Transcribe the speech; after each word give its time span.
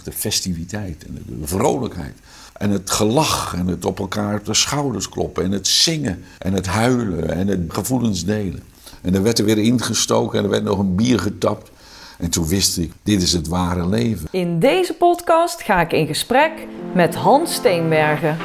de 0.00 0.12
festiviteit 0.12 1.06
en 1.06 1.24
de, 1.26 1.46
vrolijkheid. 1.46 2.14
En 2.52 2.70
het 2.70 2.90
gelach 2.90 3.54
en 3.54 3.66
het 3.66 3.84
op 3.84 3.98
elkaar 3.98 4.38
op 4.38 4.44
de 4.44 4.54
schouders 4.54 5.08
kloppen 5.08 5.44
en 5.44 5.50
het 5.50 5.68
zingen 5.68 6.24
en 6.38 6.52
het 6.52 6.66
huilen 6.66 7.34
en 7.34 7.48
het 7.48 7.60
gevoelens 7.68 8.24
delen. 8.24 8.62
En 9.00 9.12
dan 9.12 9.22
werd 9.22 9.38
er 9.38 9.44
weer 9.44 9.58
ingestoken 9.58 10.38
en 10.38 10.44
er 10.44 10.50
werd 10.50 10.64
nog 10.64 10.78
een 10.78 10.94
bier 10.94 11.20
getapt. 11.20 11.70
En 12.18 12.30
toen 12.30 12.46
wist 12.46 12.78
ik, 12.78 12.92
dit 13.02 13.22
is 13.22 13.32
het 13.32 13.48
ware 13.48 13.88
leven. 13.88 14.28
In 14.30 14.58
deze 14.58 14.94
podcast 14.94 15.62
ga 15.62 15.80
ik 15.80 15.92
in 15.92 16.06
gesprek 16.06 16.52
met 16.94 17.14
Hans 17.14 17.54
Steenbergen. 17.54 18.36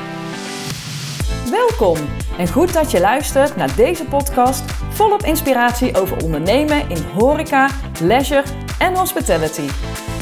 Welkom 1.52 1.98
en 2.38 2.48
goed 2.48 2.74
dat 2.74 2.92
je 2.92 3.00
luistert 3.00 3.56
naar 3.56 3.76
deze 3.76 4.04
podcast 4.04 4.64
volop 4.90 5.24
inspiratie 5.24 5.98
over 5.98 6.24
ondernemen 6.24 6.90
in 6.90 7.04
horeca, 7.04 7.70
leisure 8.02 8.44
en 8.80 8.96
hospitality. 8.96 9.68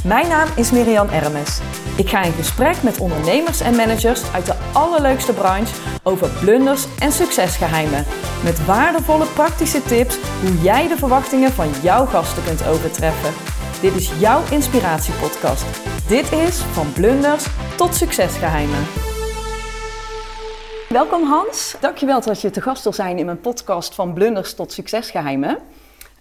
Mijn 0.06 0.28
naam 0.28 0.48
is 0.56 0.72
Miriam 0.72 1.10
Ermes. 1.10 1.60
Ik 1.98 2.10
ga 2.10 2.24
in 2.24 2.32
gesprek 2.32 2.84
met 2.84 3.00
ondernemers 3.00 3.62
en 3.62 3.76
managers 3.76 4.34
uit 4.34 4.46
de 4.46 4.56
allerleukste 4.74 5.34
branche 5.34 5.76
over 6.04 6.30
blunders 6.30 6.86
en 7.00 7.12
succesgeheimen. 7.12 8.06
Met 8.44 8.66
waardevolle 8.66 9.26
praktische 9.26 9.84
tips 9.84 10.18
hoe 10.42 10.62
jij 10.62 10.88
de 10.88 10.98
verwachtingen 10.98 11.52
van 11.52 11.70
jouw 11.82 12.06
gasten 12.06 12.44
kunt 12.44 12.68
overtreffen. 12.68 13.34
Dit 13.82 13.96
is 13.96 14.20
jouw 14.20 14.42
inspiratiepodcast. 14.52 15.66
Dit 16.08 16.32
is 16.32 16.58
van 16.58 16.94
blunders 16.94 17.46
tot 17.78 17.96
succesgeheimen. 17.96 18.84
Welkom 20.90 21.24
Hans. 21.24 21.76
Dankjewel 21.80 22.22
dat 22.22 22.42
je 22.42 22.50
te 22.50 22.62
gast 22.62 22.84
wil 22.84 22.94
zijn 22.94 23.18
in 23.18 23.26
mijn 23.26 23.42
podcast 23.42 23.96
van 23.96 24.14
blunders 24.14 24.54
tot 24.54 24.72
succesgeheimen. 24.72 25.58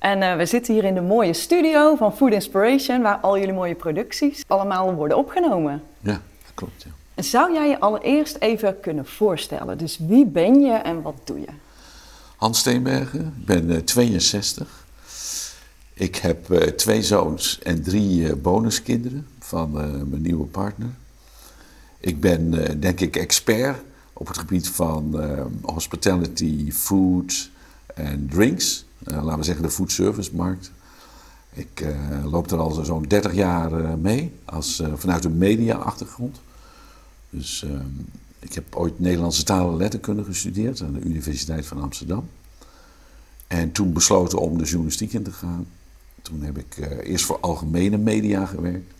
En 0.04 0.22
uh, 0.22 0.36
we 0.36 0.46
zitten 0.46 0.74
hier 0.74 0.84
in 0.84 0.94
de 0.94 1.00
mooie 1.00 1.32
studio 1.32 1.96
van 1.96 2.16
Food 2.16 2.32
Inspiration, 2.32 3.02
waar 3.02 3.16
al 3.16 3.38
jullie 3.38 3.52
mooie 3.52 3.74
producties 3.74 4.42
allemaal 4.46 4.94
worden 4.94 5.16
opgenomen. 5.16 5.82
Ja, 6.00 6.12
dat 6.12 6.52
klopt. 6.54 6.82
Ja. 6.82 6.90
En 7.14 7.24
zou 7.24 7.52
jij 7.52 7.68
je 7.68 7.80
allereerst 7.80 8.36
even 8.38 8.80
kunnen 8.80 9.06
voorstellen? 9.06 9.78
Dus 9.78 9.98
wie 9.98 10.26
ben 10.26 10.60
je 10.60 10.72
en 10.72 11.02
wat 11.02 11.14
doe 11.24 11.40
je? 11.40 11.46
Hans 12.36 12.58
Steenbergen, 12.58 13.34
ik 13.38 13.46
ben 13.46 13.70
uh, 13.70 13.76
62. 13.76 14.86
Ik 15.94 16.16
heb 16.16 16.50
uh, 16.50 16.58
twee 16.58 17.02
zoons 17.02 17.58
en 17.62 17.82
drie 17.82 18.36
bonuskinderen 18.36 19.26
van 19.38 19.72
mijn 20.10 20.22
nieuwe 20.22 20.46
partner. 20.46 20.90
Ik 21.98 22.20
ben, 22.20 22.50
denk 22.80 23.00
ik, 23.00 23.16
expert 23.16 23.78
op 24.12 24.26
het 24.26 24.38
gebied 24.38 24.68
van 24.68 25.20
hospitality, 25.62 26.72
food 26.72 27.50
en 27.94 28.28
drinks. 28.30 28.84
Uh, 29.08 29.22
laten 29.22 29.38
we 29.38 29.44
zeggen 29.44 29.62
de 29.62 29.70
food 29.70 29.92
service 29.92 30.34
markt. 30.34 30.70
Ik 31.52 31.80
uh, 31.80 32.24
loop 32.30 32.50
er 32.50 32.58
al 32.58 32.84
zo'n 32.84 33.02
30 33.02 33.34
jaar 33.34 33.80
uh, 33.80 33.94
mee, 33.94 34.32
als, 34.44 34.82
vanuit 34.94 35.24
een 35.24 35.38
media-achtergrond. 35.38 36.40
Dus 37.30 37.62
ehm, 37.62 37.86
ik 38.38 38.54
heb 38.54 38.76
ooit 38.76 39.00
Nederlandse 39.00 39.44
taal 39.44 39.70
en 39.70 39.76
letterkunde 39.76 40.24
gestudeerd 40.24 40.82
aan 40.82 40.92
de 40.92 41.00
Universiteit 41.00 41.66
van 41.66 41.82
Amsterdam. 41.82 42.28
En 43.46 43.72
toen 43.72 43.92
besloten 43.92 44.38
om 44.38 44.58
de 44.58 44.64
journalistiek 44.64 45.12
in 45.12 45.22
te 45.22 45.32
gaan. 45.32 45.66
Toen 46.22 46.42
heb 46.42 46.58
ik 46.58 46.76
eerst 47.02 47.24
voor 47.24 47.40
algemene 47.40 47.96
media 47.96 48.46
gewerkt. 48.46 48.92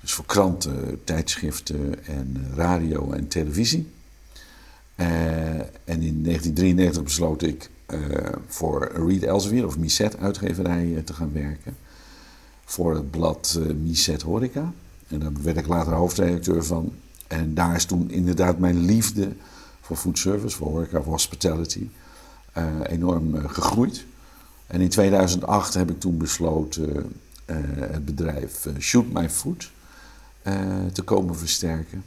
Dus 0.00 0.12
voor 0.12 0.26
kranten, 0.26 1.00
tijdschriften 1.04 2.06
en 2.06 2.52
radio 2.54 3.12
en 3.12 3.28
televisie. 3.28 3.90
en 5.84 6.02
in 6.02 6.22
1993 6.22 7.02
besloot 7.02 7.42
ik 7.42 7.70
voor 8.46 8.90
Reed 8.94 9.22
Elsevier 9.22 9.66
of 9.66 9.78
Misset 9.78 10.18
uitgeverij 10.18 10.86
uh, 10.86 10.98
te 10.98 11.12
gaan 11.12 11.32
werken. 11.32 11.76
Voor 12.64 12.94
het 12.94 13.10
blad 13.10 13.58
uh, 13.58 13.74
Misset 13.74 14.22
Horeca. 14.22 14.72
En 15.08 15.18
daar 15.18 15.32
werd 15.42 15.56
ik 15.56 15.66
later 15.66 15.92
hoofdredacteur 15.92 16.64
van. 16.64 16.92
En 17.26 17.54
daar 17.54 17.74
is 17.74 17.84
toen 17.84 18.10
inderdaad 18.10 18.58
mijn 18.58 18.84
liefde 18.84 19.32
voor 19.80 19.96
food 19.96 20.18
service, 20.18 20.56
voor 20.56 20.68
horeca, 20.68 21.02
voor 21.02 21.12
hospitality 21.12 21.88
enorm 22.82 23.48
gegroeid. 23.48 24.04
En 24.66 24.80
in 24.80 24.88
2008 24.88 25.74
heb 25.74 25.90
ik 25.90 26.00
toen 26.00 26.18
besloten 26.18 27.12
het 27.76 28.04
bedrijf 28.04 28.68
Shoot 28.78 29.12
My 29.12 29.30
Food 29.30 29.70
te 30.92 31.02
komen 31.04 31.36
versterken. 31.36 32.04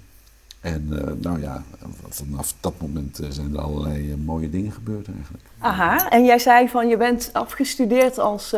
En 0.65 0.89
uh, 0.91 0.99
nou 1.21 1.41
ja, 1.41 1.63
vanaf 2.09 2.53
dat 2.59 2.73
moment 2.81 3.21
uh, 3.21 3.27
zijn 3.29 3.53
er 3.53 3.61
allerlei 3.61 4.09
uh, 4.09 4.15
mooie 4.25 4.49
dingen 4.49 4.71
gebeurd 4.71 5.07
eigenlijk. 5.15 5.43
Aha, 5.59 6.09
en 6.09 6.25
jij 6.25 6.39
zei 6.39 6.69
van 6.69 6.87
je 6.87 6.97
bent 6.97 7.29
afgestudeerd 7.33 8.19
als 8.19 8.55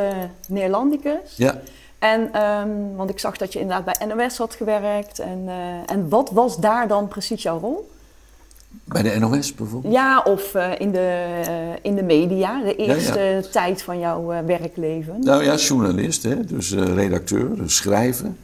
Neerlandicus. 0.48 1.36
Ja. 1.36 1.62
En, 2.00 2.42
um, 2.44 2.96
want 2.96 3.10
ik 3.10 3.20
zag 3.20 3.38
dat 3.38 3.54
je 3.54 3.60
inderdaad 3.60 3.98
bij 3.98 4.08
NOS 4.08 4.38
had 4.38 4.56
gewerkt. 4.56 5.20
En, 5.20 5.50
en 5.86 6.10
wat 6.10 6.30
was 6.30 6.58
daar 6.58 6.88
dan 6.88 7.08
precies 7.08 7.44
jouw 7.44 7.60
rol? 7.60 7.90
Bij 8.84 9.02
de 9.02 9.20
NOS 9.20 9.54
bijvoorbeeld? 9.54 9.94
Ja, 9.94 10.22
of 10.22 10.56
in, 10.78 10.92
de, 10.92 11.26
in 11.82 11.96
de 11.96 12.04
media, 12.04 12.64
de 12.64 12.76
eerste 12.76 13.20
ja, 13.20 13.30
ja. 13.30 13.42
tijd 13.42 13.82
van 13.82 14.00
jouw 14.00 14.26
werkleven. 14.46 15.20
Nou 15.20 15.44
ja, 15.44 15.56
journalist, 15.56 16.24
hè? 16.24 16.46
dus 16.46 16.74
redacteur, 16.74 17.56
dus 17.56 17.76
schrijven 17.76 18.38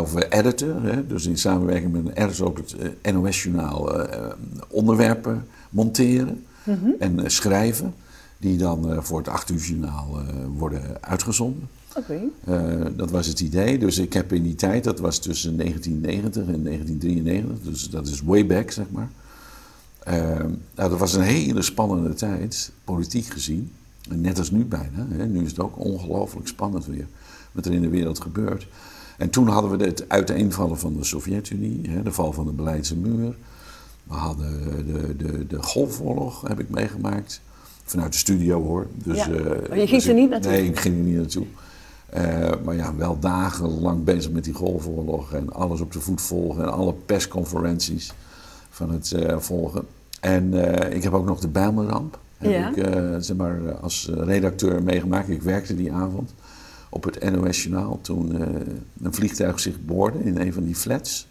of 0.00 0.14
editor, 0.30 0.82
hè, 0.82 1.06
dus 1.06 1.26
in 1.26 1.38
samenwerking 1.38 1.92
met 1.92 2.06
een 2.06 2.24
editor 2.24 2.46
op 2.46 2.56
het 2.56 2.76
uh, 3.04 3.12
NOS-journaal 3.12 4.00
uh, 4.00 4.26
onderwerpen 4.68 5.46
monteren 5.70 6.44
mm 6.64 6.78
-hmm. 6.80 6.94
en 6.98 7.30
schrijven, 7.30 7.94
die 8.38 8.56
dan 8.56 9.04
voor 9.04 9.18
het 9.18 9.28
8 9.28 9.50
uur 9.50 9.58
journaal 9.58 10.22
worden 10.56 10.82
uitgezonden. 11.00 11.68
Okay. 11.96 12.28
dat 12.96 13.10
was 13.10 13.26
het 13.26 13.40
idee. 13.40 13.78
Dus 13.78 13.98
ik 13.98 14.12
heb 14.12 14.32
in 14.32 14.42
die 14.42 14.54
tijd, 14.54 14.84
dat 14.84 14.98
was 14.98 15.18
tussen 15.18 15.56
1990 15.56 16.54
en 16.54 16.64
1993, 16.64 17.70
dus 17.70 17.90
dat 17.90 18.06
is 18.06 18.22
way 18.22 18.46
back 18.46 18.70
zeg 18.70 18.86
maar. 18.90 19.08
nou, 20.74 20.90
dat 20.90 20.98
was 20.98 21.14
een 21.14 21.22
hele 21.22 21.62
spannende 21.62 22.14
tijd, 22.14 22.72
politiek 22.84 23.26
gezien. 23.26 23.70
Net 24.08 24.38
als 24.38 24.50
nu 24.50 24.64
bijna. 24.64 25.06
Hè. 25.08 25.26
Nu 25.26 25.42
is 25.42 25.50
het 25.50 25.60
ook 25.60 25.78
ongelooflijk 25.78 26.48
spannend 26.48 26.86
weer 26.86 27.06
wat 27.52 27.66
er 27.66 27.72
in 27.72 27.82
de 27.82 27.88
wereld 27.88 28.20
gebeurt. 28.20 28.66
En 29.16 29.30
toen 29.30 29.48
hadden 29.48 29.78
we 29.78 29.84
het 29.84 30.08
uiteenvallen 30.08 30.78
van 30.78 30.96
de 30.96 31.04
Sovjet-Unie, 31.04 32.02
de 32.02 32.12
val 32.12 32.32
van 32.32 32.44
de 32.44 32.52
Berlijnse 32.52 32.96
muur. 32.96 33.36
We 34.04 34.14
hadden 34.14 34.86
de, 34.86 35.16
de, 35.16 35.46
de 35.46 35.62
Golfoorlog, 35.62 36.48
heb 36.48 36.60
ik 36.60 36.68
meegemaakt. 36.70 37.40
Vanuit 37.84 38.12
de 38.12 38.18
studio 38.18 38.62
hoor. 38.62 38.86
Dus, 38.94 39.16
ja. 39.16 39.28
uh, 39.28 39.68
maar 39.68 39.78
je 39.78 39.86
ging 39.86 40.02
dus 40.02 40.06
er 40.06 40.14
niet 40.14 40.30
naartoe? 40.30 40.50
Nee, 40.50 40.64
ik 40.64 40.78
ging 40.78 40.98
er 40.98 41.04
niet 41.04 41.16
naartoe. 41.16 41.46
Uh, 42.16 42.50
maar 42.64 42.74
ja, 42.74 42.94
wel 42.96 43.18
dagenlang 43.18 44.04
bezig 44.04 44.30
met 44.30 44.44
die 44.44 44.54
Golfoorlog 44.54 45.32
en 45.32 45.52
alles 45.52 45.80
op 45.80 45.92
de 45.92 46.00
voet 46.00 46.20
volgen 46.20 46.62
en 46.62 46.72
alle 46.72 46.94
persconferenties 47.06 48.12
van 48.70 48.90
het 48.90 49.12
uh, 49.16 49.38
volgen. 49.38 49.82
En 50.20 50.54
ik 50.94 51.02
heb 51.02 51.12
ook 51.12 51.26
nog 51.26 51.40
de 51.40 51.48
Bijlmerramp 51.48 52.18
heb 52.36 52.50
Ja. 52.50 52.68
ik, 52.68 53.22
zeg 53.24 53.36
maar, 53.36 53.74
als 53.80 54.10
redacteur 54.14 54.82
meegemaakt. 54.82 55.28
Ik 55.28 55.42
werkte 55.42 55.76
die 55.76 55.92
avond 55.92 56.34
op 56.88 57.04
het 57.04 57.30
NOS-journaal 57.30 57.98
toen 58.02 58.40
uh, 58.40 58.46
een 59.02 59.14
vliegtuig 59.14 59.60
zich 59.60 59.84
boorde 59.84 60.18
in 60.18 60.40
een 60.40 60.52
van 60.52 60.64
die 60.64 60.74
flats. 60.74 61.26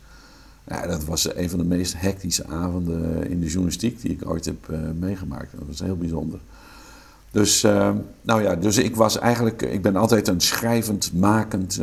Ja, 0.68 0.88
dat 0.88 1.06
was 1.06 1.36
een 1.36 1.50
van 1.50 1.60
de 1.60 1.66
meest 1.66 1.94
hectische 1.98 2.48
avonden 2.48 3.30
in 3.30 3.40
de 3.40 3.46
journalistiek 3.46 4.02
die 4.02 4.12
ik 4.12 4.30
ooit 4.30 4.46
heb 4.46 4.68
uh, 4.70 4.80
meegemaakt. 5.00 5.52
Dat 5.52 5.68
was 5.68 5.80
heel 5.80 5.98
bijzonder. 5.98 6.40
Dus, 7.32 7.64
uh, 7.64 7.92
nou 8.22 8.42
ja, 8.42 8.56
dus 8.56 8.78
ik 8.78 8.96
was 8.96 9.20
eigenlijk, 9.20 9.62
ik 9.62 9.82
ben 9.82 9.96
altijd 9.96 10.28
een 10.28 10.42
schrijvend, 10.42 11.14
makend 11.14 11.82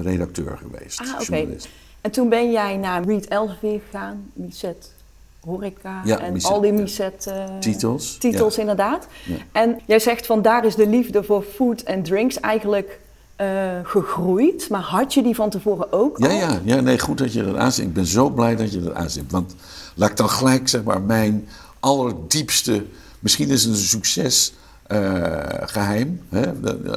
redacteur 0.00 0.58
geweest. 0.58 1.00
Ah, 1.00 1.12
oké. 1.12 1.22
Okay. 1.22 1.56
En 2.00 2.10
toen 2.10 2.28
ben 2.28 2.50
jij 2.50 2.76
naar 2.76 3.04
Reed 3.04 3.28
Elsevier 3.28 3.80
gegaan, 3.90 4.30
Miset 4.32 4.92
Horeca 5.40 6.00
ja, 6.04 6.18
en 6.18 6.32
Miset, 6.32 6.50
al 6.50 6.60
die 6.60 6.72
Miset 6.72 7.32
titels. 7.60 8.16
titels 8.18 8.54
ja. 8.54 8.60
inderdaad. 8.60 9.06
Ja. 9.24 9.36
En 9.52 9.80
jij 9.86 9.98
zegt 9.98 10.26
van 10.26 10.42
daar 10.42 10.64
is 10.64 10.74
de 10.74 10.86
liefde 10.86 11.24
voor 11.24 11.42
food 11.42 11.80
en 11.80 12.02
drinks 12.02 12.40
eigenlijk 12.40 13.00
uh, 13.40 13.46
gegroeid. 13.82 14.68
Maar 14.68 14.80
had 14.80 15.14
je 15.14 15.22
die 15.22 15.34
van 15.34 15.50
tevoren 15.50 15.92
ook 15.92 16.18
ja, 16.18 16.26
al? 16.26 16.32
Ja, 16.32 16.60
ja, 16.64 16.80
nee, 16.80 16.98
goed 16.98 17.18
dat 17.18 17.32
je 17.32 17.44
dat 17.44 17.56
aanzet. 17.56 17.84
Ik 17.84 17.92
ben 17.92 18.06
zo 18.06 18.30
blij 18.30 18.56
dat 18.56 18.72
je 18.72 18.82
dat 18.82 18.94
aanzet. 18.94 19.30
Want 19.30 19.54
laat 19.94 20.10
ik 20.10 20.16
dan 20.16 20.30
gelijk, 20.30 20.68
zeg 20.68 20.82
maar, 20.82 21.00
mijn 21.00 21.48
allerdiepste... 21.80 22.84
Misschien 23.18 23.48
is 23.48 23.62
het 23.64 23.72
een 23.72 23.78
succes 23.78 24.54
uh, 24.88 24.98
geheim. 25.60 26.20
Hè? 26.28 26.52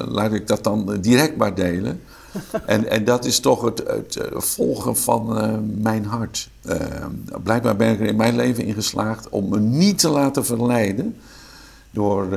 Laat 0.07 0.33
ik 0.33 0.47
dat 0.47 0.63
dan 0.63 0.97
direct 1.01 1.37
maar 1.37 1.55
delen. 1.55 2.01
En, 2.65 2.89
en 2.89 3.05
dat 3.05 3.25
is 3.25 3.39
toch 3.39 3.61
het, 3.61 3.83
het 3.87 4.17
volgen 4.33 4.97
van 4.97 5.37
uh, 5.37 5.57
mijn 5.81 6.05
hart. 6.05 6.49
blijkbaar 7.43 7.75
ben 7.75 7.91
ik 7.91 7.99
er 7.99 8.05
in 8.05 8.15
mijn 8.15 8.35
leven 8.35 8.65
in 8.65 8.73
geslaagd 8.73 9.29
om 9.29 9.49
me 9.49 9.59
niet 9.59 9.99
te 9.99 10.09
laten 10.09 10.45
verleiden 10.45 11.15
door, 11.91 12.27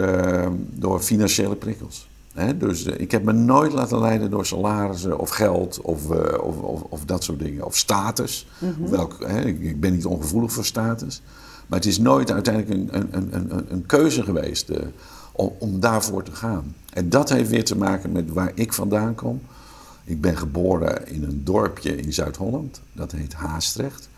door 0.74 1.00
financiële 1.00 1.56
prikkels. 1.56 2.06
He, 2.36 2.56
dus 2.56 2.84
ik 2.84 3.10
heb 3.10 3.24
me 3.24 3.32
nooit 3.32 3.72
laten 3.72 3.98
leiden 3.98 4.30
door 4.30 4.46
salarissen 4.46 5.18
of 5.18 5.30
geld 5.30 5.80
of, 5.80 6.10
of, 6.40 6.56
of, 6.56 6.82
of, 6.82 7.04
dat 7.04 7.24
soort 7.24 7.38
dingen. 7.38 7.64
Of 7.64 7.76
status. 7.76 8.46
Mm 8.58 8.74
-hmm. 8.78 8.90
Welk, 8.90 9.16
he, 9.26 9.40
ik, 9.40 9.60
ik, 9.60 9.80
ben 9.80 9.92
niet 9.92 10.06
ongevoelig 10.06 10.52
voor 10.52 10.64
status. 10.64 11.22
Maar 11.66 11.78
het 11.78 11.88
is 11.88 11.98
nooit 11.98 12.32
uiteindelijk 12.32 12.94
een, 12.94 13.06
een, 13.10 13.28
een, 13.34 13.66
een 13.68 13.86
keuze 13.86 14.22
geweest 14.22 14.70
uh, 14.70 14.76
om, 15.32 15.52
om, 15.58 15.80
daarvoor 15.80 16.22
te 16.22 16.32
gaan. 16.32 16.74
En 16.92 17.08
dat 17.08 17.28
heeft 17.28 17.50
weer 17.50 17.64
te 17.64 17.76
maken 17.76 18.12
met 18.12 18.32
waar 18.32 18.52
ik 18.54 18.72
vandaan 18.72 19.14
kom. 19.14 19.40
Ik 20.06 20.20
ben 20.20 20.36
geboren 20.36 21.08
in 21.08 21.22
een 21.22 21.44
dorpje 21.44 21.96
in 21.96 22.12
Zuid-Holland, 22.12 22.80
dat 22.92 23.12
heet 23.12 23.34
Haastrecht. 23.34 24.08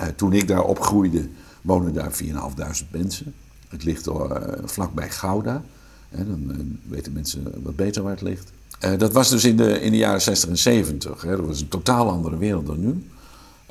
Uh, 0.00 0.06
toen 0.06 0.32
ik 0.32 0.48
daar 0.48 0.64
opgroeide, 0.64 1.28
woonden 1.62 1.92
daar 1.92 2.12
4.500 2.12 2.90
mensen. 2.90 3.34
Het 3.68 3.84
ligt 3.84 4.06
uh, 4.06 4.30
vlakbij 4.64 5.10
Gouda. 5.10 5.62
Hè, 6.08 6.26
dan 6.26 6.78
weten 6.88 7.12
mensen 7.12 7.62
wat 7.62 7.76
beter 7.76 8.02
waar 8.02 8.12
het 8.12 8.22
ligt. 8.22 8.52
dat 8.98 9.12
was 9.12 9.28
dus 9.28 9.44
in 9.44 9.56
de, 9.56 9.80
in 9.80 9.90
de 9.90 9.96
jaren 9.96 10.22
60 10.22 10.48
en 10.48 10.58
70. 10.58 11.22
Hè. 11.22 11.36
Dat 11.36 11.46
was 11.46 11.60
een 11.60 11.68
totaal 11.68 12.10
andere 12.10 12.36
wereld 12.36 12.66
dan 12.66 12.80
nu. 12.80 13.04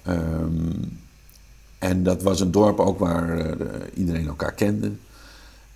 Um, 0.07 0.99
en 1.79 2.03
dat 2.03 2.21
was 2.23 2.39
een 2.39 2.51
dorp 2.51 2.79
ook 2.79 2.99
waar 2.99 3.57
iedereen 3.93 4.27
elkaar 4.27 4.53
kende. 4.53 4.91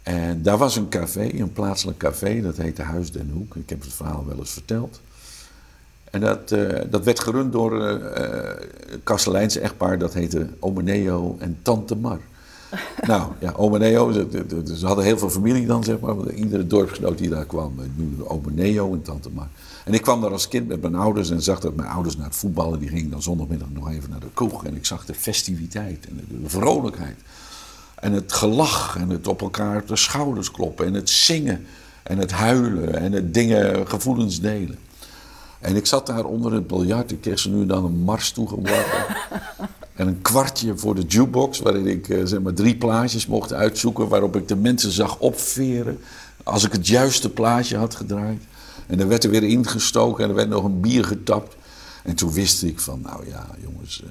En 0.03 0.41
daar 0.41 0.57
was 0.57 0.75
een 0.75 0.89
café, 0.89 1.29
een 1.33 1.53
plaatselijk 1.53 1.97
café, 1.97 2.41
dat 2.41 2.57
heette 2.57 2.81
Huis 2.81 3.11
den 3.11 3.29
Hoek. 3.33 3.55
Ik 3.55 3.69
heb 3.69 3.81
het 3.81 3.93
verhaal 3.93 4.25
wel 4.25 4.37
eens 4.37 4.51
verteld. 4.51 5.01
En 6.11 6.19
dat, 6.19 6.51
uh, 6.51 6.79
dat 6.89 7.03
werd 7.03 7.19
gerund 7.19 7.51
door 7.51 7.81
een 7.81 8.01
uh, 8.01 8.99
Kastelijnse 9.03 9.59
echtpaar, 9.59 9.97
dat 9.97 10.13
heette 10.13 10.47
Omeneo 10.59 11.35
en 11.39 11.57
Tante 11.61 11.95
Mar. 11.95 12.19
nou, 13.07 13.31
ja, 13.39 13.51
Omeneo, 13.55 14.11
ze, 14.11 14.45
ze, 14.77 14.85
hadden 14.85 15.05
heel 15.05 15.17
veel 15.17 15.29
familie 15.29 15.65
dan, 15.65 15.83
zeg 15.83 15.99
maar. 15.99 16.29
Iedere 16.29 16.67
dorpsgenoot 16.67 17.17
die 17.17 17.29
daar 17.29 17.45
kwam, 17.45 17.73
eh, 17.79 17.85
noemde 17.95 18.29
Omeneo 18.29 18.93
en 18.93 19.01
Tante 19.01 19.29
Mar. 19.29 19.47
En 19.85 19.93
ik 19.93 20.01
kwam 20.01 20.21
daar 20.21 20.31
als 20.31 20.47
kind 20.47 20.67
met 20.67 20.81
mijn 20.81 20.95
ouders 20.95 21.29
en 21.29 21.41
zag 21.41 21.59
dat 21.59 21.75
mijn 21.75 21.89
ouders 21.89 22.17
naar 22.17 22.25
het 22.25 22.35
voetballen, 22.35 22.79
die 22.79 22.89
gingen 22.89 23.11
dan 23.11 23.21
zondagmiddag 23.21 23.67
nog 23.73 23.89
even 23.89 24.09
naar 24.09 24.19
de 24.19 24.27
kroeg. 24.33 24.65
En 24.65 24.75
ik 24.75 24.85
zag 24.85 25.05
de 25.05 25.13
festiviteit 25.13 26.07
en 26.07 26.15
de, 26.15 26.41
de 26.41 26.49
vrolijkheid. 26.49 27.17
En 27.95 28.13
het 28.13 28.33
gelach 28.33 28.97
en 28.99 29.09
het 29.09 29.27
op 29.27 29.41
elkaar 29.41 29.81
op 29.81 29.87
de 29.87 29.95
schouders 29.95 30.51
kloppen 30.51 30.85
en 30.85 30.93
het 30.93 31.09
zingen 31.09 31.65
en 32.03 32.17
het 32.17 32.31
huilen 32.31 32.99
en 32.99 33.11
het 33.11 33.33
dingen, 33.33 33.87
gevoelens 33.87 34.41
delen. 34.41 34.77
En 35.61 35.75
ik 35.75 35.85
zat 35.85 36.07
daar 36.07 36.25
onder 36.25 36.53
het 36.53 36.67
biljart. 36.67 37.11
Ik 37.11 37.21
kreeg 37.21 37.39
ze 37.39 37.49
nu 37.49 37.65
dan 37.65 37.85
een 37.85 37.99
mars 37.99 38.31
toegeworpen. 38.31 39.05
en 39.95 40.07
een 40.07 40.21
kwartje 40.21 40.77
voor 40.77 40.95
de 40.95 41.01
jukebox, 41.01 41.59
waarin 41.59 41.87
ik 41.87 42.07
uh, 42.07 42.25
zeg 42.25 42.41
maar 42.41 42.53
drie 42.53 42.75
plaatjes 42.75 43.27
mocht 43.27 43.53
uitzoeken. 43.53 44.07
Waarop 44.07 44.35
ik 44.35 44.47
de 44.47 44.55
mensen 44.55 44.91
zag 44.91 45.19
opveren. 45.19 45.99
Als 46.43 46.63
ik 46.63 46.71
het 46.71 46.87
juiste 46.87 47.29
plaatje 47.29 47.77
had 47.77 47.95
gedraaid. 47.95 48.41
En 48.87 48.97
dan 48.97 49.07
werd 49.07 49.23
er 49.23 49.29
weer 49.29 49.43
ingestoken 49.43 50.23
en 50.23 50.29
er 50.29 50.35
werd 50.35 50.49
nog 50.49 50.63
een 50.63 50.79
bier 50.79 51.03
getapt. 51.03 51.55
En 52.03 52.15
toen 52.15 52.31
wist 52.31 52.63
ik 52.63 52.79
van, 52.79 53.01
nou 53.01 53.27
ja, 53.27 53.47
jongens. 53.63 54.01
Uh, 54.05 54.09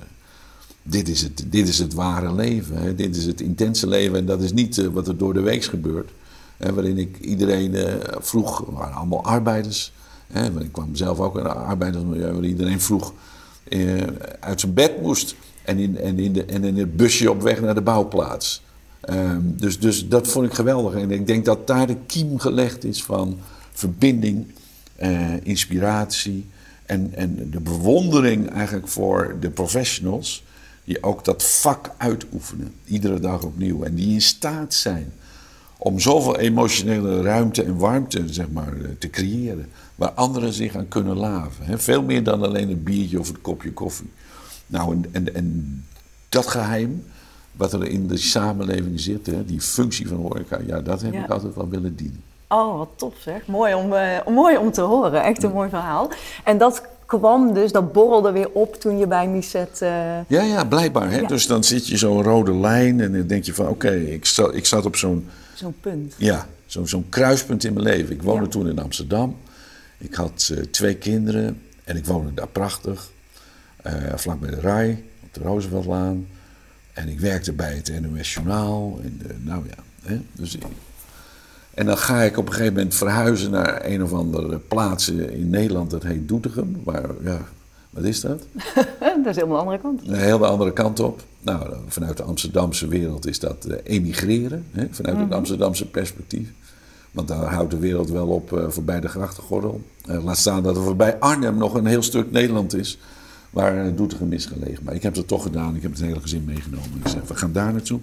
dit 0.83 1.09
is 1.09 1.23
het, 1.23 1.45
dit 1.47 1.69
is 1.69 1.79
het 1.79 1.95
ware 1.95 2.35
leven. 2.35 2.77
Hè? 2.77 2.95
Dit 2.95 3.17
is 3.17 3.25
het 3.25 3.41
intense 3.41 3.87
leven. 3.87 4.17
En 4.17 4.27
dat 4.27 4.43
is 4.43 4.53
niet 4.53 4.77
uh, 4.77 4.89
wat 4.89 5.09
er 5.09 5.17
door 5.17 5.35
de 5.35 5.41
week 5.41 5.65
gebeurt. 5.65 6.11
Hè? 6.57 6.75
Waarin 6.75 6.99
ik 6.99 7.19
iedereen 7.19 8.01
vroeg, 8.21 8.65
waren 8.67 8.95
allemaal 8.95 9.25
arbeiders. 9.25 9.93
Want 10.33 10.61
ik 10.61 10.73
kwam 10.73 10.97
zelf 10.97 11.19
ook 11.19 11.39
in 11.39 11.45
een 11.45 11.51
arbeidersmilieu 11.51 12.33
waar 12.33 12.45
iedereen 12.45 12.81
vroeg 12.81 13.13
eh, 13.69 14.03
uit 14.41 14.61
zijn 14.61 14.75
bed 14.75 15.03
moest. 15.03 15.35
En 15.65 15.79
in, 15.79 15.99
en, 15.99 16.19
in 16.19 16.33
de, 16.33 16.45
en 16.45 16.65
in 16.65 16.79
het 16.79 16.97
busje 16.97 17.31
op 17.31 17.43
weg 17.43 17.61
naar 17.61 17.75
de 17.75 17.83
bouwplaats. 17.83 18.63
Um, 19.11 19.55
dus, 19.57 19.79
dus 19.79 20.09
dat 20.09 20.29
vond 20.29 20.47
ik 20.47 20.55
geweldig. 20.55 20.95
En 20.95 21.11
ik 21.11 21.27
denk 21.27 21.45
dat 21.45 21.67
daar 21.67 21.87
de 21.87 21.97
kiem 22.07 22.39
gelegd 22.39 22.85
is 22.85 23.03
van 23.03 23.39
verbinding, 23.73 24.47
uh, 25.03 25.33
inspiratie 25.43 26.47
en, 26.87 27.11
en 27.15 27.51
de 27.51 27.61
bewondering 27.61 28.51
eigenlijk 28.51 28.89
voor 28.89 29.37
de 29.41 29.51
professionals. 29.51 30.45
Die 30.85 31.03
ook 31.03 31.25
dat 31.25 31.45
vak 31.45 31.91
uitoefenen, 31.97 32.73
iedere 32.85 33.21
dag 33.21 33.43
opnieuw. 33.43 33.83
En 33.83 33.95
die 33.95 34.13
in 34.13 34.21
staat 34.21 34.75
zijn 34.75 35.13
om 35.79 36.01
zoveel 36.01 36.39
emotionele 36.39 37.23
ruimte 37.23 37.63
en 37.63 37.77
warmte 37.77 38.25
zeg 38.27 38.51
maar, 38.51 38.73
eh, 38.77 38.89
te 38.99 39.11
creëren 39.11 39.69
waar 40.01 40.11
anderen 40.11 40.53
zich 40.53 40.77
aan 40.77 40.89
kunnen 40.89 41.17
laven. 41.17 41.65
Hè? 41.65 41.79
Veel 41.79 42.03
meer 42.03 42.25
dan 42.25 42.43
alleen 42.43 42.71
een 42.71 42.83
biertje 42.83 43.19
of 43.19 43.29
een 43.29 43.41
kopje 43.41 43.73
koffie. 43.73 44.11
Nou, 44.67 44.93
en, 44.93 45.05
en, 45.13 45.35
en 45.35 45.85
dat 46.29 46.47
geheim, 46.47 47.05
wat 47.53 47.73
er 47.73 47.87
in 47.87 48.07
de 48.07 48.17
samenleving 48.17 49.01
zit, 49.01 49.27
hè, 49.27 49.45
die 49.45 49.61
functie 49.61 50.09
van 50.09 50.17
horeca, 50.17 50.59
ja, 50.67 50.81
dat 50.81 51.03
heb 51.03 51.15
ik 51.15 51.31
altijd 51.31 51.55
wel 51.55 51.69
willen 51.69 51.97
dienen. 51.97 52.23
Oh, 52.49 52.79
wat 52.79 52.89
tof 52.97 53.15
zeg. 53.19 53.47
Mooi 53.47 53.75
om, 53.75 53.93
uh, 53.93 54.27
mooi 54.27 54.57
om 54.57 54.73
te 54.73 54.81
horen. 54.81 55.23
Echt 55.23 55.43
een 55.43 55.53
mooi 55.53 55.69
verhaal. 55.69 56.11
En 56.45 56.59
dat 56.59 56.83
kwam 57.07 57.53
dus, 57.55 57.73
dat 57.73 57.93
borrelde 57.93 58.31
weer 58.31 58.51
op 58.53 58.75
toen 58.75 58.99
je 58.99 59.07
bij 59.07 59.29
Miset... 59.29 59.81
Uh... 59.83 59.89
Ja, 60.27 60.43
ja, 60.43 60.65
blijkbaar. 60.65 61.11
Hè? 61.11 61.19
Ja. 61.19 61.27
Dus 61.27 61.47
dan 61.47 61.65
zit 61.65 61.87
je 61.87 61.97
zo'n 61.97 62.23
rode 62.23 62.55
lijn 62.55 63.01
en 63.01 63.13
dan 63.13 63.27
denk 63.27 63.45
je 63.45 63.55
van... 63.55 63.65
oké, 63.65 63.87
okay, 63.87 64.01
ik, 64.01 64.27
ik 64.53 64.67
zat 64.67 64.85
op 64.85 64.97
zo'n... 64.97 65.29
Zo'n 65.55 65.75
punt. 65.81 66.15
Ja, 66.17 66.47
zo'n 66.67 66.89
zo'n 66.89 67.07
kruispunt 67.09 67.65
in 67.65 67.73
mijn 67.73 67.87
leven. 67.87 68.15
Ik 68.15 68.23
woonde 68.23 68.49
toen 68.49 68.69
in 68.69 68.79
Amsterdam. 68.79 69.37
Ik 70.01 70.15
had 70.15 70.51
uh, 70.53 70.63
twee 70.65 70.97
kinderen 70.97 71.63
en 71.85 71.97
ik 71.97 72.05
woonde 72.05 72.35
daar 72.35 72.49
prachtig. 72.49 73.11
Uh, 73.87 73.93
vlak 74.15 74.41
bij 74.41 74.51
de 74.51 74.61
Rij, 74.61 75.05
op 75.23 75.35
de 75.35 75.41
Rooseveltlaan. 75.41 76.27
En 76.93 77.09
ik 77.09 77.21
werkte 77.21 77.53
bij 77.53 77.75
het 77.75 78.01
NOS 78.01 78.35
Journaal. 78.35 79.01
En, 79.03 79.21
nou 79.45 79.65
ja, 79.67 79.83
hè, 80.03 80.21
dus 80.33 80.59
en 81.75 81.87
dan 81.87 81.99
ga 81.99 82.23
ik 82.23 82.37
op 82.37 82.47
een 82.47 82.53
gegeven 82.53 82.75
moment 82.75 82.95
verhuizen 82.95 83.51
naar 83.51 83.85
een 83.85 84.03
of 84.03 84.13
andere 84.13 84.59
plaats 84.59 85.09
in 85.09 85.51
Nederland. 85.51 85.91
Dat 85.91 86.03
heet 86.03 86.29
Doetinchem. 86.29 86.81
Waar, 86.85 87.11
ja, 87.25 87.41
wat 87.91 88.05
is 88.05 88.21
dat? 88.21 88.47
dat 89.23 89.27
is 89.27 89.35
helemaal 89.35 89.57
de 89.57 89.63
andere 89.63 89.79
kant. 89.79 90.07
Een 90.07 90.15
hele 90.15 90.47
andere 90.47 90.73
kant 90.73 91.01
op. 91.01 91.23
Nou, 91.41 91.75
vanuit 91.87 92.17
de 92.17 92.23
Amsterdamse 92.23 92.89
wereld 92.89 93.27
is 93.27 93.39
dat 93.39 93.67
emigreren. 93.85 94.65
Hè, 94.71 94.87
vanuit 94.91 95.15
mm 95.15 95.21
-hmm. 95.21 95.31
het 95.31 95.39
Amsterdamse 95.39 95.87
perspectief. 95.87 96.49
Want 97.11 97.29
daar 97.29 97.53
houdt 97.53 97.71
de 97.71 97.79
wereld 97.79 98.11
wel 98.11 98.27
op 98.27 98.53
uh, 98.53 98.69
voorbij 98.69 99.01
de 99.01 99.09
grachtengordel. 99.09 99.83
Uh, 100.09 100.25
laat 100.25 100.39
staan 100.39 100.63
dat 100.63 100.77
er 100.77 100.83
voorbij 100.83 101.19
Arnhem 101.19 101.57
nog 101.57 101.75
een 101.75 101.87
heel 101.87 102.03
stuk 102.03 102.31
Nederland 102.31 102.75
is. 102.75 102.99
Waar 103.51 103.87
uh, 103.87 103.97
Doetinchem 103.97 104.33
is 104.33 104.47
gelegen. 104.47 104.85
Maar 104.85 104.95
ik 104.95 105.03
heb 105.03 105.15
het 105.15 105.29
toch 105.29 105.43
gedaan. 105.43 105.77
Ik 105.77 105.83
heb 105.83 105.91
het 105.91 106.01
hele 106.01 106.21
gezin 106.21 106.45
meegenomen. 106.45 107.01
Ik 107.05 107.09
zeg, 107.09 107.23
we 107.29 107.35
gaan 107.35 107.53
daar 107.53 107.73
naartoe. 107.73 108.01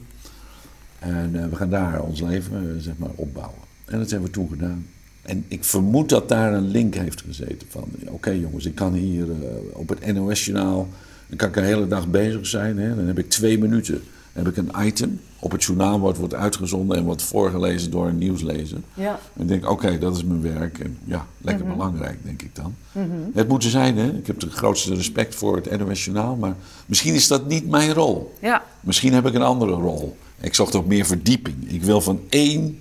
En 1.00 1.50
we 1.50 1.56
gaan 1.56 1.69
daar 1.69 2.01
ons 2.01 2.21
leven 2.21 2.81
zeg 2.81 2.94
maar, 2.98 3.09
opbouwen. 3.15 3.59
En 3.86 4.00
dat 4.00 4.09
hebben 4.09 4.27
we 4.27 4.33
toen 4.33 4.50
gedaan. 4.50 4.86
En 5.21 5.45
ik 5.48 5.63
vermoed 5.63 6.09
dat 6.09 6.30
daar 6.30 6.54
een 6.54 6.68
link 6.68 6.95
heeft 6.95 7.21
gezeten 7.21 7.68
van... 7.69 7.89
Oké 8.06 8.30
jongens, 8.30 8.65
ik 8.65 8.75
kan 8.75 8.94
hier 8.94 9.27
op 9.74 9.89
het 9.89 10.13
NOS-journaal... 10.13 10.88
Dan 11.27 11.38
kan 11.38 11.50
ik 11.50 11.56
een 11.56 11.63
hele 11.63 11.88
dag 11.88 12.07
bezig 12.07 12.48
zijn. 12.48 12.77
Hè? 12.77 12.95
Dan 12.95 13.06
heb 13.06 13.19
ik 13.19 13.30
twee 13.30 13.59
minuten 13.59 14.01
heb 14.37 14.47
ik 14.47 14.57
een 14.57 14.87
item. 14.87 15.19
Op 15.39 15.51
het 15.51 15.63
journaal 15.63 15.99
wordt, 15.99 16.17
wordt 16.17 16.33
uitgezonden 16.33 16.97
en 16.97 17.03
wordt 17.03 17.21
voorgelezen 17.21 17.91
door 17.91 18.07
een 18.07 18.17
nieuwslezer. 18.17 18.79
Ja. 18.93 19.19
En 19.33 19.41
ik 19.41 19.47
denk, 19.47 19.69
oké, 19.69 19.97
dat 19.97 20.15
is 20.15 20.23
mijn 20.23 20.41
werk. 20.41 20.79
En 20.79 20.97
ja, 21.03 21.25
lekker 21.37 21.63
mm 21.63 21.69
-hmm. 21.69 21.79
belangrijk, 21.79 22.17
denk 22.23 22.41
ik 22.41 22.55
dan. 22.55 22.75
Mm 22.91 23.09
-hmm. 23.09 23.31
Het 23.33 23.47
moet 23.47 23.63
er 23.63 23.69
zijn, 23.69 23.97
hè. 23.97 24.11
Ik 24.11 24.27
heb 24.27 24.39
de 24.39 24.49
grootste 24.49 24.95
respect 24.95 25.35
voor 25.35 25.55
het 25.55 25.79
NOS 25.79 26.05
Journaal. 26.05 26.35
Maar 26.35 26.55
misschien 26.85 27.13
is 27.13 27.27
dat 27.27 27.47
niet 27.47 27.69
mijn 27.69 27.93
rol. 27.93 28.33
Ja. 28.41 28.63
Misschien 28.79 29.13
heb 29.13 29.25
ik 29.25 29.33
een 29.33 29.41
andere 29.41 29.71
rol. 29.71 30.17
Ik 30.39 30.53
zocht 30.53 30.75
ook 30.75 30.85
meer 30.85 31.06
verdieping. 31.06 31.71
Ik 31.71 31.83
wil 31.83 32.01
van 32.01 32.21
één 32.29 32.79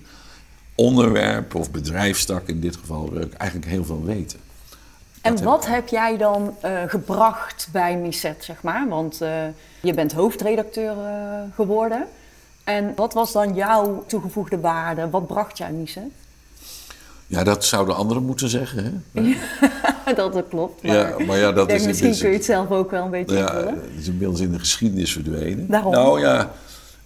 onderwerp 0.75 1.55
of 1.55 1.71
bedrijfstak 1.71 2.47
in 2.47 2.59
dit 2.59 2.75
geval 2.75 3.13
eigenlijk 3.37 3.71
heel 3.71 3.85
veel 3.85 4.03
weten. 4.05 4.39
En 5.21 5.43
wat 5.43 5.67
heb, 5.67 5.87
jij 5.87 6.17
dan 6.17 6.55
uh, 6.65 6.71
gebracht 6.87 7.67
bij 7.71 7.97
Miset, 7.97 8.43
zeg 8.43 8.61
maar? 8.61 8.87
Want 8.89 9.21
uh, 9.21 9.29
je 9.81 9.93
bent 9.93 10.11
hoofdredacteur 10.11 10.95
uh, 10.95 11.39
geworden. 11.55 12.07
En 12.63 12.93
wat 12.95 13.13
was 13.13 13.31
dan 13.31 13.53
jouw 13.53 14.03
toegevoegde 14.07 14.59
waarde? 14.59 15.09
Wat 15.09 15.27
bracht 15.27 15.57
jij 15.57 15.71
Miset? 15.71 16.03
Ja, 17.27 17.43
dat 17.43 17.65
zouden 17.65 17.95
anderen 17.95 18.23
moeten 18.23 18.49
zeggen. 18.49 19.03
Hè? 19.11 19.21
Ja, 20.05 20.13
dat 20.13 20.43
klopt. 20.49 20.83
Maar, 20.83 20.95
ja, 20.95 21.25
maar 21.25 21.37
ja, 21.37 21.51
dat 21.51 21.67
denk, 21.67 21.79
is 21.79 21.87
misschien 21.87 22.17
kun 22.17 22.29
je 22.29 22.35
het 22.35 22.45
zelf 22.45 22.71
ook 22.71 22.91
wel 22.91 23.03
een 23.03 23.11
beetje 23.11 23.35
ja, 23.35 23.53
invullen. 23.53 23.73
Het 23.73 23.99
is 23.99 24.07
inmiddels 24.07 24.39
in 24.39 24.51
de 24.51 24.59
geschiedenis 24.59 25.11
verdwenen. 25.11 25.67
Daarom. 25.67 25.91
Nou 25.91 26.19
ja, 26.19 26.51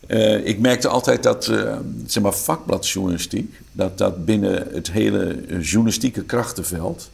uh, 0.07 0.45
ik 0.45 0.59
merkte 0.59 0.87
altijd 0.87 1.23
dat, 1.23 1.47
uh, 1.47 1.75
zeg 2.05 2.23
maar, 2.23 2.33
vakbladjournalistiek, 2.33 3.61
dat 3.71 3.97
dat 3.97 4.25
binnen 4.25 4.67
het 4.73 4.91
hele 4.91 5.41
journalistieke 5.59 6.23
krachtenveld, 6.23 7.09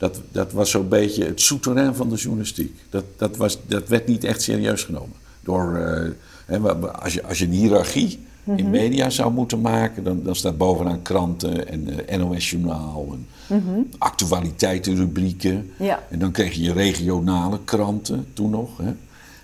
dat, 0.00 0.20
dat 0.32 0.52
was 0.52 0.70
zo'n 0.70 0.88
beetje 0.88 1.24
het 1.24 1.40
souterrain 1.40 1.94
van 1.94 2.08
de 2.08 2.16
journalistiek. 2.16 2.76
Dat, 2.90 3.04
dat, 3.16 3.36
was, 3.36 3.58
dat 3.66 3.88
werd 3.88 4.06
niet 4.06 4.24
echt 4.24 4.42
serieus 4.42 4.84
genomen. 4.84 5.16
Door, 5.40 5.78
uh, 5.78 6.10
hè, 6.46 6.58
als, 6.92 7.14
je, 7.14 7.24
als 7.24 7.38
je 7.38 7.44
een 7.44 7.50
hiërarchie 7.50 8.18
mm 8.18 8.54
-hmm. 8.54 8.64
in 8.64 8.70
media 8.70 9.10
zou 9.10 9.32
moeten 9.32 9.60
maken, 9.60 10.04
dan, 10.04 10.22
dan 10.22 10.34
staat 10.34 10.58
bovenaan 10.58 11.02
kranten 11.02 11.68
en 11.68 11.88
uh, 12.10 12.18
NOS-journaal 12.18 13.06
en 13.12 13.26
mm 13.46 13.62
-hmm. 13.66 13.88
actualiteitenrubrieken. 13.98 15.70
Ja. 15.78 16.02
En 16.10 16.18
dan 16.18 16.30
kreeg 16.30 16.54
je 16.54 16.72
regionale 16.72 17.58
kranten 17.64 18.26
toen 18.32 18.50
nog. 18.50 18.70
Hè. 18.82 18.92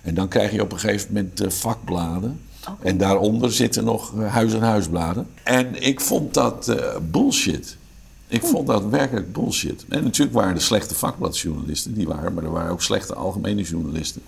En 0.01 0.13
dan 0.13 0.27
krijg 0.27 0.51
je 0.51 0.61
op 0.61 0.71
een 0.71 0.79
gegeven 0.79 1.13
moment 1.13 1.41
uh, 1.41 1.49
vakbladen. 1.49 2.39
Okay. 2.61 2.91
En 2.91 2.97
daaronder 2.97 3.51
zitten 3.51 3.83
nog 3.83 4.13
huis- 4.23 4.53
en 4.53 4.61
huisbladen. 4.61 5.27
En 5.43 5.83
ik 5.83 6.01
vond 6.01 6.33
dat 6.33 6.75
bullshit. 7.11 7.76
Ik 8.27 8.43
vond 8.43 8.67
dat 8.67 8.85
werkelijk 8.85 9.33
bullshit. 9.33 9.85
En 9.89 10.03
natuurlijk 10.03 10.35
waren 10.35 10.55
er 10.55 10.61
slechte 10.61 10.95
vakbladjournalisten, 10.95 11.93
die 11.93 12.07
waren, 12.07 12.33
maar 12.33 12.43
er 12.43 12.51
waren 12.51 12.71
ook 12.71 12.81
slechte 12.81 13.15
algemene 13.15 13.61
journalisten. 13.61 14.21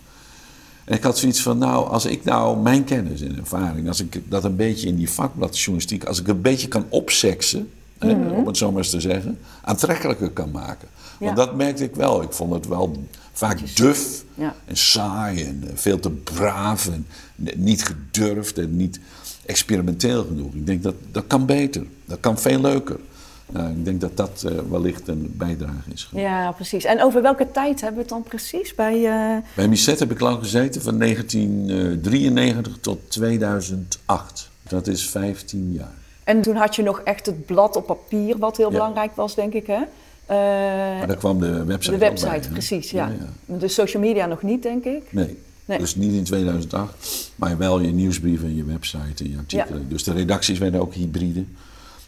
En 0.84 0.96
ik 0.96 1.04
had 1.04 1.18
zoiets 1.18 1.42
van, 1.42 1.58
nou, 1.58 1.88
als 1.88 2.06
ik 2.06 2.24
nou 2.24 2.58
mijn 2.58 2.84
kennis 2.84 3.22
en 3.22 3.38
ervaring, 3.38 3.88
als 3.88 4.00
ik 4.00 4.22
dat 4.30 4.44
een 4.44 4.56
beetje 4.56 4.88
in 4.88 4.96
die 4.96 5.10
vakbladjournalistiek, 5.10 6.04
als 6.04 6.20
ik 6.20 6.28
een 6.28 6.42
beetje 6.42 6.68
kan 6.68 6.86
opseksen, 6.90 7.70
mm 8.00 8.10
-hmm. 8.10 8.24
hè, 8.24 8.30
om 8.30 8.48
het 8.48 8.58
zo 8.58 8.70
maar 8.72 8.78
eens 8.78 8.90
te 8.90 9.00
zeggen, 9.00 9.38
aantrekkelijker 9.62 10.30
kan 10.30 10.52
maken. 10.52 10.88
Want 11.20 11.36
dat 11.36 11.56
merkte 11.56 11.84
ik 11.84 11.96
wel. 11.96 12.22
Ik 12.22 12.34
vond 12.34 12.54
het 12.54 12.68
wel 12.68 13.04
vaak 13.34 13.76
duf 13.76 14.24
Ja. 14.34 14.56
en 14.66 14.78
saai 14.78 15.44
en 15.44 15.64
eh, 15.68 15.72
veel 15.76 16.00
te 16.00 16.10
braaf 16.10 16.88
en 16.88 17.06
niet 17.56 17.84
gedurfd 17.86 18.58
en 18.58 18.76
niet 18.76 19.00
experimenteel 19.46 20.24
genoeg. 20.24 20.54
Ik 20.54 20.66
denk 20.66 20.84
dat 20.84 20.96
dat 21.12 21.24
kan 21.28 21.46
beter, 21.46 21.86
dat 22.06 22.20
kan 22.20 22.40
veel 22.40 22.62
leuker. 22.62 23.00
Nou, 23.52 23.70
ik 23.70 23.86
denk 23.86 24.02
dat 24.02 24.18
dat 24.18 24.44
eh, 24.48 24.52
wellicht 24.70 25.08
een 25.08 25.34
bijdrage 25.38 25.92
is. 25.94 26.04
geweest. 26.04 26.28
Ja, 26.28 26.52
precies. 26.52 26.84
En 26.86 27.04
over 27.04 27.22
welke 27.22 27.52
tijd 27.52 27.82
hebben 27.82 27.94
we 27.98 28.02
het 28.02 28.10
dan 28.10 28.24
precies? 28.24 28.76
Bij, 28.76 29.06
eh, 29.06 29.38
Bij 29.56 29.68
Misset 29.68 30.00
heb 30.00 30.12
ik 30.12 30.20
lang 30.20 30.38
gezeten, 30.40 30.82
van 30.82 30.98
1993 30.98 32.78
tot 32.82 33.00
2008. 33.12 34.50
Dat 34.68 34.88
is 34.88 35.10
15 35.10 35.72
jaar. 35.74 35.94
En 36.24 36.42
toen 36.42 36.56
had 36.56 36.76
je 36.76 36.84
nog 36.84 37.00
echt 37.04 37.26
het 37.26 37.46
blad 37.46 37.76
op 37.76 37.86
papier, 37.86 38.38
wat 38.38 38.58
heel 38.58 38.66
Ja. 38.66 38.72
belangrijk 38.72 39.16
was, 39.16 39.36
denk 39.36 39.54
ik, 39.54 39.68
hè? 39.68 39.74
Eh, 40.26 40.36
Maar 40.98 41.08
daar 41.08 41.18
kwam 41.18 41.40
de 41.40 41.64
website 41.64 41.92
de 41.92 41.98
bij, 41.98 42.10
website, 42.10 42.50
precies, 42.50 42.92
ja. 42.92 43.08
ja. 43.08 43.56
De 43.58 43.68
social 43.68 44.04
media 44.04 44.26
nog 44.26 44.42
niet, 44.42 44.64
denk 44.64 44.84
ik. 44.86 45.04
Nee. 45.10 45.38
Nee. 45.66 45.78
dus 45.78 45.96
niet 45.96 46.14
in 46.14 46.24
2008, 46.24 47.32
maar 47.36 47.58
wel 47.58 47.80
je 47.80 47.92
nieuwsbrief 47.92 48.44
en 48.44 48.56
je 48.56 48.64
website 48.64 49.24
en 49.24 49.30
je 49.32 49.38
artikelen. 49.38 49.90
Dus 49.90 50.04
de 50.04 50.14
redacties 50.14 50.60
werden 50.60 50.82
ook 50.82 50.94
hybride. 50.94 51.44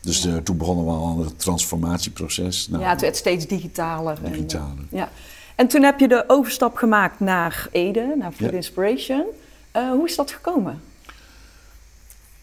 Dus 0.02 0.26
eh, 0.26 0.36
toen 0.38 0.58
begonnen 0.58 0.86
we 0.86 0.92
al 0.92 1.08
aan 1.08 1.20
het 1.20 1.40
transformatieproces. 1.40 2.68
Nou, 2.68 2.84
ja, 2.84 2.90
het 2.90 3.02
werd 3.02 3.16
steeds 3.16 3.48
digitaler. 3.48 4.18
en, 4.18 4.26
eh, 4.26 4.32
Digitaler. 4.32 4.86
ja. 4.90 5.10
en 5.56 5.68
toen 5.68 5.84
heb 5.84 6.00
je 6.00 6.08
de 6.08 6.24
overstap 6.28 6.76
gemaakt 6.76 7.20
naar 7.20 7.68
Ede, 7.72 8.16
naar 8.18 8.32
Food. 8.32 8.52
Inspiration. 8.52 9.26
Eh, 9.72 9.90
hoe 9.90 10.08
is 10.08 10.16
dat 10.16 10.32
gekomen? 10.32 10.82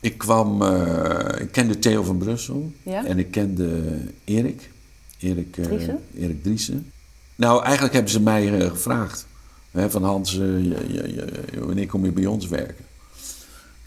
Ik 0.00 0.18
kwam, 0.18 0.62
ik 1.40 1.52
kende 1.52 1.78
Theo 1.78 2.02
van 2.02 2.18
Brussel 2.18 2.72
Ja. 2.82 3.04
en 3.04 3.18
ik 3.18 3.30
kende 3.30 3.98
Erik. 4.24 4.70
Erik 5.18 5.56
eh, 5.56 5.64
Driessen? 5.64 6.02
Erik. 6.18 6.82
Nou, 7.34 7.62
eigenlijk 7.62 7.94
hebben 7.94 8.12
ze 8.12 8.20
mij 8.20 8.46
gevraagd. 8.70 9.26
Hè, 9.70 9.90
van 9.90 10.02
Hans, 10.04 10.32
je- 10.32 10.62
je- 10.88 11.14
je- 11.14 11.64
wanneer 11.64 11.86
kom 11.86 12.04
je 12.04 12.12
bij 12.12 12.26
ons 12.26 12.46
werken? 12.46 12.84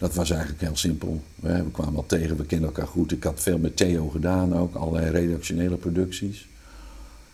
Dat 0.02 0.14
was 0.14 0.30
eigenlijk 0.30 0.62
heel 0.62 0.76
simpel. 0.76 1.24
We 1.36 1.64
kwamen 1.72 1.96
al 1.96 2.06
tegen, 2.06 2.38
we 2.38 2.46
kenden 2.46 2.68
elkaar 2.68 2.88
goed. 2.88 3.12
Ik 3.12 3.24
had 3.24 3.42
veel 3.42 3.58
met 3.58 3.78
Theo 3.78 4.10
gedaan 4.10 4.56
ook, 4.56 4.76
allerlei 4.76 5.10
redactionele 5.10 5.76
producties. 5.76 6.48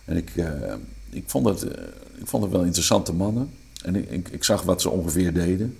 En 0.04 0.16
ik, 0.16 0.36
eh, 0.36 0.74
ik, 1.10 1.22
vond, 1.26 1.46
het, 1.46 1.62
eh, 1.62 1.82
ik 2.18 2.26
vond 2.26 2.42
het 2.42 2.52
wel 2.52 2.64
interessante 2.64 3.12
mannen. 3.12 3.50
En 3.82 3.96
ik, 3.96 4.10
ik, 4.10 4.28
ik 4.28 4.44
zag 4.44 4.62
wat 4.62 4.80
ze 4.80 4.90
ongeveer 4.90 5.32
deden. 5.32 5.76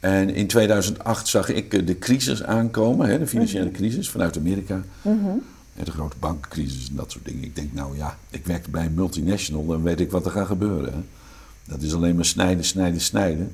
En 0.00 0.30
in 0.34 0.46
2008 0.46 1.28
zag 1.28 1.48
ik 1.48 1.74
eh, 1.74 1.86
de 1.86 1.98
crisis 1.98 2.42
aankomen, 2.42 3.08
hè, 3.08 3.18
de 3.18 3.26
financiële 3.26 3.70
crisis 3.70 4.10
vanuit 4.10 4.38
Amerika. 4.38 4.82
Hè, 5.74 5.84
De 5.84 5.90
grote 5.90 6.16
bankencrisis 6.20 6.88
en 6.88 6.96
dat 6.96 7.10
soort 7.10 7.24
dingen. 7.24 7.44
Ik 7.44 7.56
denk, 7.56 7.72
nou 7.72 7.96
ja, 7.96 8.18
ik 8.30 8.46
werk 8.46 8.66
bij 8.66 8.84
een 8.84 8.94
multinational, 8.94 9.66
dan 9.66 9.82
weet 9.82 10.00
ik 10.00 10.10
wat 10.10 10.24
er 10.24 10.32
gaat 10.32 10.46
gebeuren. 10.46 10.92
Hè. 10.92 11.00
Dat 11.64 11.82
is 11.82 11.94
alleen 11.94 12.14
maar 12.14 12.24
snijden, 12.24 12.64
snijden, 12.64 13.00
snijden. 13.00 13.50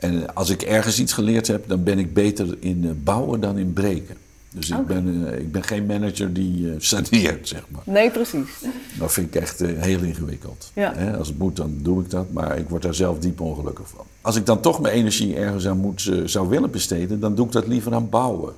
En 0.00 0.34
als 0.34 0.50
ik 0.50 0.62
ergens 0.62 0.98
iets 1.00 1.12
geleerd 1.12 1.46
heb, 1.46 1.68
dan 1.68 1.82
ben 1.82 1.98
ik 1.98 2.14
beter 2.14 2.56
in 2.60 2.84
eh, 2.84 2.90
bouwen 2.94 3.40
dan 3.40 3.58
in 3.58 3.72
breken. 3.72 4.16
Dus 4.52 4.70
ik, 4.70 4.86
ben, 4.86 5.26
eh, 5.32 5.38
ik 5.38 5.52
ben 5.52 5.62
geen 5.62 5.86
manager 5.86 6.32
die 6.32 6.70
eh, 6.70 6.74
saneert, 6.78 7.48
zeg 7.48 7.64
maar. 7.68 7.82
Nee, 7.84 8.10
precies. 8.10 8.50
Dat 8.98 9.12
vind 9.12 9.34
ik 9.34 9.42
echt 9.42 9.58
heel 9.58 10.00
ingewikkeld. 10.00 10.70
Ja. 10.74 11.14
Als 11.18 11.28
het 11.28 11.38
moet, 11.38 11.56
dan 11.56 11.78
doe 11.82 12.02
ik 12.02 12.10
dat, 12.10 12.32
maar 12.32 12.58
ik 12.58 12.68
word 12.68 12.82
daar 12.82 12.94
zelf 12.94 13.18
diep 13.18 13.40
ongelukkig 13.40 13.88
van. 13.88 14.04
Als 14.20 14.36
ik 14.36 14.46
dan 14.46 14.60
toch 14.60 14.80
mijn 14.80 14.94
energie 14.94 15.36
ergens 15.36 15.66
aan 15.66 15.78
moet, 15.78 16.10
zou 16.24 16.48
willen 16.48 16.70
besteden, 16.70 17.20
dan 17.20 17.34
doe 17.34 17.46
ik 17.46 17.52
dat 17.52 17.66
liever 17.66 17.94
aan 17.94 18.08
bouwen. 18.08 18.54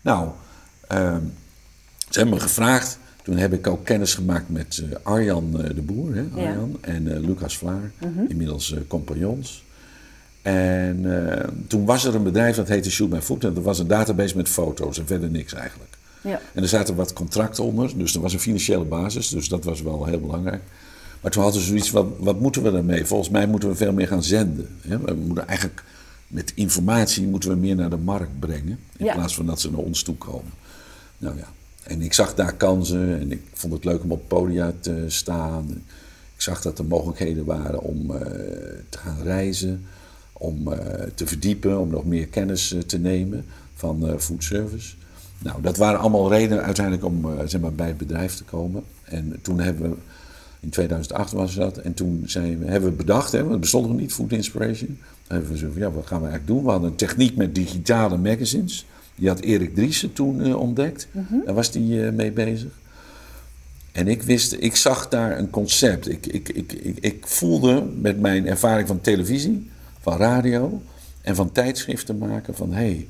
Nou, 0.00 0.28
ehm, 0.88 1.20
ze 2.10 2.18
hebben 2.18 2.34
me 2.34 2.40
gevraagd. 2.40 2.98
Toen 3.22 3.36
heb 3.36 3.52
ik 3.52 3.66
ook 3.66 3.84
kennis 3.84 4.14
gemaakt 4.14 4.48
met 4.48 4.82
Arjan 5.02 5.50
de 5.50 5.82
Boer 5.82 6.14
hè, 6.14 6.20
Ja. 6.20 6.48
Arjan, 6.48 6.78
en 6.80 7.20
Lucas 7.20 7.56
Vlaar, 7.56 7.90
inmiddels 8.28 8.72
eh, 8.72 8.80
compagnons. 8.88 9.64
En 10.46 11.28
eh, 11.28 11.48
toen 11.66 11.84
was 11.84 12.04
er 12.04 12.14
een 12.14 12.22
bedrijf 12.22 12.56
dat 12.56 12.68
heette 12.68 12.90
Shoot 12.90 13.10
My 13.10 13.20
Food. 13.22 13.44
En 13.44 13.54
dat 13.54 13.62
was 13.62 13.78
een 13.78 13.86
database 13.86 14.36
met 14.36 14.48
foto's 14.48 14.98
en 14.98 15.06
verder 15.06 15.30
niks 15.30 15.52
eigenlijk. 15.54 15.90
Ja. 16.20 16.40
En 16.54 16.62
er 16.62 16.68
zaten 16.68 16.94
wat 16.94 17.12
contracten 17.12 17.64
onder, 17.64 17.98
dus 17.98 18.14
er 18.14 18.20
was 18.20 18.32
een 18.32 18.40
financiële 18.40 18.84
basis, 18.84 19.28
dus 19.28 19.48
dat 19.48 19.64
was 19.64 19.82
wel 19.82 20.04
heel 20.04 20.20
belangrijk. 20.20 20.62
Maar 21.20 21.30
toen 21.30 21.42
hadden 21.42 21.60
ze 21.60 21.66
zoiets 21.66 21.90
van, 21.90 22.14
wat 22.18 22.40
moeten 22.40 22.62
we 22.62 22.70
daarmee? 22.70 23.04
Volgens 23.06 23.30
mij 23.30 23.46
moeten 23.46 23.68
we 23.68 23.74
veel 23.74 23.92
meer 23.92 24.06
gaan 24.06 24.22
zenden. 24.22 24.68
Hè? 24.80 24.98
We 24.98 25.14
moeten 25.14 25.46
eigenlijk 25.46 25.82
met 26.26 26.52
informatie 26.54 27.26
moeten 27.26 27.50
we 27.50 27.56
meer 27.56 27.76
naar 27.76 27.90
de 27.90 27.96
markt 27.96 28.38
brengen, 28.38 28.78
in 28.96 29.04
Ja. 29.04 29.14
plaats 29.14 29.34
van 29.34 29.46
dat 29.46 29.60
ze 29.60 29.70
naar 29.70 29.80
ons 29.80 30.02
toe 30.02 30.16
komen. 30.16 30.52
Nou 31.18 31.36
ja, 31.36 31.46
en 31.82 32.02
ik 32.02 32.12
zag 32.12 32.34
daar 32.34 32.54
kansen 32.54 33.20
en 33.20 33.32
ik 33.32 33.40
vond 33.52 33.72
het 33.72 33.84
leuk 33.84 34.02
om 34.02 34.12
op 34.12 34.28
podia 34.28 34.72
te 34.80 35.04
staan. 35.06 35.70
Ik 36.34 36.42
zag 36.42 36.62
dat 36.62 36.78
er 36.78 36.84
mogelijkheden 36.84 37.44
waren 37.44 37.80
om 37.80 38.10
eh, 38.10 38.20
te 38.88 38.98
gaan 38.98 39.22
reizen, 39.22 39.86
om 40.38 40.72
eh, 40.72 41.02
te 41.14 41.26
verdiepen, 41.26 41.80
om 41.80 41.88
nog 41.88 42.04
meer 42.04 42.26
kennis 42.26 42.72
eh, 42.72 42.80
te 42.80 42.98
nemen 42.98 43.44
van 43.74 44.08
eh 44.08 44.18
food 44.18 44.44
service. 44.44 44.94
Nou, 45.38 45.62
dat 45.62 45.76
waren 45.76 46.00
allemaal 46.00 46.30
redenen 46.30 46.64
uiteindelijk 46.64 47.04
om 47.04 47.26
zeg 47.46 47.60
maar, 47.60 47.72
bij 47.72 47.86
het 47.86 47.96
bedrijf 47.96 48.34
te 48.34 48.44
komen. 48.44 48.82
En 49.04 49.38
toen 49.42 49.60
hebben 49.60 49.90
we, 49.90 49.96
in 50.60 50.68
2008 50.68 51.32
was 51.32 51.54
dat, 51.54 51.78
en 51.78 51.94
toen 51.94 52.22
zijn 52.26 52.58
we, 52.58 52.66
hebben 52.66 52.90
we 52.90 52.96
bedacht, 52.96 53.32
hè, 53.32 53.38
want 53.38 53.50
het 53.50 53.60
bestond 53.60 53.88
nog 53.88 53.96
niet, 53.96 54.12
Food 54.12 54.32
Inspiration. 54.32 54.86
Toen 54.86 55.36
hebben 55.36 55.50
we 55.50 55.58
zo 55.58 55.68
van, 55.72 55.80
ja, 55.80 55.90
wat 55.90 56.06
gaan 56.06 56.20
we 56.20 56.28
eigenlijk 56.28 56.46
doen? 56.46 56.64
We 56.64 56.70
hadden 56.70 56.90
een 56.90 56.96
techniek 56.96 57.36
met 57.36 57.54
digitale 57.54 58.16
magazines. 58.16 58.86
Die 59.14 59.28
had 59.28 59.40
Erik 59.40 59.74
Driessen 59.74 60.12
toen 60.12 60.54
ontdekt. 60.54 61.08
Daar 61.44 61.54
was 61.54 61.70
hij 61.72 62.12
mee 62.12 62.32
bezig. 62.32 62.70
En 63.96 64.08
ik 64.08 64.22
wist, 64.22 64.56
ik 64.58 64.76
zag 64.76 65.08
daar 65.08 65.38
een 65.38 65.50
concept. 65.50 66.08
Ik, 66.08 66.26
ik, 66.26 66.48
ik, 66.48 66.72
ik, 66.72 66.98
ik 67.00 67.26
voelde 67.26 67.84
met 68.00 68.20
mijn 68.20 68.46
ervaring 68.46 68.88
van 68.88 69.00
televisie, 69.00 69.66
van 70.06 70.18
radio 70.18 70.82
en 71.20 71.34
van 71.34 71.52
tijdschriften 71.52 72.18
maken 72.18 72.54
van 72.54 72.72
hé, 72.72 72.76
hey, 72.76 73.08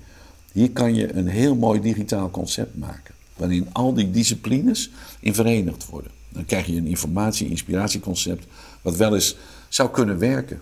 hier 0.53 0.71
kan 0.71 0.95
je 0.95 1.13
een 1.13 1.27
heel 1.27 1.55
mooi 1.55 1.81
digitaal 1.81 2.31
concept 2.31 2.77
maken. 2.77 3.15
Waarin 3.37 3.69
al 3.73 3.95
die 3.95 4.11
disciplines 4.11 4.91
in 5.21 5.35
verenigd 5.35 5.87
worden. 5.87 6.11
Dan 6.29 6.45
krijg 6.45 6.67
je 6.67 6.77
een 6.77 6.87
informatie-inspiratieconcept 6.87 8.47
wat 8.83 8.97
wel 8.97 9.15
eens 9.15 9.37
zou 9.69 9.91
kunnen 9.91 10.19
werken. 10.19 10.61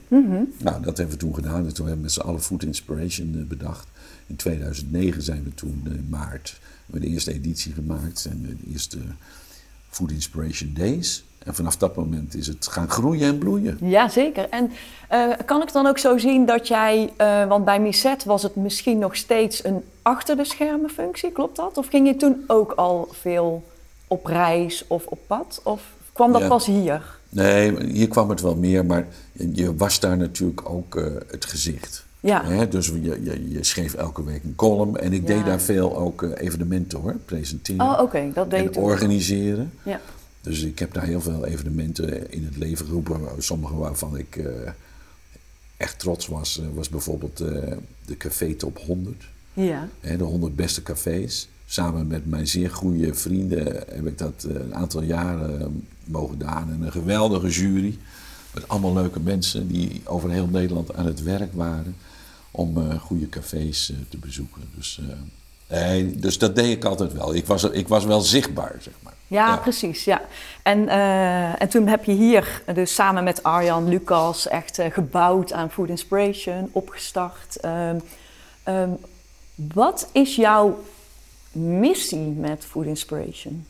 Nou, 0.58 0.82
dat 0.82 0.96
hebben 0.96 1.14
we 1.14 1.20
toen 1.20 1.34
gedaan. 1.34 1.66
En 1.66 1.74
toen 1.74 1.86
hebben 1.86 1.96
we 1.96 2.02
met 2.02 2.12
z'n 2.12 2.20
allen 2.20 2.42
Food 2.42 2.62
Inspiration 2.62 3.34
eh, 3.38 3.44
bedacht. 3.44 3.88
In 4.26 4.36
2009 4.36 5.22
zijn 5.22 5.44
we 5.44 5.54
toen 5.54 5.82
eh, 5.84 5.92
in 5.92 6.06
maart 6.08 6.60
hebben 6.84 7.00
we 7.00 7.06
de 7.06 7.12
eerste 7.12 7.32
editie 7.32 7.72
gemaakt. 7.72 8.26
En 8.30 8.42
de 8.42 8.70
eerste 8.72 8.98
Food 9.88 10.10
Inspiration 10.10 10.72
Days. 10.74 11.24
En 11.44 11.54
vanaf 11.54 11.76
dat 11.76 11.96
moment 11.96 12.34
is 12.36 12.46
het 12.46 12.66
gaan 12.66 12.90
groeien 12.90 13.28
en 13.28 13.38
bloeien. 13.38 13.78
Ja, 13.80 14.08
zeker. 14.08 14.48
En 14.48 14.70
eh, 15.08 15.28
kan 15.46 15.62
ik 15.62 15.72
dan 15.72 15.86
ook 15.86 15.98
zo 15.98 16.18
zien 16.18 16.46
dat 16.46 16.68
jij, 16.68 17.12
eh, 17.16 17.46
want 17.46 17.64
bij 17.64 17.80
Misset 17.80 18.24
was 18.24 18.42
het 18.42 18.56
misschien 18.56 18.98
nog 18.98 19.16
steeds 19.16 19.64
een 19.64 19.82
achter 20.02 20.36
de 20.36 20.44
schermen 20.44 20.90
functie, 20.90 21.32
klopt 21.32 21.56
dat? 21.56 21.78
Of 21.78 21.86
ging 21.86 22.06
je 22.06 22.16
toen 22.16 22.44
ook 22.46 22.72
al 22.72 23.08
veel 23.10 23.64
op 24.06 24.26
reis 24.26 24.84
of 24.86 25.06
op 25.06 25.18
pad? 25.26 25.60
Of 25.64 25.82
kwam 26.12 26.32
dat 26.32 26.40
Ja. 26.40 26.48
pas 26.48 26.66
hier? 26.66 27.02
Nee, 27.28 27.84
hier 27.84 28.08
kwam 28.08 28.28
het 28.30 28.40
wel 28.40 28.56
meer, 28.56 28.86
maar 28.86 29.06
je 29.32 29.76
was 29.76 30.00
daar 30.00 30.16
natuurlijk 30.16 30.70
ook 30.70 30.96
eh, 30.96 31.04
het 31.30 31.44
gezicht. 31.44 32.04
Ja. 32.20 32.44
Hè, 32.44 32.68
dus 32.68 32.86
je, 32.86 33.22
je, 33.22 33.50
je 33.50 33.64
schreef 33.64 33.94
elke 33.94 34.24
week 34.24 34.44
een 34.44 34.54
column 34.56 34.96
en 34.96 35.12
ik 35.12 35.26
deed 35.26 35.44
daar 35.44 35.60
veel 35.60 35.96
ook 35.96 36.22
evenementen 36.22 36.98
hoor, 37.00 37.14
presenteren 37.24 37.86
Oh, 37.86 38.00
oké, 38.00 38.30
dat 38.34 38.50
deed 38.50 38.76
en 38.76 38.82
organiseren. 38.82 39.72
Ja. 39.82 40.00
Dus 40.44 40.62
ik 40.62 40.78
heb 40.78 40.92
daar 40.92 41.04
heel 41.04 41.20
veel 41.20 41.46
evenementen 41.46 42.32
in 42.32 42.44
het 42.44 42.56
leven 42.56 42.86
geroepen. 42.86 43.20
Sommige 43.38 43.74
waarvan 43.74 44.16
ik 44.16 44.36
eh, 44.36 44.70
echt 45.76 45.98
trots 45.98 46.26
was, 46.26 46.58
eh, 46.58 46.66
was 46.74 46.88
bijvoorbeeld 46.88 47.40
eh, 47.40 47.72
de 48.06 48.16
Café 48.16 48.54
Top 48.54 48.78
100. 48.78 49.24
Ja. 49.52 49.88
Hè, 50.00 50.16
de 50.16 50.24
100 50.24 50.56
beste 50.56 50.82
cafés. 50.82 51.48
Samen 51.66 52.06
met 52.06 52.26
mijn 52.26 52.46
zeer 52.46 52.70
goede 52.70 53.14
vrienden 53.14 53.64
heb 53.74 54.06
ik 54.06 54.18
dat 54.18 54.46
een 54.48 54.74
aantal 54.74 55.02
jaren 55.02 55.86
mogen 56.04 56.30
gedaan. 56.38 56.70
En 56.70 56.82
een 56.82 56.92
geweldige 56.92 57.48
jury. 57.48 57.98
Met 58.54 58.68
allemaal 58.68 58.94
leuke 58.94 59.20
mensen 59.20 59.68
die 59.68 60.00
over 60.04 60.30
heel 60.30 60.46
Nederland 60.46 60.94
aan 60.94 61.06
het 61.06 61.22
werk 61.22 61.52
waren. 61.52 61.96
Om 62.50 62.98
goede 62.98 63.28
cafés 63.28 63.92
te 64.08 64.18
bezoeken. 64.18 64.62
Dus, 64.74 65.00
nee, 65.68 66.16
dus 66.16 66.38
dat 66.38 66.56
deed 66.56 66.76
ik 66.76 66.84
altijd 66.84 67.12
wel. 67.12 67.34
Ik 67.34 67.46
was, 67.46 67.64
ik 67.64 67.88
was 67.88 68.04
wel 68.04 68.20
zichtbaar, 68.20 68.76
zeg 68.80 68.94
maar. 69.02 69.13
Ja, 69.26 69.56
precies. 69.56 70.04
Ja. 70.04 70.22
En, 70.62 70.88
eh, 70.88 71.62
en 71.62 71.68
toen 71.68 71.86
heb 71.86 72.04
je 72.04 72.12
hier 72.12 72.62
dus 72.74 72.94
samen 72.94 73.24
met 73.24 73.42
Arjan, 73.42 73.88
Lucas 73.88 74.48
echt 74.48 74.78
eh, 74.78 74.92
gebouwd 74.92 75.52
aan 75.52 75.70
Food 75.70 75.88
Inspiration, 75.88 76.68
opgestart. 76.72 77.56
Ehm, 77.56 77.98
ehm, 78.62 78.90
wat 79.54 80.08
is 80.12 80.36
jouw 80.36 80.84
missie 81.52 82.26
met 82.28 82.64
Food 82.64 82.86
Inspiration? 82.86 83.66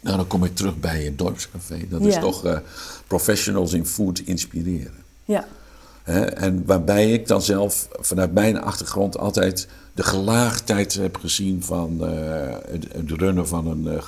Nou, 0.00 0.16
dan 0.16 0.26
kom 0.26 0.44
ik 0.44 0.56
terug 0.56 0.76
bij 0.76 1.02
het 1.02 1.18
dorpscafé. 1.18 1.88
Dat 1.88 2.00
is 2.00 2.18
toch 2.18 2.44
eh, 2.44 2.58
professionals 3.06 3.72
in 3.72 3.86
food 3.86 4.18
inspireren. 4.18 5.04
Ja, 5.24 5.46
Hè, 6.02 6.24
en 6.24 6.62
waarbij 6.66 7.12
ik 7.12 7.26
dan 7.26 7.42
zelf 7.42 7.88
vanuit 7.92 8.32
mijn 8.32 8.60
achtergrond 8.60 9.18
altijd 9.18 9.68
de 9.94 10.02
gelaagdheid 10.02 10.94
heb 10.94 11.16
gezien 11.16 11.62
van 11.62 12.04
eh, 12.06 12.56
het, 12.70 12.86
het 12.92 13.10
runnen 13.10 13.48
van 13.48 13.66
een 13.66 13.88
eh, 13.88 14.02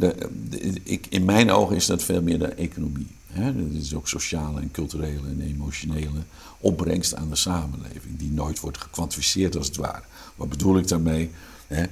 de- 0.00 0.28
de- 0.48 0.80
ik, 0.82 1.06
in 1.08 1.24
mijn 1.24 1.50
ogen 1.50 1.76
is 1.76 1.86
dat 1.86 2.02
veel 2.02 2.22
meer 2.22 2.38
de 2.38 2.46
economie. 2.46 3.06
Hè? 3.32 3.54
Dat 3.68 3.82
is 3.82 3.94
ook 3.94 4.08
sociale 4.08 4.60
en 4.60 4.70
culturele 4.70 5.28
en 5.28 5.40
emotionele 5.40 6.18
opbrengst 6.58 7.14
aan 7.14 7.28
de 7.28 7.36
samenleving, 7.36 8.18
die 8.18 8.30
nooit 8.30 8.60
wordt 8.60 8.78
gekwantificeerd 8.78 9.56
als 9.56 9.66
het 9.66 9.76
ware. 9.76 10.02
Wat 10.36 10.48
bedoel 10.48 10.78
ik 10.78 10.88
daarmee? 10.88 11.30
Hè? 11.66 11.84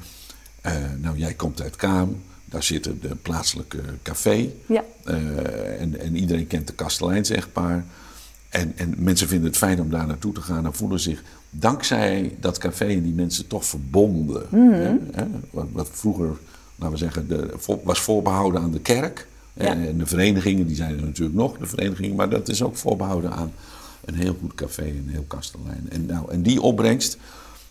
Eh, 0.61 0.73
nou, 0.99 1.19
jij 1.19 1.35
komt 1.35 1.63
uit 1.63 1.77
Kaam, 1.77 2.23
daar 2.45 2.63
zit 2.63 2.85
de 2.85 3.15
plaatselijke 3.23 3.81
café. 4.03 4.49
Ja. 4.67 4.85
Eh, 5.05 5.81
en, 5.81 6.01
en 6.01 6.17
iedereen 6.17 6.47
kent 6.47 6.67
de 6.67 6.73
Kasteleins 6.73 7.31
echtpaar. 7.31 7.85
En, 8.57 8.73
en 8.77 8.95
mensen 8.99 9.29
vinden 9.29 9.47
het 9.49 9.57
fijn 9.57 9.81
om 9.81 9.91
daar 9.91 10.07
naartoe 10.07 10.33
te 10.33 10.41
gaan 10.41 10.67
en 10.67 10.75
voelen 10.75 11.01
zich 11.01 11.23
dankzij 11.51 12.37
dat 12.41 12.59
café 12.59 12.87
en 12.87 13.03
die 13.03 13.13
mensen 13.13 13.47
toch 13.47 13.65
verbonden. 13.65 14.47
Mhm. 14.51 14.71
hè, 14.71 14.95
hè, 15.13 15.27
wat, 15.51 15.67
wat 15.73 15.89
vroeger, 15.93 16.37
laten 16.77 16.95
we 16.95 17.05
zeggen, 17.05 17.29
de, 17.29 17.55
was 17.85 18.01
voorbehouden 18.01 18.61
aan 18.61 18.71
de 18.71 18.81
kerk. 18.81 19.27
Ja. 19.53 19.65
En 19.65 19.99
de 19.99 20.07
verenigingen, 20.07 20.67
die 20.67 20.77
zijn 20.77 20.99
er 20.99 21.05
natuurlijk 21.05 21.37
nog, 21.37 21.59
de 21.59 21.67
verenigingen, 21.67 22.17
maar 22.17 22.31
dat 22.31 22.49
is 22.49 22.63
ook 22.63 22.77
voorbehouden 22.77 23.33
aan 23.33 23.53
een 24.05 24.15
heel 24.15 24.37
goed 24.41 24.55
café, 24.55 24.83
een 24.85 25.09
heel 25.09 25.25
kastelein. 25.27 25.87
En, 25.89 26.07
nou, 26.07 26.31
en 26.31 26.43
die 26.43 26.61
opbrengst, 26.61 27.19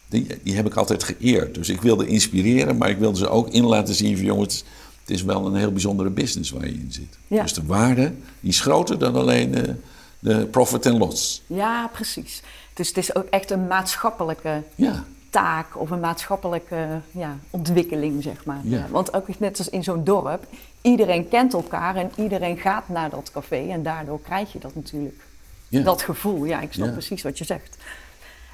die, 0.08 0.28
die 0.44 0.56
heb 0.56 0.66
ik 0.66 0.76
altijd 0.76 1.04
geëerd. 1.04 1.56
Dus 1.56 1.70
ik 1.70 1.82
wilde 1.82 2.08
inspireren, 2.08 2.78
maar 2.78 2.90
ik 2.90 2.98
wilde 2.98 3.18
ze 3.18 3.30
ook 3.30 3.50
in 3.50 3.66
laten 3.66 3.96
zien 3.96 4.18
van 4.18 4.26
jongens, 4.26 4.64
het 5.02 5.10
is 5.10 5.24
wel 5.24 5.46
een 5.46 5.56
heel 5.56 5.72
bijzondere 5.72 6.10
business 6.10 6.52
waar 6.52 6.66
je 6.66 6.74
in 6.74 6.92
zit. 6.92 7.18
Ja. 7.28 7.42
Dus 7.42 7.54
de 7.54 7.66
waarde, 7.66 8.12
die 8.40 8.50
is 8.50 8.62
groter 8.62 9.00
dan 9.00 9.16
alleen 9.16 9.52
de, 9.52 9.76
de 10.20 10.46
profit 10.46 10.86
en 10.86 10.98
loss. 10.98 11.42
Ja, 11.48 11.88
precies. 11.94 12.44
Dus 12.74 12.88
het 12.88 12.98
is 12.98 13.16
ook 13.16 13.26
echt 13.30 13.52
een 13.52 13.68
maatschappelijke 13.68 14.62
Ja, 14.76 15.04
taak 15.30 15.80
of 15.80 15.90
een 15.92 16.00
maatschappelijke 16.00 16.88
ja, 17.12 17.38
ontwikkeling, 17.50 18.24
zeg 18.24 18.46
maar. 18.46 18.60
Ja. 18.64 18.86
want 18.90 19.14
ook 19.14 19.40
net 19.40 19.58
als 19.58 19.70
in 19.70 19.84
zo'n 19.84 20.04
dorp, 20.04 20.46
iedereen 20.82 21.28
kent 21.30 21.54
elkaar 21.54 21.96
en 21.96 22.12
iedereen 22.16 22.58
gaat 22.58 22.90
naar 22.90 23.10
dat 23.10 23.32
café 23.32 23.68
en 23.70 23.84
daardoor 23.84 24.22
krijg 24.22 24.54
je 24.54 24.60
dat 24.60 24.76
natuurlijk. 24.76 25.22
Dat 25.70 26.02
gevoel, 26.02 26.46
ja, 26.46 26.62
ik 26.62 26.74
snap 26.74 26.92
precies 26.92 27.22
wat 27.24 27.38
je 27.38 27.44
zegt. 27.46 27.78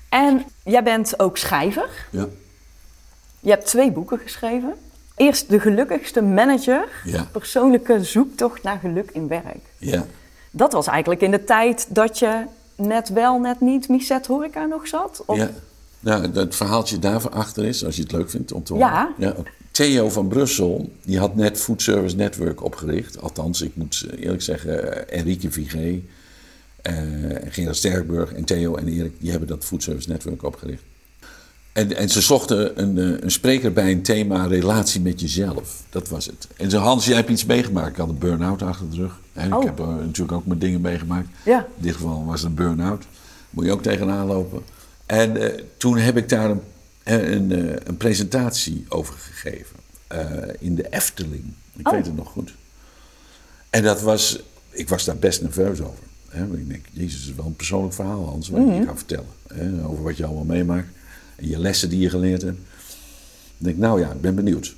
En 0.09 0.45
jij 0.63 0.83
bent 0.83 1.19
ook 1.19 1.37
schrijver. 1.37 1.89
ja. 2.09 2.27
Je 3.39 3.49
hebt 3.49 3.65
twee 3.65 3.91
boeken 3.91 4.19
geschreven. 4.19 4.73
Eerst 5.15 5.49
De 5.49 5.59
Gelukkigste 5.59 6.21
Manager, 6.21 6.87
Ja. 7.03 7.23
persoonlijke 7.31 8.03
zoektocht 8.03 8.63
naar 8.63 8.79
geluk 8.79 9.11
in 9.11 9.27
werk. 9.27 9.65
ja. 9.77 10.05
Dat 10.51 10.73
was 10.73 10.87
eigenlijk 10.87 11.21
in 11.21 11.31
de 11.31 11.43
tijd 11.43 11.87
dat 11.89 12.19
je 12.19 12.43
net 12.75 13.09
wel, 13.09 13.39
net 13.39 13.61
niet 13.61 13.89
Miset 13.89 14.27
Horeca 14.27 14.65
nog 14.65 14.87
zat? 14.87 15.23
Of- 15.25 15.37
Ja. 15.37 15.49
Nou, 15.99 16.31
het 16.33 16.55
verhaaltje 16.55 16.99
daarvan 16.99 17.31
achter 17.33 17.63
is, 17.65 17.85
als 17.85 17.95
je 17.95 18.01
het 18.01 18.11
leuk 18.11 18.29
vindt 18.29 18.51
om 18.51 18.63
te 18.63 18.73
Ja. 18.73 19.13
horen. 19.17 19.45
Theo 19.71 20.09
van 20.09 20.27
Brussel, 20.27 20.91
die 21.05 21.19
had 21.19 21.35
net 21.35 21.59
Food 21.59 21.81
Service 21.81 22.15
Network 22.15 22.63
opgericht. 22.63 23.21
Althans, 23.21 23.61
ik 23.61 23.75
moet 23.75 24.05
eerlijk 24.19 24.41
zeggen, 24.41 25.07
eh, 25.09 25.19
Enrique 25.19 25.51
Vigé, 25.51 26.01
eh 26.81 26.93
Gerard 27.49 27.75
Sterkburg 27.75 28.33
en 28.33 28.43
Theo 28.43 28.75
en 28.75 28.87
Erik, 28.87 29.13
die 29.19 29.29
hebben 29.31 29.47
dat 29.47 29.63
Food 29.65 29.83
Service 29.83 30.09
Network 30.09 30.43
opgericht. 30.43 30.83
En, 31.73 31.95
en 31.95 32.09
ze 32.09 32.21
zochten 32.21 32.81
een, 32.81 32.97
eh, 32.97 33.21
een 33.23 33.31
spreker 33.31 33.73
bij 33.73 33.91
een 33.91 34.01
thema 34.01 34.45
relatie 34.45 35.01
met 35.01 35.21
jezelf. 35.21 35.83
Dat 35.89 36.09
was 36.09 36.25
het. 36.25 36.47
En 36.57 36.69
ze 36.69 36.77
Hans, 36.77 37.05
jij 37.05 37.15
hebt 37.15 37.29
iets 37.29 37.45
meegemaakt. 37.45 37.89
Ik 37.89 37.95
had 37.95 38.09
een 38.09 38.17
burn-out 38.17 38.61
achter 38.61 38.89
de 38.89 38.95
rug. 38.95 39.19
Hè. 39.33 39.55
Oh. 39.55 39.61
Ik 39.61 39.65
heb 39.67 39.79
eh, 39.79 39.87
natuurlijk 39.87 40.31
ook 40.37 40.45
mijn 40.45 40.59
dingen 40.59 40.81
meegemaakt. 40.81 41.27
Ja. 41.45 41.59
In 41.77 41.83
dit 41.83 41.93
geval 41.95 42.25
was 42.25 42.41
het 42.41 42.49
een 42.49 42.55
burn-out. 42.55 43.05
Moet 43.49 43.65
je 43.65 43.71
ook 43.71 43.81
tegenaan 43.83 44.27
lopen. 44.27 44.61
En 45.05 45.37
eh, 45.37 45.63
toen 45.77 45.97
heb 45.97 46.17
ik 46.17 46.29
daar 46.29 46.49
een, 46.49 46.61
een, 47.03 47.51
eh, 47.51 47.75
een 47.83 47.97
presentatie 47.97 48.85
over 48.89 49.13
gegeven. 49.13 49.79
in 50.59 50.75
de 50.75 50.89
Efteling. 50.89 51.53
Ik 51.75 51.87
Oh. 51.87 51.93
weet 51.93 52.05
het 52.05 52.15
nog 52.15 52.29
goed. 52.31 52.53
En 53.69 53.83
dat 53.83 54.01
was, 54.01 54.43
ik 54.69 54.89
was 54.89 55.05
daar 55.05 55.17
best 55.17 55.41
nerveus 55.41 55.81
over. 55.81 56.03
Hè? 56.29 56.47
Want 56.47 56.59
ik 56.59 56.69
denk, 56.69 56.85
jezus, 56.91 57.19
het 57.19 57.29
is 57.29 57.35
wel 57.35 57.45
een 57.45 57.55
persoonlijk 57.55 57.93
verhaal, 57.93 58.25
Hans, 58.25 58.49
wat 58.49 58.61
je 58.61 58.83
gaat 58.85 58.97
vertellen. 58.97 59.25
Hè? 59.53 59.85
Over 59.85 60.03
wat 60.03 60.17
je 60.17 60.25
allemaal 60.25 60.43
meemaakt. 60.43 60.87
En 61.35 61.47
je 61.47 61.59
lessen 61.59 61.89
die 61.89 61.99
je 61.99 62.09
geleerd 62.09 62.41
hebt. 62.41 62.57
Ik 63.57 63.65
denk, 63.67 63.77
nou 63.77 63.99
ja, 63.99 64.11
ik 64.11 64.21
ben 64.21 64.35
benieuwd. 64.35 64.75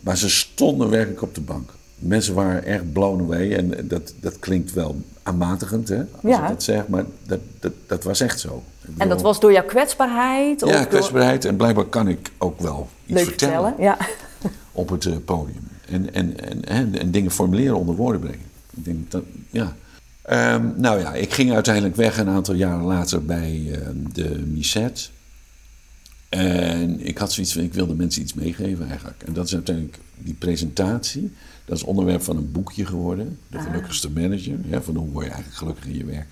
Maar 0.00 0.16
ze 0.18 0.30
stonden 0.30 0.88
werkelijk 0.90 1.22
op 1.22 1.34
de 1.34 1.40
bank. 1.40 1.70
Mensen 1.98 2.34
waren 2.34 2.64
erg 2.64 2.92
blown 2.92 3.22
away. 3.22 3.52
En 3.54 3.88
dat, 3.88 4.14
dat 4.20 4.38
klinkt 4.38 4.72
wel 4.72 5.00
aanmatigend, 5.22 5.88
hè, 5.88 5.98
als 5.98 6.22
Ja. 6.22 6.42
ik 6.42 6.48
dat 6.48 6.62
zeg. 6.62 6.88
Maar 6.88 7.04
dat, 7.26 7.40
dat, 7.60 7.72
dat 7.86 8.04
was 8.04 8.20
echt 8.20 8.40
zo. 8.40 8.62
En 8.96 9.08
dat 9.08 9.22
was 9.22 9.40
door 9.40 9.52
jouw 9.52 9.64
kwetsbaarheid? 9.64 10.62
of 10.62 10.70
Ja, 10.70 10.78
door- 10.78 10.86
kwetsbaarheid. 10.86 11.44
En 11.44 11.56
blijkbaar 11.56 11.84
kan 11.84 12.08
ik 12.08 12.30
ook 12.38 12.60
wel 12.60 12.88
iets 13.06 13.14
Leuk 13.14 13.24
vertellen 13.24 13.74
vertellen. 13.74 13.82
Ja. 13.82 13.98
op 14.72 14.88
het 14.88 15.06
eh, 15.06 15.16
podium. 15.24 15.68
En, 15.90 16.14
en, 16.14 16.40
en, 16.40 16.64
en, 16.64 16.98
en 16.98 17.10
dingen 17.10 17.30
formuleren, 17.30 17.76
onder 17.76 17.94
woorden 17.94 18.20
brengen. 18.20 18.46
Ik 18.76 18.84
denk 18.84 19.10
dat, 19.10 19.22
ja. 19.50 19.76
Ehm, 20.22 20.66
nou 20.76 21.00
ja, 21.00 21.14
ik 21.14 21.32
ging 21.32 21.52
uiteindelijk 21.52 21.96
weg 21.96 22.18
een 22.18 22.28
aantal 22.28 22.54
jaren 22.54 22.84
later 22.84 23.24
bij 23.24 23.70
ehm, 23.72 23.96
de 24.12 24.28
Misset. 24.46 25.10
En 26.28 27.06
ik 27.06 27.18
had 27.18 27.32
zoiets 27.32 27.52
van, 27.52 27.62
ik 27.62 27.74
wilde 27.74 27.94
mensen 27.94 28.22
iets 28.22 28.34
meegeven 28.34 28.88
eigenlijk. 28.88 29.22
En 29.26 29.32
dat 29.32 29.46
is 29.46 29.54
uiteindelijk 29.54 29.98
die 30.18 30.34
presentatie. 30.34 31.32
Dat 31.64 31.76
is 31.76 31.82
onderwerp 31.82 32.22
van 32.22 32.36
een 32.36 32.52
boekje 32.52 32.86
geworden. 32.86 33.38
De 33.48 33.58
gelukkigste 33.58 34.10
manager. 34.10 34.58
Ja, 34.64 34.82
van 34.82 34.96
hoe 34.96 35.08
word 35.08 35.24
je 35.24 35.30
eigenlijk 35.30 35.58
gelukkig 35.58 35.86
in 35.86 35.96
je 35.96 36.04
werk. 36.04 36.28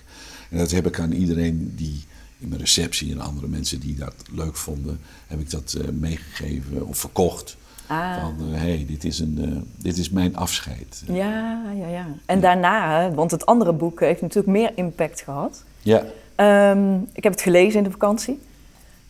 En 0.49 0.57
dat 0.57 0.71
heb 0.71 0.87
ik 0.87 0.99
aan 0.99 1.11
iedereen 1.11 1.73
die 1.75 2.03
in 2.39 2.47
mijn 2.47 2.61
receptie 2.61 3.11
en 3.11 3.19
andere 3.19 3.47
mensen 3.47 3.79
die 3.79 3.95
dat 3.95 4.15
leuk 4.31 4.55
vonden, 4.55 4.99
heb 5.27 5.39
ik 5.39 5.49
dat 5.49 5.73
eh, 5.73 5.87
meegegeven 5.89 6.87
of 6.87 6.97
verkocht. 6.97 7.57
Ah. 7.87 8.19
Van, 8.19 8.35
hé, 8.49 8.57
hey, 8.57 8.85
dit, 8.87 9.03
is 9.03 9.19
een, 9.19 9.37
eh, 9.41 9.83
dit 9.83 9.97
is 9.97 10.09
mijn 10.09 10.35
afscheid. 10.35 11.03
Ja, 11.07 11.63
ja, 11.75 11.87
ja. 11.87 12.07
En 12.25 12.41
daarna, 12.41 13.11
want 13.11 13.31
het 13.31 13.45
andere 13.45 13.73
boek 13.73 13.99
heeft 13.99 14.21
natuurlijk 14.21 14.53
meer 14.53 14.71
impact 14.75 15.21
gehad. 15.21 15.63
Ja, 15.81 16.03
Ehm, 16.35 16.97
ik 17.13 17.23
heb 17.23 17.31
het 17.31 17.41
gelezen 17.41 17.77
in 17.77 17.83
de 17.83 17.91
vakantie. 17.91 18.41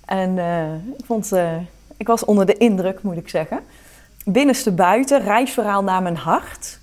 En 0.06 0.38
eh, 0.38 0.74
ik, 0.98 1.06
vond, 1.06 1.32
eh, 1.32 1.56
ik 1.98 2.08
was 2.08 2.26
onder 2.26 2.46
de 2.46 2.58
indruk, 2.58 3.04
moet 3.04 3.18
ik 3.18 3.30
zeggen. 3.30 3.60
Binnenste 4.24 4.72
buiten, 4.72 5.22
reisverhaal 5.22 5.84
naar 5.84 6.02
mijn 6.02 6.18
hart. 6.18 6.80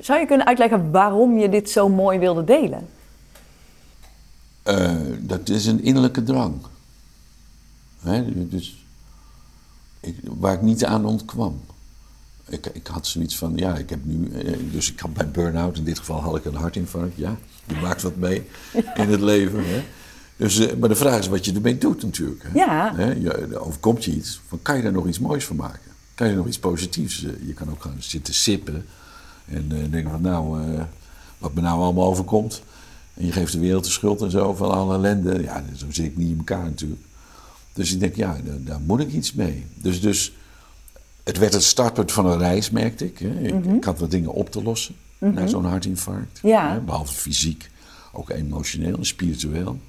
Zou 0.00 0.20
je 0.20 0.26
kunnen 0.26 0.46
uitleggen 0.46 0.90
waarom 0.90 1.38
je 1.38 1.48
dit 1.48 1.70
zo 1.70 1.88
mooi 1.88 2.18
wilde 2.18 2.44
delen? 2.44 2.88
Eh, 4.62 4.96
dat 5.18 5.48
is 5.48 5.66
een 5.66 5.82
innerlijke 5.82 6.22
drang. 6.22 6.54
Hè, 8.00 8.48
dus 8.48 8.84
ik, 10.00 10.16
waar 10.22 10.54
ik 10.54 10.62
niet 10.62 10.84
aan 10.84 11.04
ontkwam. 11.04 11.60
Ik, 12.48 12.66
ik 12.66 12.86
had 12.86 13.06
zoiets 13.06 13.36
van, 13.36 13.52
ja, 13.56 13.76
ik 13.76 13.90
heb 13.90 13.98
nu, 14.02 14.30
eh, 14.30 14.56
dus 14.72 14.92
ik 14.92 15.00
had 15.00 15.14
bij 15.14 15.30
burn-out, 15.30 15.76
in 15.76 15.84
dit 15.84 15.98
geval 15.98 16.20
had 16.20 16.36
ik 16.36 16.44
een 16.44 16.54
hartinfarct, 16.54 17.16
ja, 17.16 17.36
je 17.66 17.74
maakt 17.74 18.02
wat 18.02 18.16
mee 18.16 18.46
in 19.02 19.08
het 19.08 19.20
leven. 19.20 19.64
Hè. 19.64 19.82
Dus, 20.36 20.58
eh, 20.58 20.76
maar 20.76 20.88
de 20.88 20.94
vraag 20.94 21.18
is 21.18 21.28
wat 21.28 21.44
je 21.44 21.52
ermee 21.52 21.78
doet 21.78 22.02
natuurlijk. 22.02 22.42
Hè. 22.42 22.58
Ja. 22.58 22.94
Hè, 22.94 23.12
je, 23.12 23.30
er 23.30 23.60
overkomt 23.60 24.04
je 24.04 24.10
iets, 24.10 24.40
van, 24.48 24.62
kan 24.62 24.76
je 24.76 24.82
daar 24.82 24.92
nog 24.92 25.06
iets 25.06 25.18
moois 25.18 25.44
van 25.44 25.56
maken? 25.56 25.91
Kan 26.14 26.28
je 26.28 26.34
nog 26.34 26.46
iets 26.46 26.58
positiefs? 26.58 27.24
eh, 27.24 27.30
je 27.46 27.54
kan 27.54 27.70
ook 27.70 27.82
gaan 27.82 27.96
zitten 27.98 28.34
sippen 28.34 28.86
en 29.44 29.66
eh, 29.70 29.90
denken 29.90 30.10
van, 30.10 30.20
nou, 30.20 30.62
eh, 30.62 30.82
wat 31.38 31.54
me 31.54 31.60
nou 31.60 31.80
allemaal 31.80 32.06
overkomt. 32.06 32.62
En 33.14 33.26
je 33.26 33.32
geeft 33.32 33.52
de 33.52 33.58
wereld 33.58 33.84
de 33.84 33.90
schuld 33.90 34.22
en 34.22 34.30
zo 34.30 34.54
van 34.54 34.70
alle 34.70 34.94
ellende. 34.94 35.42
Ja, 35.42 35.64
zo 35.76 35.86
zit 35.88 36.04
ik 36.04 36.16
niet 36.16 36.30
in 36.30 36.38
elkaar 36.38 36.64
natuurlijk. 36.64 37.00
Dus 37.72 37.92
ik 37.92 38.00
denk, 38.00 38.16
ja, 38.16 38.36
daar, 38.44 38.62
daar 38.64 38.80
moet 38.80 39.00
ik 39.00 39.12
iets 39.12 39.32
mee. 39.32 39.66
Dus, 39.74 40.00
dus 40.00 40.32
het 41.22 41.38
werd 41.38 41.52
het 41.52 41.62
startpunt 41.62 42.12
van 42.12 42.26
een 42.26 42.38
reis, 42.38 42.70
merkte 42.70 43.04
ik. 43.04 43.18
Hè. 43.18 43.40
Ik, 43.40 43.64
ik 43.64 43.84
had 43.84 43.98
wat 43.98 44.10
dingen 44.10 44.32
op 44.32 44.50
te 44.50 44.62
lossen 44.62 44.94
na 45.18 45.46
zo'n 45.46 45.64
hartinfarct. 45.64 46.38
Ja. 46.42 46.72
Hè, 46.72 46.80
behalve 46.80 47.14
fysiek, 47.14 47.70
ook 48.12 48.30
emotioneel 48.30 48.96
en 48.96 49.06
spiritueel. 49.06 49.80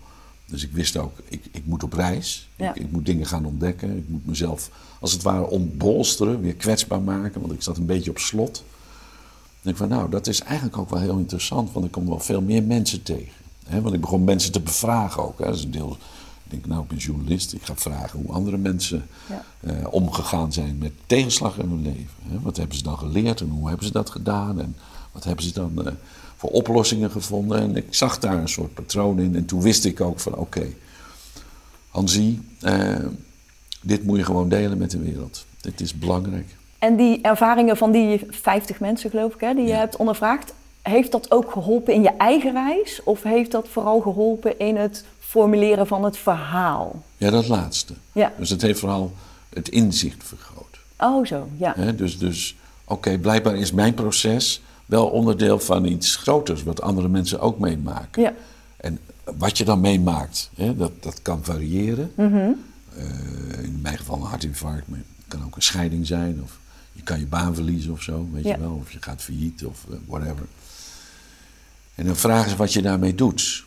Dus 0.54 0.64
ik 0.64 0.72
wist 0.72 0.98
ook, 0.98 1.18
ik, 1.28 1.46
ik 1.52 1.66
moet 1.66 1.84
op 1.84 1.94
reis. 1.94 2.50
Ja. 2.56 2.74
Ik, 2.74 2.82
ik 2.82 2.92
moet 2.92 3.06
dingen 3.06 3.26
gaan 3.26 3.46
ontdekken. 3.46 3.98
Ik 3.98 4.10
moet 4.10 4.26
mezelf, 4.26 4.70
als 5.00 5.12
het 5.12 5.22
ware, 5.22 5.46
ontbolsteren, 5.50 6.42
weer 6.42 6.54
kwetsbaar 6.56 7.02
maken. 7.02 7.42
Want 7.42 7.54
ik 7.54 7.62
zat 7.62 7.78
een 7.78 7.86
beetje 7.86 8.10
op 8.10 8.18
slot. 8.18 8.54
Dan 8.56 8.64
denk 9.62 9.76
ik 9.76 9.82
van, 9.82 9.98
nou, 9.98 10.10
dat 10.10 10.28
is 10.28 10.42
eigenlijk 10.42 10.78
ook 10.78 10.90
wel 10.90 11.00
heel 11.00 11.18
interessant. 11.18 11.72
Want 11.72 11.86
ik 11.86 11.92
kom 11.92 12.08
wel 12.08 12.20
veel 12.20 12.42
meer 12.42 12.64
mensen 12.64 13.04
tegen. 13.04 13.32
Want 13.82 13.94
ik 13.94 14.02
begon 14.02 14.24
mensen 14.24 14.52
te 14.52 14.60
bevragen 14.60 15.24
ook. 15.24 15.40
Hè. 15.40 15.46
Dat 15.46 15.56
is 15.56 15.64
een 15.64 15.72
deel, 15.72 15.98
ik 16.44 16.52
denk, 16.52 16.66
nou, 16.66 16.82
ik 16.82 16.88
ben 16.88 16.98
journalist. 16.98 17.54
Ik 17.54 17.64
ga 17.64 17.76
vragen 17.76 18.20
hoe 18.20 18.32
andere 18.32 18.58
mensen 18.58 19.08
Ja. 19.30 19.44
eh, 19.60 19.88
omgegaan 19.94 20.54
zijn 20.54 20.78
met 20.78 20.92
tegenslag 21.06 21.58
in 21.58 21.70
hun 21.70 21.82
leven. 21.82 22.16
Hè. 22.28 22.40
Wat 22.40 22.58
hebben 22.58 22.78
ze 22.78 22.84
dan 22.84 22.98
geleerd 22.98 23.42
en 23.42 23.50
hoe 23.50 23.68
hebben 23.68 23.86
ze 23.86 23.92
dat 23.92 24.10
gedaan? 24.10 24.60
En 24.62 24.76
wat 25.12 25.24
hebben 25.24 25.46
ze 25.46 25.54
dan 25.54 25.86
eh, 25.88 25.94
voor 26.44 26.52
oplossingen 26.52 27.12
gevonden? 27.12 27.60
En 27.60 27.76
ik 27.76 27.86
zag 27.90 28.20
daar 28.20 28.38
een 28.38 28.50
soort 28.50 28.74
patroon 28.74 29.20
in. 29.20 29.36
En 29.36 29.46
toen 29.46 29.62
wist 29.62 29.86
ik 29.86 30.02
ook 30.02 30.20
van, 30.20 30.36
oké, 30.36 30.66
Hansie, 31.90 32.42
eh, 32.62 32.96
dit 33.82 34.04
moet 34.04 34.18
je 34.18 34.24
gewoon 34.24 34.50
delen 34.50 34.78
met 34.78 34.92
de 34.92 34.98
wereld. 34.98 35.46
Dit 35.62 35.82
is 35.82 35.94
belangrijk. 35.94 36.56
En 36.80 36.96
die 36.96 37.22
ervaringen 37.22 37.78
van 37.78 37.92
die 37.92 38.22
50 38.30 38.80
mensen, 38.80 39.10
geloof 39.10 39.34
ik, 39.34 39.40
hè, 39.40 39.54
die 39.54 39.66
je 39.66 39.74
hebt 39.74 39.96
ondervraagd, 39.96 40.54
heeft 40.82 41.12
dat 41.12 41.32
ook 41.32 41.52
geholpen 41.52 41.94
in 41.94 42.02
je 42.02 42.14
eigen 42.18 42.52
reis? 42.52 43.02
Of 43.04 43.24
heeft 43.24 43.52
dat 43.52 43.68
vooral 43.68 44.00
geholpen 44.00 44.60
in 44.60 44.76
het 44.76 45.06
formuleren 45.20 45.88
van 45.88 46.04
het 46.04 46.18
verhaal? 46.18 47.04
Ja, 47.18 47.30
dat 47.30 47.48
laatste. 47.48 47.94
Ja. 48.12 48.32
Dus 48.38 48.50
het 48.50 48.62
heeft 48.62 48.80
vooral 48.80 49.12
het 49.50 49.70
inzicht 49.70 50.24
vergroot. 50.24 50.80
Oh, 51.00 51.26
zo, 51.26 51.48
ja. 51.58 51.74
Dus, 51.96 52.18
dus 52.18 52.56
oké, 52.86 53.18
blijkbaar 53.18 53.56
is 53.56 53.72
mijn 53.72 53.94
proces 53.94 54.62
wel 54.86 55.06
onderdeel 55.08 55.60
van 55.60 55.86
iets 55.86 56.16
groters, 56.16 56.64
wat 56.64 56.82
andere 56.82 57.08
mensen 57.08 57.40
ook 57.40 57.60
meemaken. 57.60 58.22
Ja. 58.22 58.34
En 58.78 59.00
wat 59.38 59.58
je 59.58 59.66
dan 59.66 59.82
meemaakt, 59.82 60.50
hè, 60.56 60.76
dat, 60.76 60.92
dat 61.04 61.22
kan 61.22 61.44
variëren. 61.44 62.12
Mhm. 62.16 62.52
Eh, 62.96 63.64
in 63.64 63.80
mijn 63.82 63.98
geval 63.98 64.16
een 64.16 64.22
hartinfarct, 64.22 64.88
maar 64.88 64.98
het 64.98 65.28
kan 65.28 65.44
ook 65.46 65.56
een 65.56 65.62
scheiding 65.62 66.08
zijn. 66.08 66.40
Of 66.44 66.60
je 66.92 67.02
kan 67.04 67.20
je 67.20 67.26
baan 67.26 67.56
verliezen 67.56 67.92
of 67.92 68.02
zo, 68.02 68.30
weet 68.32 68.44
Ja. 68.44 68.54
je 68.54 68.60
wel. 68.60 68.80
Of 68.82 68.92
je 68.92 68.98
gaat 69.02 69.22
failliet 69.22 69.66
of 69.66 69.86
eh, 69.90 69.96
whatever. 70.06 70.46
En 71.96 72.06
dan 72.06 72.16
vragen 72.16 72.50
ze 72.50 72.56
wat 72.56 72.74
je 72.74 72.82
daarmee 72.82 73.16
doet. 73.16 73.64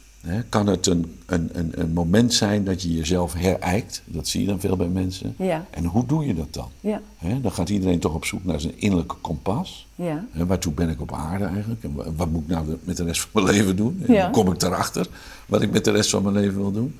Kan 0.48 0.66
het 0.66 0.86
een, 0.86 1.16
een, 1.26 1.48
een, 1.52 1.80
een 1.80 1.92
moment 1.92 2.34
zijn 2.34 2.64
dat 2.64 2.82
je 2.82 2.92
jezelf 2.92 3.32
herijkt? 3.34 4.02
Dat 4.04 4.28
zie 4.28 4.40
je 4.40 4.46
dan 4.46 4.60
veel 4.60 4.76
bij 4.76 4.88
mensen. 4.88 5.34
Ja. 5.38 5.66
En 5.70 5.84
hoe 5.84 6.06
doe 6.06 6.26
je 6.26 6.34
dat 6.34 6.52
dan? 6.54 6.68
Ja. 6.80 7.00
Dan 7.42 7.52
gaat 7.52 7.68
iedereen 7.68 7.98
toch 7.98 8.14
op 8.14 8.24
zoek 8.24 8.44
naar 8.44 8.60
zijn 8.60 8.80
innerlijke 8.80 9.16
kompas. 9.20 9.86
Ja. 9.94 10.24
Waartoe 10.32 10.72
ben 10.72 10.88
ik 10.88 11.00
op 11.00 11.12
aarde 11.12 11.44
eigenlijk? 11.44 11.82
En 11.84 11.94
wa- 11.94 12.12
wat 12.16 12.30
moet 12.30 12.42
ik 12.42 12.48
nou 12.48 12.76
met 12.84 12.96
de 12.96 13.04
rest 13.04 13.20
van 13.20 13.42
mijn 13.44 13.54
leven 13.56 13.76
doen? 13.76 14.02
En 14.06 14.22
hoe 14.22 14.30
kom 14.30 14.52
ik 14.52 14.62
erachter 14.62 15.06
wat 15.46 15.62
ik 15.62 15.70
met 15.70 15.84
de 15.84 15.90
rest 15.90 16.10
van 16.10 16.22
mijn 16.22 16.34
leven 16.34 16.56
wil 16.56 16.72
doen? 16.72 16.94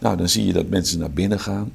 Nou, 0.00 0.16
dan 0.16 0.28
zie 0.28 0.46
je 0.46 0.52
dat 0.52 0.68
mensen 0.68 0.98
naar 0.98 1.10
binnen 1.10 1.40
gaan. 1.40 1.72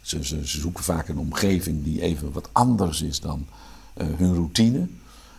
Ze, 0.00 0.24
ze, 0.24 0.46
ze 0.46 0.58
zoeken 0.60 0.84
vaak 0.84 1.08
een 1.08 1.18
omgeving 1.18 1.84
die 1.84 2.02
even 2.02 2.32
wat 2.32 2.48
anders 2.52 3.02
is 3.02 3.20
dan 3.20 3.46
eh, 3.94 4.06
hun 4.16 4.34
routine. 4.34 4.86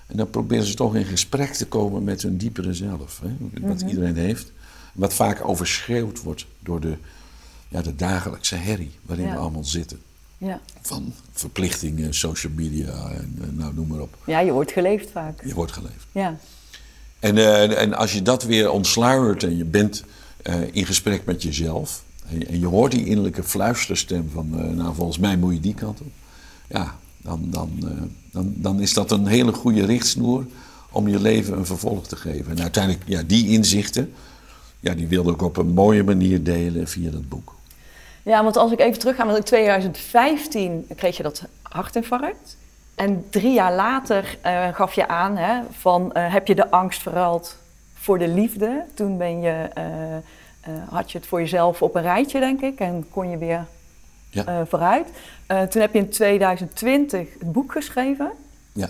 En 0.08 0.18
dan 0.18 0.30
proberen 0.30 0.66
ze 0.66 0.74
toch 0.74 0.96
in 0.96 1.06
gesprek 1.06 1.54
te 1.54 1.68
komen 1.68 2.04
met 2.04 2.22
hun 2.22 2.38
diepere 2.38 2.74
zelf. 2.74 3.22
Hè? 3.24 3.30
Wat 3.68 3.80
Mhm. 3.80 3.88
iedereen 3.88 4.16
heeft. 4.16 4.52
Wat 4.98 5.14
vaak 5.14 5.48
overschreeuwd 5.48 6.22
wordt 6.22 6.46
door 6.60 6.80
de, 6.80 6.98
ja, 7.68 7.82
de 7.82 7.96
dagelijkse 7.96 8.56
herrie 8.56 8.92
waarin 9.02 9.26
Ja. 9.26 9.32
we 9.32 9.38
allemaal 9.40 9.64
zitten. 9.64 10.00
Ja. 10.38 10.62
Van 10.82 11.14
verplichtingen, 11.32 12.14
social 12.14 12.52
media 12.56 13.10
en 13.10 13.38
eh, 13.42 13.48
nou, 13.52 13.74
noem 13.74 13.88
maar 13.88 14.00
op. 14.00 14.18
ja, 14.26 14.40
je 14.40 14.52
wordt 14.52 14.72
geleefd 14.72 15.10
vaak. 15.12 15.46
Je 15.46 15.54
wordt 15.54 15.72
geleefd. 15.72 16.06
Ja. 16.12 16.38
En, 17.20 17.38
eh, 17.38 17.82
en 17.82 17.94
als 17.94 18.14
je 18.14 18.22
dat 18.22 18.44
weer 18.44 18.72
ontsluiert 18.72 19.44
en 19.44 19.58
je 19.58 19.66
bent 19.66 20.04
eh, 20.44 20.56
in 20.72 20.86
gesprek 20.86 21.26
met 21.26 21.44
jezelf. 21.44 22.04
En, 22.30 22.48
en 22.48 22.60
je 22.60 22.66
hoort 22.68 22.92
die 22.92 23.06
innerlijke 23.06 23.44
fluisterstem 23.44 24.30
van, 24.34 24.76
nou 24.76 24.96
volgens 24.96 25.18
mij 25.18 25.38
moet 25.38 25.54
je 25.54 25.60
die 25.60 25.74
kant 25.74 26.00
op. 26.02 26.12
Ja, 26.68 26.96
dan, 27.18 27.48
dan, 27.50 27.80
dan, 28.32 28.54
dan 28.56 28.82
is 28.82 28.94
dat 28.94 29.12
een 29.12 29.28
hele 29.28 29.52
goede 29.54 29.86
richtsnoer 29.86 30.46
om 30.92 31.08
je 31.08 31.20
leven 31.20 31.58
een 31.58 31.66
vervolg 31.66 32.08
te 32.08 32.16
geven. 32.16 32.52
En 32.52 32.62
uiteindelijk, 32.62 33.04
ja, 33.08 33.24
die 33.24 33.48
inzichten, 33.48 34.14
ja, 34.80 34.94
die 34.94 35.08
wilde 35.08 35.32
ik 35.32 35.42
op 35.42 35.58
een 35.58 35.74
mooie 35.74 36.04
manier 36.04 36.44
delen 36.44 36.88
via 36.88 37.12
dat 37.12 37.30
boek. 37.30 37.56
Ja, 38.24 38.44
want 38.44 38.58
als 38.58 38.72
ik 38.72 38.80
even 38.80 39.00
terugga, 39.00 39.26
want 39.26 39.38
in 39.38 39.44
2015 39.44 40.88
kreeg 40.96 41.18
je 41.18 41.24
dat 41.24 41.44
hartinfarct. 41.62 42.58
En 42.96 43.26
drie 43.30 43.54
jaar 43.54 43.74
later 43.74 44.38
eh, 44.42 44.68
gaf 44.74 44.94
je 44.94 45.08
aan 45.08 45.38
hè, 45.38 45.62
van 45.72 46.14
eh, 46.14 46.34
heb 46.34 46.48
je 46.48 46.56
de 46.56 46.72
angst 46.72 47.02
verruild 47.02 47.58
voor 47.94 48.20
de 48.20 48.28
liefde. 48.28 48.84
Toen 48.94 49.18
ben 49.18 49.42
je, 49.42 49.52
eh, 49.74 49.84
had 50.90 51.12
je 51.12 51.18
het 51.18 51.28
voor 51.28 51.40
jezelf 51.40 51.82
op 51.82 51.96
een 51.96 52.02
rijtje, 52.02 52.40
denk 52.40 52.62
ik, 52.62 52.80
en 52.80 53.06
kon 53.12 53.30
je 53.30 53.38
weer 53.38 53.66
Ja. 54.30 54.66
vooruit. 54.66 55.08
Toen 55.70 55.82
heb 55.82 55.94
je 55.94 56.00
in 56.00 56.10
2020 56.10 57.28
het 57.40 57.52
boek 57.52 57.72
geschreven. 57.72 58.32
Ja. 58.74 58.90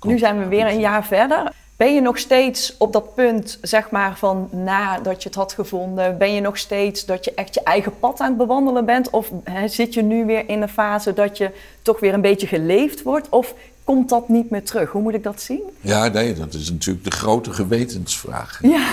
Nu 0.00 0.18
zijn 0.18 0.38
we 0.38 0.46
weer 0.46 0.66
een 0.66 0.80
jaar 0.80 1.04
verder. 1.04 1.52
Ben 1.80 1.94
je 1.94 2.00
nog 2.00 2.18
steeds 2.18 2.74
op 2.78 2.92
dat 2.92 3.14
punt, 3.14 3.58
zeg 3.62 3.90
maar, 3.90 4.18
van 4.18 4.48
nadat 4.52 5.22
je 5.22 5.28
het 5.28 5.38
had 5.38 5.52
gevonden, 5.52 6.18
ben 6.18 6.34
je 6.34 6.40
nog 6.40 6.58
steeds 6.58 7.04
dat 7.04 7.24
je 7.24 7.34
echt 7.34 7.54
je 7.54 7.62
eigen 7.62 7.98
pad 7.98 8.20
aan 8.20 8.28
het 8.28 8.36
bewandelen 8.36 8.84
bent? 8.84 9.10
Of 9.10 9.30
zit 9.66 9.94
je 9.94 10.02
nu 10.02 10.24
weer 10.24 10.48
in 10.48 10.62
een 10.62 10.68
fase 10.68 11.12
dat 11.12 11.36
je 11.36 11.50
toch 11.82 12.00
weer 12.00 12.14
een 12.14 12.20
beetje 12.20 12.46
geleefd 12.46 13.02
wordt? 13.02 13.28
Of 13.28 13.54
komt 13.84 14.08
dat 14.08 14.28
niet 14.28 14.50
meer 14.50 14.64
terug? 14.64 14.90
Hoe 14.90 15.02
moet 15.02 15.14
ik 15.14 15.22
dat 15.22 15.40
zien? 15.42 15.62
Ja, 15.80 16.08
nee, 16.08 16.34
dat 16.34 16.54
is 16.54 16.70
natuurlijk 16.70 17.04
de 17.04 17.10
grote 17.10 17.52
gewetensvraag. 17.52 18.58
Ja. 18.62 18.88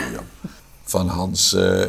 Van 0.83 1.07
Hans, 1.07 1.53
eh, 1.53 1.85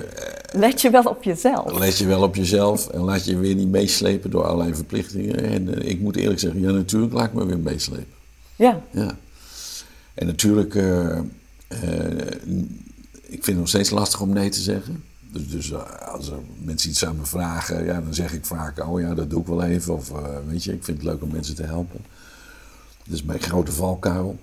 Let 0.52 0.80
je 0.80 0.90
wel 0.90 1.04
op 1.04 1.22
jezelf? 1.22 1.78
let 1.78 1.98
je 1.98 2.06
wel 2.06 2.22
op 2.22 2.34
jezelf 2.34 2.88
en 2.88 3.00
laat 3.00 3.24
je 3.24 3.38
weer 3.38 3.54
niet 3.54 3.70
meeslepen 3.70 4.30
door 4.30 4.44
allerlei 4.44 4.74
verplichtingen. 4.74 5.44
En 5.44 5.74
eh, 5.74 5.90
ik 5.90 6.00
moet 6.00 6.16
eerlijk 6.16 6.40
zeggen, 6.40 6.60
ja 6.60 6.70
natuurlijk 6.70 7.12
laat 7.12 7.26
ik 7.26 7.32
me 7.32 7.46
weer 7.46 7.58
meeslepen. 7.58 8.16
Ja, 8.56 8.80
Ja. 8.90 9.16
En 10.18 10.26
natuurlijk, 10.26 10.74
eh, 10.74 11.18
eh, 11.18 11.24
ik 13.22 13.44
vind 13.44 13.46
het 13.46 13.56
nog 13.56 13.68
steeds 13.68 13.90
lastig 13.90 14.20
om 14.20 14.32
nee 14.32 14.48
te 14.48 14.60
zeggen. 14.60 15.04
Dus, 15.32 15.48
dus 15.48 15.70
eh, 15.70 16.08
als 16.08 16.30
er 16.30 16.38
mensen 16.62 16.90
iets 16.90 17.04
aan 17.04 17.16
me 17.16 17.26
vragen, 17.26 17.84
ja, 17.84 18.00
dan 18.00 18.14
zeg 18.14 18.32
ik 18.32 18.44
vaak, 18.44 18.86
oh 18.86 19.00
ja, 19.00 19.14
dat 19.14 19.30
doe 19.30 19.40
ik 19.40 19.46
wel 19.46 19.62
even. 19.62 19.94
Of 19.94 20.12
weet 20.46 20.64
je, 20.64 20.72
ik 20.72 20.84
vind 20.84 20.96
het 20.96 21.06
leuk 21.06 21.22
om 21.22 21.30
mensen 21.30 21.54
te 21.54 21.62
helpen. 21.62 22.00
Dat 23.04 23.14
is 23.14 23.22
mijn 23.22 23.40
grote 23.40 23.72
valkuil. 23.72 24.38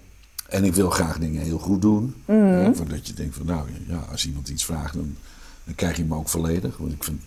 En 0.49 0.63
ik 0.63 0.73
wil 0.73 0.89
graag 0.89 1.19
dingen 1.19 1.41
heel 1.41 1.57
goed 1.57 1.81
doen. 1.81 2.15
Hè, 2.25 2.75
voordat 2.75 3.07
je 3.07 3.13
denkt 3.13 3.35
van, 3.35 3.45
nou 3.45 3.67
ja, 3.87 4.05
als 4.11 4.25
iemand 4.25 4.49
iets 4.49 4.65
vraagt, 4.65 4.93
dan, 4.93 5.15
dan 5.63 5.75
krijg 5.75 5.95
je 5.95 6.01
hem 6.01 6.13
ook 6.13 6.29
volledig. 6.29 6.77
Want 6.77 6.91
ik 6.91 7.03
vind, 7.03 7.21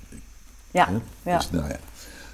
ja, 0.70 0.88
Hè? 0.88 0.98
ja. 1.30 1.36
Dus, 1.36 1.50
nou 1.50 1.68
ja. 1.68 1.78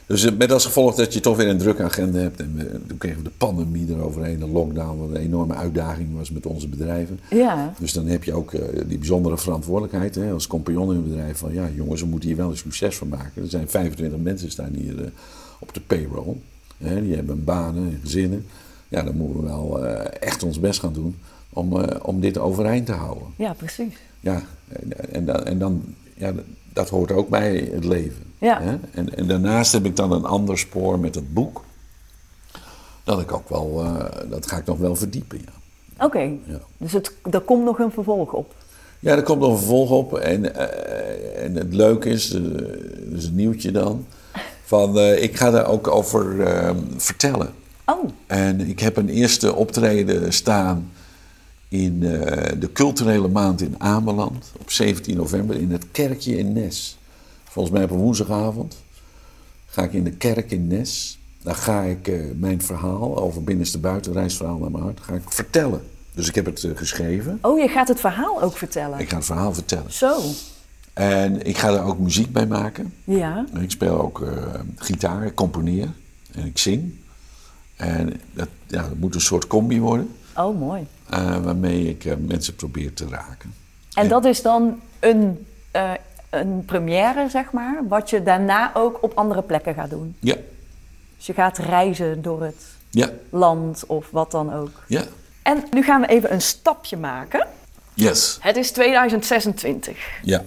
Dus 0.07 0.25
eh, 0.25 0.33
met 0.39 0.53
als 0.53 0.65
gevolg 0.65 0.95
dat 0.95 1.13
je 1.15 1.21
toch 1.21 1.37
weer 1.37 1.49
een 1.49 1.59
drukke 1.59 1.83
agenda 1.83 2.19
hebt. 2.19 2.41
En 2.41 2.55
we, 2.57 2.81
toen 2.87 2.99
kregen 2.99 3.19
we 3.19 3.25
de 3.25 3.31
pandemie 3.39 3.89
eroverheen, 3.89 4.39
de 4.39 4.47
lockdown, 4.49 4.99
wat 4.99 5.09
een 5.09 5.17
enorme 5.17 5.55
uitdaging 5.55 6.17
was 6.17 6.31
met 6.31 6.47
onze 6.47 6.69
bedrijven. 6.69 7.21
ja. 7.31 7.75
Dus 7.79 7.93
dan 7.93 8.07
heb 8.07 8.25
je 8.25 8.33
ook 8.33 8.53
eh, 8.53 8.81
die 8.87 8.99
bijzondere 8.99 9.39
verantwoordelijkheid 9.39 10.15
hè, 10.15 10.33
als 10.33 10.47
compagnon 10.47 10.91
in 10.91 10.97
een 10.97 11.09
bedrijf. 11.09 11.39
Van 11.39 11.53
ja, 11.53 11.69
jongens, 11.75 12.01
we 12.01 12.07
moeten 12.07 12.29
hier 12.29 12.39
wel 12.39 12.51
een 12.51 12.57
succes 12.57 12.97
van 12.97 13.09
maken. 13.09 13.43
Er 13.43 13.49
zijn 13.49 13.69
25 13.69 14.19
mensen 14.19 14.51
staan 14.51 14.73
hier 14.75 15.01
eh, 15.05 15.11
op 15.59 15.75
de 15.75 15.81
payroll. 15.81 16.37
Hè, 16.79 17.03
die 17.03 17.15
hebben 17.15 17.45
banen 17.45 17.83
en 17.85 17.99
gezinnen. 18.03 18.47
Ja, 18.89 19.03
dan 19.03 19.17
moeten 19.17 19.41
we 19.41 19.47
wel 19.47 19.87
echt 20.21 20.43
ons 20.43 20.61
best 20.61 20.81
gaan 20.81 20.93
doen 20.93 21.17
om, 21.53 21.73
om 22.03 22.21
dit 22.21 22.39
overeind 22.39 22.87
te 22.87 22.93
houden. 22.93 23.27
ja, 23.37 23.53
precies. 23.53 23.95
Ja, 24.21 24.43
en, 24.69 25.13
en, 25.15 25.25
dan- 25.25 25.45
en 25.45 25.59
dan, 25.59 25.83
ja, 26.15 26.33
dat 26.73 26.89
hoort 26.89 27.13
ook 27.13 27.29
bij 27.29 27.69
het 27.73 27.85
leven. 27.85 28.23
Ja. 28.39 28.61
Hè? 28.63 28.77
En, 28.93 29.17
en 29.17 29.27
daarnaast 29.27 29.73
heb 29.73 29.85
ik 29.85 29.97
dan 29.97 30.13
een 30.13 30.25
ander 30.25 30.59
spoor 30.59 30.99
met 30.99 31.15
het 31.15 31.35
boek. 31.35 31.65
Dat 33.05 33.21
ik 33.21 33.33
ook 33.33 33.49
wel, 33.49 33.83
eh, 33.85 34.31
dat 34.31 34.47
ga 34.47 34.57
ik 34.57 34.65
nog 34.67 34.79
wel 34.79 34.97
verdiepen, 34.97 35.39
ja. 35.39 35.53
Oké, 36.05 36.19
Ja, 36.19 36.61
dus 36.77 36.93
het, 36.93 37.13
er 37.31 37.41
komt 37.41 37.65
nog 37.65 37.79
een 37.79 37.91
vervolg 37.91 38.33
op. 38.33 38.55
ja 39.01 39.17
er 39.17 39.23
komt 39.23 39.41
nog 39.41 39.51
een 39.51 39.59
vervolg 39.59 39.91
op. 39.91 40.19
En, 40.19 40.55
eh, 40.55 41.45
en 41.45 41.55
het 41.55 41.75
leuke 41.75 42.09
is, 42.09 42.33
eh 42.33 42.43
dat 42.43 43.19
is 43.19 43.25
een 43.27 43.35
nieuwtje 43.35 43.71
dan, 43.73 44.07
van 44.65 44.99
ik 44.99 45.37
ga 45.37 45.51
daar 45.51 45.67
ook 45.67 45.89
over 45.89 46.41
eh, 46.47 46.71
vertellen. 46.97 47.53
Oh, 47.87 48.09
En 48.27 48.61
ik 48.61 48.81
heb 48.81 48.97
een 48.97 49.09
eerste 49.09 49.55
optreden 49.55 50.33
staan 50.33 50.91
in 51.75 52.03
eh, 52.03 52.53
de 52.61 52.73
culturele 52.73 53.29
maand 53.29 53.61
in 53.61 53.75
Ameland 53.79 54.53
op 54.61 54.71
17 54.71 55.17
november 55.17 55.57
in 55.57 55.73
het 55.73 55.85
kerkje 55.93 56.37
in 56.37 56.53
Nes. 56.53 56.99
Volgens 57.45 57.75
mij 57.75 57.85
op 57.85 57.91
een 57.91 57.97
woensdagavond 57.97 58.77
ga 59.67 59.83
ik 59.83 59.93
in 59.93 60.05
de 60.05 60.11
kerk 60.11 60.51
in 60.51 60.67
Nes. 60.67 61.19
Daar 61.43 61.55
ga 61.55 61.83
ik 61.83 62.09
eh, 62.09 62.21
mijn 62.37 62.63
verhaal 62.63 63.19
over 63.19 63.45
binnenste 63.45 63.79
buiten, 63.79 64.13
reisverhaal 64.13 64.59
naar 64.59 64.71
mijn 64.71 64.83
hart, 64.83 65.01
ga 65.01 65.15
ik 65.15 65.23
vertellen. 65.27 65.83
Dus 66.13 66.29
ik 66.29 66.35
heb 66.35 66.45
het 66.45 66.65
eh, 66.65 66.71
geschreven. 66.75 67.39
oh, 67.43 67.61
je 67.61 67.69
gaat 67.69 67.89
het 67.89 68.01
verhaal 68.01 68.43
ook 68.43 68.57
vertellen. 68.57 68.99
Ik 68.99 69.09
ga 69.09 69.17
het 69.17 69.25
verhaal 69.25 69.55
vertellen. 69.55 69.93
Zo, 69.93 70.21
En 70.93 71.47
ik 71.47 71.59
ga 71.59 71.71
daar 71.71 71.85
ook 71.87 71.99
muziek 71.99 72.33
bij 72.33 72.47
maken. 72.47 72.93
ja. 73.05 73.47
Ik 73.61 73.71
speel 73.71 74.01
ook 74.01 74.27
gitaar, 74.77 75.27
ik 75.27 75.35
componeer 75.35 75.89
en 76.33 76.47
ik 76.47 76.59
zing. 76.59 76.95
En 77.77 78.21
dat, 78.33 78.49
ja, 78.67 78.83
dat 78.83 78.99
moet 78.99 79.15
een 79.15 79.21
soort 79.21 79.47
combi 79.47 79.81
worden. 79.81 80.09
Oh, 80.37 80.59
mooi. 80.59 80.87
Eh, 81.11 81.37
waarmee 81.37 81.89
ik 81.89 82.05
eh, 82.05 82.13
mensen 82.19 82.55
probeer 82.55 82.95
te 82.95 83.09
raken. 83.09 83.55
En 83.95 84.03
Ja. 84.03 84.09
dat 84.09 84.25
is 84.25 84.43
dan 84.43 84.81
een, 85.01 85.47
eh, 85.71 85.91
een 86.31 86.65
première, 86.65 87.29
zeg 87.31 87.53
maar, 87.53 87.83
wat 87.89 88.11
je 88.11 88.23
daarna 88.23 88.71
ook 88.75 89.03
op 89.03 89.13
andere 89.15 89.43
plekken 89.43 89.75
gaat 89.75 89.91
doen. 89.91 90.17
Ja, 90.21 90.37
Dus 91.17 91.27
je 91.27 91.33
gaat 91.33 91.59
reizen 91.59 92.23
door 92.23 92.43
het 92.43 92.65
ja, 92.91 93.11
land 93.31 93.85
of 93.87 94.11
wat 94.11 94.31
dan 94.31 94.53
ook. 94.55 94.83
ja. 94.87 95.03
En 95.43 95.63
nu 95.71 95.83
gaan 95.83 96.01
we 96.01 96.07
even 96.07 96.33
een 96.33 96.41
stapje 96.43 96.97
maken. 96.97 97.47
Yes. 97.95 98.39
Het 98.41 98.57
is 98.57 98.71
2026. 98.71 99.99
Ja. 100.23 100.43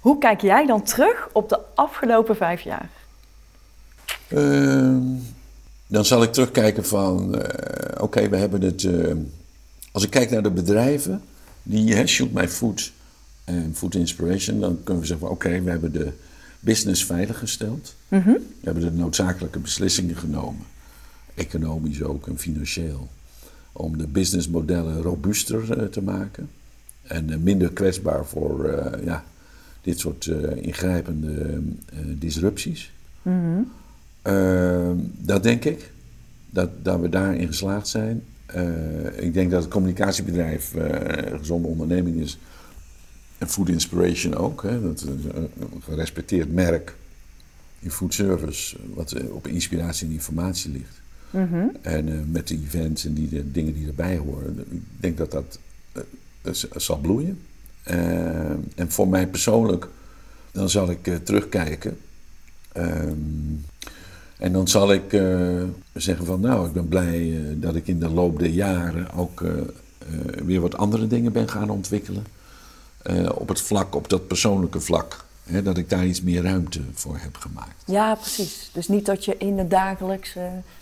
Hoe 0.00 0.18
kijk 0.18 0.40
jij 0.40 0.66
dan 0.66 0.82
terug 0.82 1.28
op 1.32 1.48
de 1.48 1.58
afgelopen 1.74 2.36
vijf 2.36 2.60
jaar? 2.60 2.88
Ehm, 4.28 5.00
dan 5.86 6.04
zal 6.04 6.22
ik 6.22 6.32
terugkijken 6.32 6.84
van, 6.86 7.42
oké, 8.00 8.28
we 8.28 8.36
hebben 8.36 8.62
het... 8.62 8.88
als 9.94 10.04
ik 10.04 10.10
kijk 10.10 10.30
naar 10.30 10.42
de 10.42 10.50
bedrijven, 10.50 11.20
die 11.62 11.94
hè, 11.94 12.06
Shoot 12.06 12.32
My 12.32 12.48
Food 12.48 12.92
en 13.44 13.74
Food 13.74 13.94
Inspiration... 13.94 14.60
dan 14.60 14.78
kunnen 14.84 15.02
we 15.02 15.08
zeggen 15.08 15.30
oké, 15.30 15.62
we 15.62 15.70
hebben 15.70 15.92
de 15.92 16.12
business 16.60 17.04
veiliggesteld. 17.04 17.94
We 18.60 18.64
hebben 18.64 18.82
de 18.82 18.90
noodzakelijke 18.90 19.58
beslissingen 19.58 20.16
genomen. 20.16 20.66
Economisch 21.34 22.02
ook 22.02 22.26
en 22.26 22.38
financieel. 22.38 23.08
Om 23.72 23.98
de 23.98 24.06
businessmodellen 24.06 25.02
robuuster 25.02 25.78
eh, 25.78 25.86
te 25.86 26.02
maken. 26.02 26.50
En 27.02 27.30
eh, 27.30 27.38
minder 27.38 27.72
kwetsbaar 27.72 28.26
voor 28.26 28.68
eh, 28.68 29.04
ja, 29.04 29.24
dit 29.82 29.98
soort 29.98 30.26
ingrijpende 30.60 31.60
disrupties. 32.18 32.92
Ehm, 34.22 34.96
dat 35.16 35.42
denk 35.42 35.64
ik. 35.64 35.90
dat, 36.50 36.70
dat 36.82 37.00
we 37.00 37.08
daarin 37.08 37.46
geslaagd 37.46 37.88
zijn. 37.88 38.22
Eh, 38.46 39.24
ik 39.24 39.34
denk 39.34 39.50
dat 39.50 39.62
het 39.62 39.72
communicatiebedrijf 39.72 40.74
eh, 40.74 41.32
een 41.32 41.38
gezonde 41.38 41.68
onderneming 41.68 42.20
is. 42.20 42.38
En 43.38 43.48
Food 43.48 43.68
Inspiration 43.68 44.34
ook. 44.34 44.62
Hè, 44.62 44.82
dat 44.82 44.96
is 44.96 45.02
een, 45.02 45.50
gerespecteerd 45.80 46.52
merk 46.52 46.94
in 47.78 47.90
food 47.90 48.14
service, 48.14 48.76
wat 48.94 49.12
eh, 49.12 49.34
op 49.34 49.46
inspiratie 49.46 50.06
en 50.06 50.12
informatie 50.12 50.70
ligt. 50.70 51.00
En 51.82 52.08
eh, 52.08 52.18
met 52.26 52.48
de 52.48 52.54
events 52.54 53.04
en 53.04 53.14
die, 53.14 53.28
de 53.28 53.50
dingen 53.50 53.74
die 53.74 53.86
erbij 53.86 54.16
horen. 54.16 54.66
Ik 54.70 54.82
denk 55.00 55.16
dat 55.16 55.30
dat, 55.30 55.58
zal 56.76 56.98
bloeien. 56.98 57.38
En 58.74 58.90
voor 58.90 59.08
mij 59.08 59.26
persoonlijk, 59.26 59.88
dan 60.50 60.70
zal 60.70 60.90
ik 60.90 61.20
terugkijken. 61.24 61.96
En 64.44 64.52
dan 64.52 64.68
zal 64.68 64.92
ik 64.92 65.12
eh, 65.12 65.62
zeggen 65.92 66.26
van 66.26 66.40
nou, 66.40 66.66
ik 66.66 66.72
ben 66.72 66.88
blij 66.88 67.30
eh, 67.36 67.40
dat 67.54 67.74
ik 67.74 67.86
in 67.86 67.98
de 67.98 68.08
loop 68.10 68.38
der 68.38 68.48
jaren 68.48 69.12
ook 69.14 69.42
eh, 69.42 69.50
weer 70.44 70.60
wat 70.60 70.76
andere 70.76 71.06
dingen 71.06 71.32
ben 71.32 71.48
gaan 71.48 71.70
ontwikkelen. 71.70 72.26
Op 73.34 73.48
het 73.48 73.60
vlak, 73.60 73.94
op 73.94 74.08
dat 74.08 74.26
persoonlijke 74.26 74.80
vlak. 74.80 75.24
Hè, 75.44 75.62
dat 75.62 75.76
ik 75.78 75.90
daar 75.90 76.06
iets 76.06 76.22
meer 76.22 76.42
ruimte 76.42 76.80
voor 76.94 77.16
heb 77.18 77.36
gemaakt. 77.36 77.82
Ja, 77.86 78.14
precies. 78.14 78.70
Dus 78.72 78.88
niet 78.88 79.06
dat 79.06 79.24
je 79.24 79.36
in 79.38 79.58
het 79.58 79.70
dagelijks. 79.70 80.34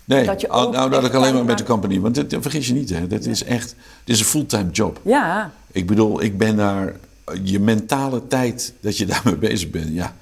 Nee, 0.05 0.25
dat 0.25 0.41
je 0.41 0.49
al- 0.49 0.71
nou 0.71 0.89
dat 0.89 1.03
ik 1.05 1.13
alleen 1.13 1.33
maar 1.33 1.45
met 1.45 1.57
de 1.57 1.63
company. 1.63 1.99
Want 1.99 2.15
dit, 2.15 2.35
vergis 2.39 2.67
je 2.67 2.73
niet, 2.73 2.89
hè, 2.89 3.07
dit 3.07 3.25
is 3.25 3.43
echt 3.43 3.75
dit 4.03 4.15
is 4.15 4.19
een 4.21 4.25
fulltime 4.27 4.71
job. 4.71 4.99
Ja, 5.03 5.51
Ik 5.71 5.87
bedoel, 5.87 6.21
ik 6.21 6.37
ben 6.37 6.55
daar, 6.55 6.95
je 7.43 7.59
mentale 7.59 8.27
tijd 8.27 8.73
dat 8.79 8.97
je 8.97 9.05
daarmee 9.11 9.37
bezig 9.37 9.69
bent, 9.69 9.89
ja, 9.93 10.15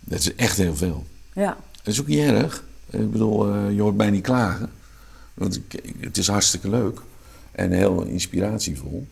dat 0.00 0.18
is 0.18 0.34
echt 0.34 0.56
heel 0.56 0.76
veel. 0.76 1.04
ja. 1.32 1.56
Dat 1.86 1.94
is 1.94 2.00
ook 2.00 2.06
niet 2.06 2.18
erg. 2.18 2.64
Ik 2.90 3.10
bedoel, 3.10 3.48
eh, 3.48 3.70
je 3.74 3.80
hoort 3.82 3.96
mij 3.96 4.10
niet 4.10 4.22
klagen. 4.22 4.70
Want 5.34 5.56
ik, 5.56 5.82
het 6.00 6.16
is 6.16 6.28
hartstikke 6.28 6.68
leuk 6.70 7.00
en 7.52 7.70
heel 7.70 8.02
inspiratievol. 8.02 9.06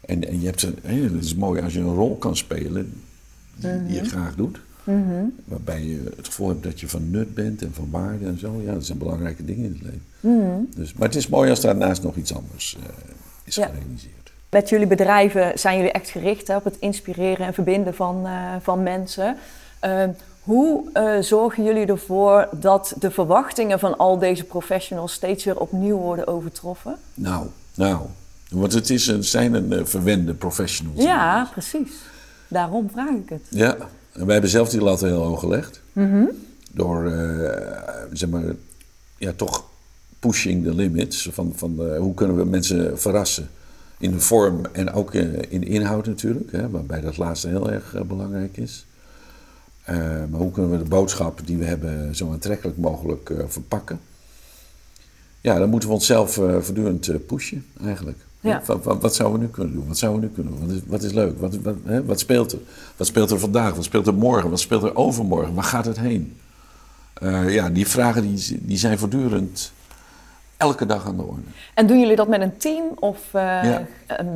En, 0.00 0.28
en 0.28 0.40
je 0.40 0.46
hebt 0.46 0.62
een, 0.62 0.78
hè, 0.82 1.02
het 1.02 1.24
is 1.24 1.34
mooi 1.34 1.62
als 1.62 1.72
je 1.72 1.78
een 1.80 1.94
rol 1.94 2.16
kan 2.16 2.36
spelen 2.36 2.92
die, 3.54 3.86
die 3.86 3.96
je 4.02 4.04
graag 4.04 4.34
doet. 4.34 4.60
Waarbij 5.44 5.84
je 5.84 6.12
het 6.16 6.26
gevoel 6.26 6.48
hebt 6.48 6.62
dat 6.62 6.80
je 6.80 6.88
van 6.88 7.10
nut 7.10 7.34
bent 7.34 7.62
en 7.62 7.74
van 7.74 7.88
waarde 7.90 8.26
en 8.26 8.38
zo. 8.38 8.60
Ja, 8.64 8.72
dat 8.72 8.86
zijn 8.86 8.98
belangrijke 8.98 9.44
dingen 9.44 9.64
in 9.64 9.72
het 9.72 9.82
leven. 9.82 10.68
Dus, 10.76 10.92
maar 10.92 11.08
het 11.08 11.16
is 11.16 11.28
mooi 11.28 11.50
als 11.50 11.60
daarnaast 11.60 12.02
nog 12.02 12.16
iets 12.16 12.34
anders 12.34 12.76
eh, 12.82 12.88
is 13.44 13.54
Ja. 13.54 13.66
gerealiseerd. 13.66 14.32
Met 14.50 14.68
jullie 14.68 14.86
bedrijven 14.86 15.58
zijn 15.58 15.76
jullie 15.76 15.92
echt 15.92 16.08
gericht 16.10 16.48
hè, 16.48 16.56
op 16.56 16.64
het 16.64 16.76
inspireren 16.78 17.46
en 17.46 17.54
verbinden 17.54 17.94
van, 17.94 18.26
eh, 18.26 18.54
van 18.62 18.82
mensen. 18.82 19.36
Eh, 19.80 20.04
hoe 20.42 20.90
eh, 20.92 21.18
zorgen 21.20 21.64
jullie 21.64 21.86
ervoor 21.86 22.48
dat 22.52 22.94
de 22.98 23.10
verwachtingen 23.10 23.78
van 23.78 23.98
al 23.98 24.18
deze 24.18 24.44
professionals 24.44 25.12
steeds 25.12 25.44
weer 25.44 25.60
opnieuw 25.60 25.96
worden 25.96 26.26
overtroffen? 26.26 26.96
Nou, 27.14 27.46
nou. 27.74 28.00
Want 28.50 28.72
het, 28.72 28.90
is, 28.90 29.18
zijn 29.18 29.54
een 29.54 29.72
eh, 29.72 29.84
verwende 29.84 30.34
professionals. 30.34 31.02
Ja, 31.02 31.48
precies. 31.52 31.92
Daarom 32.48 32.90
vraag 32.90 33.14
ik 33.14 33.28
het. 33.28 33.42
Ja, 33.48 33.76
en 34.12 34.24
wij 34.24 34.32
hebben 34.32 34.50
zelf 34.50 34.68
die 34.68 34.80
lat 34.80 35.00
heel 35.00 35.22
hoog 35.22 35.40
gelegd. 35.40 35.80
Door, 36.72 37.10
eh, 37.10 37.60
zeg 38.12 38.28
maar, 38.28 38.42
ja, 39.16 39.32
toch 39.36 39.64
pushing 40.18 40.64
the 40.64 40.74
limits. 40.74 41.28
Van, 41.32 41.52
van 41.56 41.96
hoe 41.96 42.14
kunnen 42.14 42.36
we 42.36 42.44
mensen 42.44 42.98
verrassen. 43.00 43.50
In 43.98 44.10
de 44.10 44.20
vorm 44.20 44.60
en 44.72 44.92
ook 44.92 45.14
in 45.14 45.60
de 45.60 45.66
inhoud 45.66 46.06
natuurlijk. 46.06 46.52
Hè, 46.52 46.70
waarbij 46.70 47.00
dat 47.00 47.16
laatste 47.16 47.48
heel 47.48 47.70
erg 47.70 48.06
belangrijk 48.06 48.56
is. 48.56 48.86
Eh, 49.90 49.96
maar 50.30 50.40
hoe 50.40 50.50
kunnen 50.50 50.70
we 50.70 50.78
de 50.78 50.88
boodschap 50.88 51.40
die 51.44 51.56
we 51.56 51.64
hebben 51.64 52.16
zo 52.16 52.30
aantrekkelijk 52.30 52.78
mogelijk 52.78 53.30
eh, 53.30 53.44
verpakken? 53.48 54.00
Ja, 55.40 55.58
dan 55.58 55.68
moeten 55.68 55.88
we 55.88 55.94
onszelf 55.94 56.38
eh, 56.38 56.56
voortdurend 56.60 57.26
pushen 57.26 57.66
eigenlijk. 57.84 58.18
Ja. 58.40 58.62
Wat, 58.66 58.84
wat, 58.84 59.02
wat 59.02 59.14
zouden 59.14 59.38
we 59.38 59.44
nu 59.46 59.52
kunnen 59.52 59.74
doen? 59.74 59.86
Wat 59.86 59.98
zouden 59.98 60.20
we 60.20 60.26
nu 60.26 60.32
kunnen 60.34 60.52
doen? 60.52 60.66
Wat 60.66 60.76
is, 60.76 60.82
wat 60.86 61.02
is 61.02 61.12
leuk? 61.12 61.40
Wat, 61.40 61.56
wat, 61.56 61.74
hè? 61.84 62.04
wat 62.04 62.20
speelt 62.20 62.52
er? 62.52 62.58
Wat 62.96 63.06
speelt 63.06 63.30
er 63.30 63.38
vandaag? 63.38 63.74
Wat 63.74 63.84
speelt 63.84 64.06
er 64.06 64.14
morgen? 64.14 64.50
Wat 64.50 64.60
speelt 64.60 64.82
er 64.82 64.96
overmorgen? 64.96 65.54
Waar 65.54 65.64
gaat 65.64 65.84
het 65.84 65.98
heen? 65.98 66.36
Ja, 67.48 67.70
die 67.70 67.86
vragen 67.86 68.22
die, 68.22 68.58
die 68.62 68.78
zijn 68.78 68.98
voortdurend 68.98 69.72
elke 70.60 70.86
dag 70.86 71.06
aan 71.06 71.16
de 71.16 71.22
orde. 71.22 71.40
En 71.74 71.86
doen 71.86 72.00
jullie 72.00 72.16
dat 72.16 72.28
met 72.28 72.40
een 72.40 72.56
team? 72.56 72.84
Of 72.98 73.18
eh, 73.32 73.42
Ja. 73.42 73.86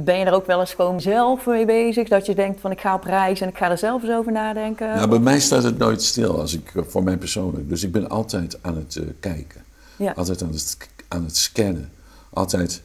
ben 0.05 0.19
je 0.19 0.25
er 0.25 0.33
ook 0.33 0.47
wel 0.47 0.61
eens 0.61 0.75
gewoon 0.75 1.01
zelf 1.01 1.47
mee 1.47 1.65
bezig? 1.65 2.09
Dat 2.09 2.27
je 2.27 2.35
denkt 2.35 2.61
van 2.61 2.71
ik 2.71 2.81
ga 2.81 2.95
op 2.95 3.05
reis 3.05 3.41
en 3.41 3.49
ik 3.49 3.57
ga 3.57 3.71
er 3.71 3.79
zelf 3.79 4.03
eens 4.03 4.13
over 4.13 4.33
nadenken? 4.33 4.89
Nou, 4.95 5.09
bij 5.09 5.19
mij 5.19 5.41
staat 5.41 5.63
het 5.63 5.79
nooit 5.79 6.03
stil 6.03 6.41
als 6.41 6.55
ik, 6.55 6.73
eh, 6.75 6.83
voor 6.89 7.03
mij 7.03 7.17
persoonlijk. 7.17 7.69
Dus 7.69 7.83
ik 7.83 7.93
ben 7.93 8.09
altijd 8.09 8.59
aan 8.63 8.77
het 8.77 8.97
eh, 8.97 9.05
kijken. 9.21 9.63
Ja. 9.97 10.13
Altijd 10.17 10.43
aan 10.43 10.51
het, 10.51 10.77
aan 11.09 11.25
het 11.25 11.37
scannen. 11.37 11.91
Altijd 12.33 12.83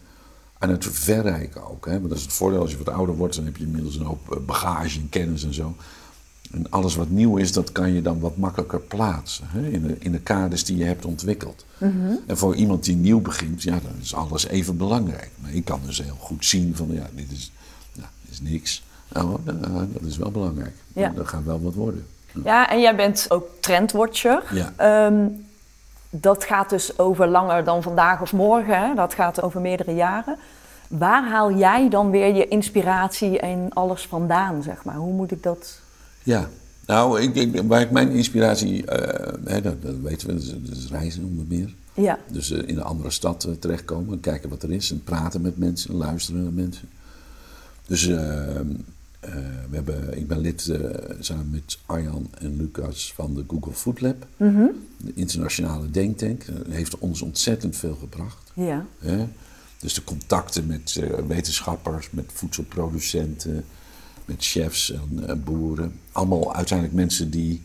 aan 0.57 0.69
het 0.69 0.85
verrijken 0.91 1.69
ook. 1.69 1.85
Hè? 1.85 1.91
Want 1.91 2.09
dat 2.09 2.17
is 2.17 2.23
het 2.23 2.33
voordeel 2.33 2.61
als 2.61 2.71
je 2.71 2.77
wat 2.77 2.89
ouder 2.93 3.15
wordt. 3.15 3.35
Dan 3.35 3.45
heb 3.45 3.57
je 3.57 3.63
inmiddels 3.63 3.95
een 3.95 4.05
hoop 4.05 4.31
eh, 4.31 4.37
bagage 4.45 4.99
en 4.99 5.09
kennis 5.09 5.43
en 5.43 5.53
zo. 5.53 5.73
En 6.51 6.69
alles 6.69 6.95
wat 6.95 7.09
nieuw 7.09 7.37
is, 7.37 7.53
dat 7.53 7.71
kan 7.71 7.93
je 7.93 8.01
dan 8.01 8.19
wat 8.19 8.37
makkelijker 8.37 8.79
plaatsen. 8.79 9.45
Hè? 9.49 9.67
In, 9.67 9.87
de, 9.87 9.95
in 9.99 10.11
de 10.11 10.19
kaders 10.19 10.63
die 10.65 10.77
je 10.77 10.83
hebt 10.83 11.05
ontwikkeld. 11.05 11.65
En 12.27 12.37
voor 12.37 12.55
iemand 12.55 12.83
die 12.83 12.95
nieuw 12.95 13.21
begint, 13.21 13.63
ja, 13.63 13.79
dan 13.83 13.91
is 14.01 14.15
alles 14.15 14.47
even 14.47 14.77
belangrijk. 14.77 15.29
Maar 15.35 15.53
ik 15.53 15.65
kan 15.65 15.81
dus 15.85 16.01
heel 16.01 16.17
goed 16.19 16.45
zien 16.45 16.75
van, 16.75 16.87
ja, 16.91 17.07
dit 17.15 17.31
is, 17.31 17.51
nou, 17.93 18.07
dit 18.21 18.31
is 18.31 18.41
niks. 18.41 18.83
Nou, 19.13 19.37
eh, 19.45 19.53
dat 19.93 20.01
is 20.01 20.17
wel 20.17 20.31
belangrijk. 20.31 20.73
Ja. 20.93 21.09
Dat 21.09 21.27
gaat 21.27 21.43
wel 21.43 21.61
wat 21.61 21.73
worden. 21.73 22.05
Ja, 22.43 22.69
en 22.69 22.81
jij 22.81 22.95
bent 22.95 23.25
ook 23.29 23.47
trendwatcher. 23.59 24.43
Ja. 24.51 24.73
Ehm, 24.75 25.27
dat 26.09 26.43
gaat 26.43 26.69
dus 26.69 26.99
over 26.99 27.27
langer 27.27 27.63
dan 27.63 27.83
vandaag 27.83 28.21
of 28.21 28.33
morgen. 28.33 28.79
Hè? 28.79 28.95
Dat 28.95 29.13
gaat 29.13 29.41
over 29.41 29.61
meerdere 29.61 29.95
jaren. 29.95 30.37
Waar 30.87 31.29
haal 31.29 31.53
jij 31.53 31.89
dan 31.89 32.11
weer 32.11 32.35
je 32.35 32.47
inspiratie 32.47 33.39
en 33.39 33.69
alles 33.73 34.07
vandaan, 34.07 34.63
zeg 34.63 34.83
maar? 34.83 34.95
Hoe 34.95 35.13
moet 35.13 35.31
ik 35.31 35.43
dat... 35.43 35.79
Ja, 36.23 36.49
nou, 36.85 37.21
ik, 37.21 37.35
ik, 37.35 37.61
waar 37.67 37.81
ik 37.81 37.91
mijn 37.91 38.09
inspiratie, 38.11 38.85
eh, 38.85 39.33
hè, 39.45 39.61
dat, 39.61 39.81
dat 39.81 39.95
weten 40.01 40.27
we, 40.27 40.33
dat 40.33 40.77
is, 40.77 40.87
reizen 40.89 41.23
onder 41.23 41.45
meer. 41.47 41.75
Ja, 41.93 42.19
Dus 42.31 42.51
eh, 42.51 42.57
in 42.67 42.77
een 42.77 42.83
andere 42.83 43.11
stad 43.11 43.43
eh, 43.43 43.51
terechtkomen 43.51 44.13
en 44.13 44.19
kijken 44.19 44.49
wat 44.49 44.63
er 44.63 44.71
is 44.71 44.91
en 44.91 45.03
praten 45.03 45.41
met 45.41 45.57
mensen 45.57 45.89
en 45.89 45.95
luisteren 45.95 46.43
naar 46.43 46.51
mensen. 46.53 46.89
Dus 47.87 48.07
eh, 48.07 48.59
eh, 48.59 48.63
we 49.69 49.75
hebben, 49.75 50.17
ik 50.17 50.27
ben 50.27 50.39
lid 50.39 50.71
samen 51.19 51.49
met 51.49 51.77
Arjan 51.85 52.29
en 52.39 52.57
Lucas 52.57 53.13
van 53.15 53.33
de 53.33 53.43
Google 53.47 53.73
Food 53.73 54.01
Lab. 54.01 54.27
De 54.97 55.11
internationale 55.13 55.91
denktank. 55.91 56.45
Dat 56.45 56.55
heeft 56.69 56.97
ons 56.97 57.21
ontzettend 57.21 57.75
veel 57.75 57.95
gebracht. 57.95 58.51
ja, 58.53 58.85
Hè? 58.99 59.27
Dus 59.79 59.93
de 59.93 60.03
contacten 60.03 60.67
met 60.67 61.01
wetenschappers, 61.27 62.09
met 62.11 62.25
voedselproducenten, 62.33 63.65
met 64.29 64.45
chefs 64.45 64.91
en 64.91 65.27
eh, 65.27 65.35
boeren. 65.35 65.99
Allemaal 66.11 66.55
uiteindelijk 66.55 66.97
mensen 66.97 67.29
die, 67.29 67.61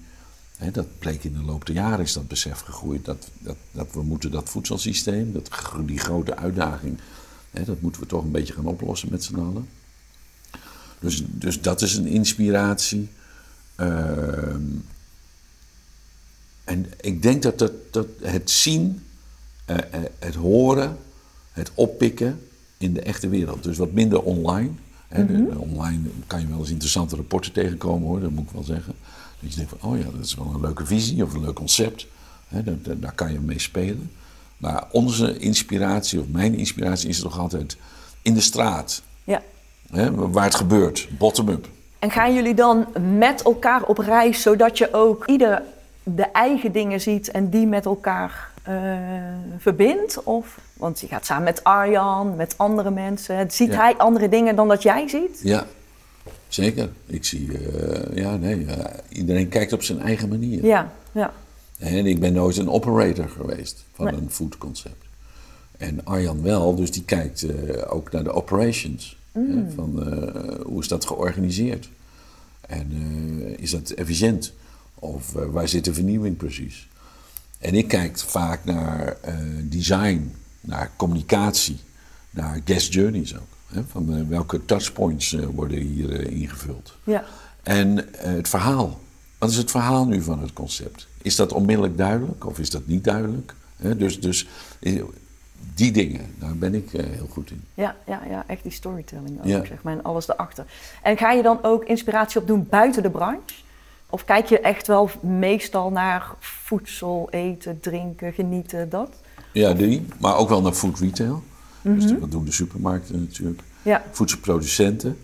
hè, 0.57 0.71
dat 0.71 0.99
bleek 0.99 1.25
in 1.25 1.33
de 1.33 1.43
loop 1.43 1.67
der 1.67 1.75
jaren 1.75 2.05
is 2.05 2.13
dat 2.13 2.29
besef 2.29 2.61
gegroeid, 2.61 3.05
dat, 3.05 3.29
dat, 3.39 3.57
dat 3.73 3.93
we 3.93 4.03
moeten 4.03 4.31
dat 4.31 4.49
voedselsysteem, 4.49 5.33
dat, 5.33 5.51
die 5.87 5.99
grote 5.99 6.37
uitdaging, 6.37 6.99
hè, 7.51 7.65
dat 7.65 7.81
moeten 7.81 8.01
we 8.01 8.07
toch 8.07 8.23
een 8.25 8.31
beetje 8.31 8.55
gaan 8.55 8.67
oplossen 8.67 9.09
met 9.11 9.25
z'n 9.25 9.39
allen. 9.39 9.69
Dus, 10.99 11.23
dus 11.27 11.61
dat 11.61 11.83
is 11.83 11.95
een 11.97 12.07
inspiratie. 12.07 13.09
Ehm, 13.75 14.63
en 16.65 16.87
ik 17.01 17.23
denk 17.23 17.43
dat, 17.43 17.59
dat, 17.59 17.73
dat 17.91 18.07
het 18.21 18.51
zien, 18.51 19.05
eh, 19.65 19.77
eh, 19.77 20.03
het 20.19 20.35
horen, 20.35 20.97
het 21.53 21.71
oppikken 21.75 22.41
in 22.79 22.93
de 22.93 23.01
echte 23.01 23.29
wereld. 23.29 23.63
Dus 23.63 23.77
wat 23.77 23.93
minder 23.93 24.23
online. 24.23 24.71
Hè, 25.09 25.27
de- 25.27 25.49
de 25.49 25.59
online 25.59 26.01
kan 26.27 26.41
je 26.41 26.47
wel 26.47 26.59
eens 26.59 26.71
interessante 26.71 27.17
rapporten 27.17 27.53
tegenkomen 27.53 28.09
hoor, 28.09 28.21
dat 28.21 28.31
moet 28.31 28.45
ik 28.45 28.51
wel 28.53 28.63
zeggen. 28.63 28.95
Dat 29.41 29.51
je 29.51 29.57
denkt 29.57 29.73
van, 29.79 29.91
oh 29.91 29.99
ja, 29.99 30.05
dat 30.05 30.25
is 30.25 30.35
wel 30.35 30.51
een 30.55 30.61
leuke 30.61 30.87
visie 30.87 31.25
of 31.25 31.35
een 31.35 31.41
leuk 31.45 31.55
concept. 31.55 32.07
Hè, 32.49 32.63
daar, 33.01 33.13
kan 33.15 33.33
je 33.33 33.41
mee 33.41 33.59
spelen. 33.59 34.11
Maar 34.57 34.85
onze 34.91 35.39
inspiratie, 35.39 36.21
of 36.21 36.27
mijn 36.29 36.55
inspiratie, 36.55 37.09
is 37.09 37.21
toch 37.21 37.39
altijd 37.39 37.77
in 38.23 38.35
de 38.35 38.41
straat. 38.41 39.03
ja. 39.25 39.43
Hè, 39.91 40.15
waar 40.31 40.45
het 40.45 40.55
gebeurt, 40.55 41.09
bottom-up. 41.19 41.69
En 41.99 42.11
gaan 42.11 42.35
jullie 42.35 42.55
dan 42.55 42.87
met 43.19 43.43
elkaar 43.43 43.83
op 43.83 43.99
reis, 43.99 44.43
zodat 44.43 44.79
je 44.79 44.93
ook 44.93 45.27
ieder 45.27 45.63
de 46.03 46.23
eigen 46.23 46.73
dingen 46.73 47.01
ziet 47.01 47.31
en 47.31 47.51
die 47.51 47.67
met 47.67 47.85
elkaar 47.85 48.51
eh, 48.65 48.75
verbindt? 49.59 50.23
Of, 50.23 50.59
want 50.77 51.01
je 51.01 51.07
gaat 51.07 51.27
samen 51.27 51.45
met 51.45 51.65
Arjan, 51.65 52.37
met 52.37 52.55
andere 52.59 52.91
mensen. 52.91 53.51
Ziet 53.51 53.71
Ja. 53.71 53.77
hij 53.77 53.95
andere 53.97 54.29
dingen 54.29 54.57
dan 54.57 54.69
dat 54.69 54.83
jij 54.83 55.09
ziet? 55.09 55.41
Ja, 55.43 55.67
zeker. 56.49 56.89
Ik 57.07 57.25
zie, 57.25 57.59
eh, 57.59 58.17
ja, 58.17 58.37
nee, 58.37 58.67
iedereen 59.09 59.49
kijkt 59.49 59.73
op 59.73 59.83
zijn 59.83 60.01
eigen 60.01 60.29
manier. 60.29 60.65
Ja, 60.65 60.93
ja. 61.13 61.33
En 61.79 62.07
ik 62.07 62.21
ben 62.21 62.33
nooit 62.33 62.57
een 62.57 62.71
operator 62.71 63.29
geweest 63.29 63.85
van 63.95 64.05
Nee. 64.05 64.15
een 64.15 64.31
foodconcept. 64.31 65.05
En 65.79 66.01
Arjan 66.05 66.43
wel, 66.43 66.75
dus 66.75 66.91
die 66.91 67.05
kijkt 67.05 67.43
eh, 67.43 67.95
ook 67.95 68.13
naar 68.13 68.25
de 68.25 68.33
operations. 68.33 69.17
Mm. 69.33 69.57
Hè, 69.57 69.71
van 69.75 70.13
eh, 70.13 70.61
hoe 70.67 70.81
is 70.81 70.89
dat 70.89 71.07
georganiseerd? 71.07 71.89
En 72.61 72.91
is 73.59 73.71
dat 73.71 73.91
efficiënt? 73.91 74.53
Of 74.95 75.33
waar 75.33 75.69
zit 75.69 75.85
de 75.85 75.95
vernieuwing 75.95 76.37
precies? 76.37 76.89
En 77.65 77.75
ik 77.75 77.89
kijk 77.89 78.19
vaak 78.19 78.65
naar 78.65 79.17
eh, 79.21 79.35
design, 79.63 80.35
naar 80.61 80.91
communicatie, 80.97 81.81
naar 82.31 82.61
guest 82.65 82.93
journeys 82.93 83.37
ook. 83.37 83.49
Hè, 83.67 83.83
van 83.91 84.15
eh, 84.17 84.21
welke 84.29 84.65
touchpoints 84.65 85.33
eh, 85.33 85.47
worden 85.47 85.79
hier 85.79 86.31
ingevuld. 86.31 86.97
Ja. 87.05 87.25
En 87.63 88.09
het 88.17 88.49
verhaal. 88.49 89.01
Wat 89.39 89.51
is 89.51 89.57
het 89.57 89.71
verhaal 89.71 90.07
nu 90.07 90.23
van 90.23 90.41
het 90.41 90.53
concept? 90.53 91.07
Is 91.23 91.37
dat 91.37 91.53
onmiddellijk 91.53 91.97
duidelijk 91.97 92.47
of 92.47 92.59
is 92.59 92.71
dat 92.71 92.87
niet 92.87 93.05
duidelijk? 93.05 93.55
Hè, 93.77 93.97
dus, 93.97 94.21
dus 94.21 94.47
die 95.75 95.93
dingen, 95.93 96.35
daar 96.39 96.57
ben 96.57 96.75
ik 96.75 96.91
heel 96.91 97.29
goed 97.31 97.51
in. 97.51 97.65
Ja, 97.75 97.97
ja, 98.07 98.23
ja, 98.29 98.45
echt 98.47 98.63
die 98.63 98.73
storytelling 98.73 99.39
ook, 99.39 99.45
Ja. 99.47 99.65
zeg 99.65 99.83
maar, 99.83 99.93
en 99.93 100.03
alles 100.03 100.29
erachter. 100.29 100.65
En 101.03 101.17
ga 101.17 101.33
je 101.33 101.43
dan 101.43 101.59
ook 101.63 101.85
inspiratie 101.85 102.41
opdoen 102.41 102.67
buiten 102.71 103.03
de 103.03 103.11
branche? 103.11 103.55
Of 104.15 104.25
kijk 104.25 104.49
je 104.49 104.61
echt 104.61 104.87
wel 104.87 105.11
meestal 105.21 105.91
naar 105.91 106.35
voedsel, 106.39 107.29
eten, 107.31 107.81
drinken, 107.81 108.33
genieten, 108.33 108.89
dat? 108.89 109.11
Ja, 109.53 109.73
die. 109.73 110.07
Maar 110.21 110.37
ook 110.37 110.49
wel 110.49 110.63
naar 110.63 110.73
food 110.73 110.99
retail. 110.99 111.43
Dus 111.83 112.07
dat 112.21 112.31
doen 112.31 112.45
de 112.45 112.53
supermarkten 112.53 113.21
natuurlijk. 113.21 113.61
Ja, 113.83 114.03
Voedselproducenten. 114.11 115.17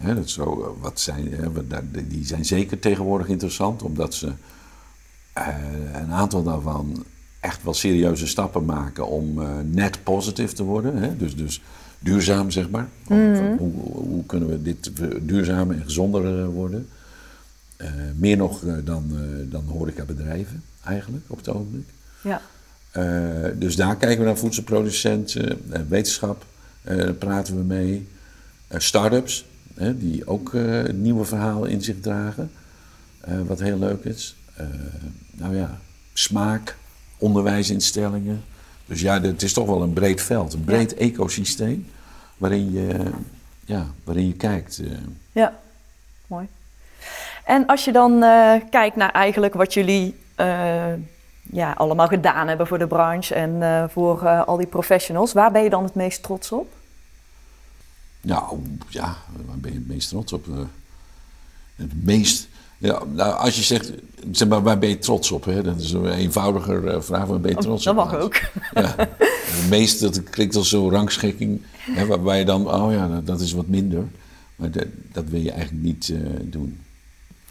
Hè, 0.00 0.14
dat 0.14 0.30
zo, 0.30 0.62
eh, 0.62 0.82
wat 0.82 1.00
zijn, 1.00 1.32
hè, 1.32 1.48
die 2.08 2.26
zijn 2.26 2.44
zeker 2.44 2.78
tegenwoordig 2.78 3.28
interessant, 3.28 3.82
omdat 3.82 4.14
ze 4.14 4.32
eh, 5.32 5.46
een 5.92 6.12
aantal 6.12 6.42
daarvan 6.42 7.04
echt 7.40 7.62
wel 7.62 7.74
serieuze 7.74 8.26
stappen 8.26 8.64
maken 8.64 9.06
om 9.06 9.42
eh, 9.42 9.48
net 9.64 10.02
positive 10.02 10.54
te 10.54 10.62
worden. 10.62 10.96
Hè? 10.96 11.16
Dus, 11.16 11.36
dus 11.36 11.62
duurzaam, 11.98 12.50
zeg 12.50 12.70
maar. 12.70 12.88
Van 13.06 13.56
hoe, 13.58 13.72
hoe 13.92 14.24
kunnen 14.26 14.48
we 14.48 14.62
dit 14.62 14.90
duurzamer 15.22 15.76
en 15.76 15.82
gezonder 15.82 16.46
worden? 16.46 16.88
Eh, 17.84 17.90
meer 18.16 18.36
nog 18.36 18.64
eh, 18.64 18.74
dan, 18.84 19.10
eh 19.12 19.50
dan 19.50 19.64
horecabedrijven, 19.64 20.62
eigenlijk, 20.84 21.24
op 21.26 21.36
het 21.36 21.48
ogenblik. 21.48 21.86
ja, 22.22 22.40
dus 23.58 23.76
daar 23.76 23.96
kijken 23.96 24.18
we 24.18 24.24
naar 24.24 24.36
voedselproducenten, 24.36 25.60
wetenschap, 25.88 26.44
daar 26.82 27.12
praten 27.12 27.56
we 27.56 27.62
mee. 27.62 28.08
Start-ups, 28.68 29.46
hè, 29.74 29.98
die 29.98 30.26
ook 30.26 30.52
nieuwe 30.92 31.24
verhalen 31.24 31.70
in 31.70 31.82
zich 31.82 32.00
dragen, 32.00 32.50
wat 33.46 33.60
heel 33.60 33.78
leuk 33.78 34.04
is. 34.04 34.36
Nou 35.30 35.56
ja, 35.56 35.78
smaak, 36.12 36.76
onderwijsinstellingen. 37.18 38.42
Dus 38.86 39.00
ja, 39.00 39.20
het 39.20 39.42
is 39.42 39.52
toch 39.52 39.66
wel 39.66 39.82
een 39.82 39.92
breed 39.92 40.22
veld, 40.22 40.52
een 40.52 40.64
breed 40.64 40.94
ecosysteem 40.94 41.86
waarin 42.36 42.72
je, 42.72 43.10
ja, 43.64 43.86
waarin 44.04 44.26
je 44.26 44.34
kijkt. 44.34 44.80
ja. 45.32 45.60
Mooi. 46.26 46.48
En 47.44 47.66
als 47.66 47.84
je 47.84 47.92
dan 47.92 48.22
eh, 48.22 48.54
kijkt 48.70 48.96
naar 48.96 49.10
eigenlijk 49.10 49.54
wat 49.54 49.74
jullie 49.74 50.16
eh, 50.34 50.92
ja, 51.42 51.72
allemaal 51.72 52.06
gedaan 52.06 52.48
hebben 52.48 52.66
voor 52.66 52.78
de 52.78 52.86
branche 52.86 53.34
en 53.34 53.62
eh, 53.62 53.84
voor 53.88 54.28
al 54.28 54.56
die 54.56 54.66
professionals, 54.66 55.32
waar 55.32 55.52
ben 55.52 55.62
je 55.62 55.70
dan 55.70 55.84
het 55.84 55.94
meest 55.94 56.22
trots 56.22 56.52
op? 56.52 56.72
Nou, 58.20 58.60
ja, 58.88 59.16
waar 59.46 59.58
ben 59.58 59.72
je 59.72 59.78
het 59.78 59.88
meest 59.88 60.08
trots 60.08 60.32
op? 60.32 60.46
Het 61.76 62.04
meest... 62.04 62.48
Ja, 62.78 63.02
nou, 63.04 63.38
als 63.38 63.56
je 63.56 63.62
zegt, 63.62 63.92
zeg 64.30 64.48
maar, 64.48 64.62
waar 64.62 64.78
ben 64.78 64.88
je 64.88 64.98
trots 64.98 65.32
op? 65.32 65.44
Hè? 65.44 65.62
Dat 65.62 65.80
is 65.80 65.92
een 65.92 66.12
eenvoudiger 66.12 67.04
vraag, 67.04 67.26
waar 67.26 67.40
ben 67.40 67.50
je 67.50 67.56
trots 67.56 67.84
dat 67.84 67.96
op? 67.96 68.00
mag 68.00 68.10
Nou, 68.10 68.22
ook. 68.22 68.34
Ja, 68.74 68.94
het 68.96 69.68
meest, 69.70 70.00
dat 70.00 70.22
klinkt 70.22 70.56
als 70.56 70.68
zo'n 70.68 70.90
rangschikking, 70.90 71.62
hè, 71.72 72.06
waarbij 72.06 72.38
je 72.38 72.44
dan, 72.44 72.70
oh 72.70 72.92
ja, 72.92 73.08
dat, 73.08 73.26
dat 73.26 73.40
is 73.40 73.52
wat 73.52 73.66
minder. 73.66 74.04
Maar 74.56 74.70
dat, 74.70 74.86
dat 75.12 75.24
wil 75.24 75.40
je 75.40 75.50
eigenlijk 75.50 75.82
niet 75.82 76.14
doen. 76.42 76.83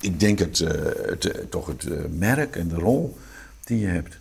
Ik 0.03 0.19
denk 0.19 0.39
het, 0.39 0.59
eh, 0.59 0.71
het, 1.05 1.25
eh, 1.25 1.43
toch 1.49 1.67
het 1.67 1.83
eh, 1.83 1.97
merk 2.11 2.55
en 2.55 2.67
de 2.67 2.75
rol 2.75 3.17
die 3.63 3.79
je 3.79 3.87
hebt. 3.87 4.17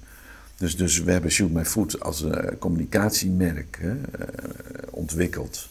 Dus, 0.57 0.77
dus 0.77 1.03
we 1.03 1.13
hebben 1.13 1.31
Shoot 1.31 1.51
My 1.51 1.65
Food 1.65 2.01
als 2.01 2.25
communicatiemerk 2.59 3.79
hè, 3.81 3.95
ontwikkeld. 4.91 5.69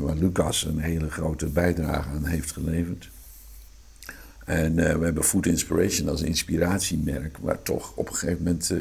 waar 0.00 0.16
Lucas 0.16 0.64
een 0.64 0.78
hele 0.78 1.10
grote 1.10 1.46
bijdrage 1.46 2.08
aan 2.08 2.24
heeft 2.24 2.52
geleverd. 2.52 3.10
En 4.44 4.74
we 4.74 5.04
hebben 5.04 5.24
Food 5.24 5.46
Inspiration 5.46 6.08
als 6.08 6.22
inspiratiemerk, 6.22 7.38
waar 7.38 7.62
toch 7.62 7.92
op 7.96 8.08
een 8.08 8.14
gegeven 8.14 8.42
moment 8.42 8.72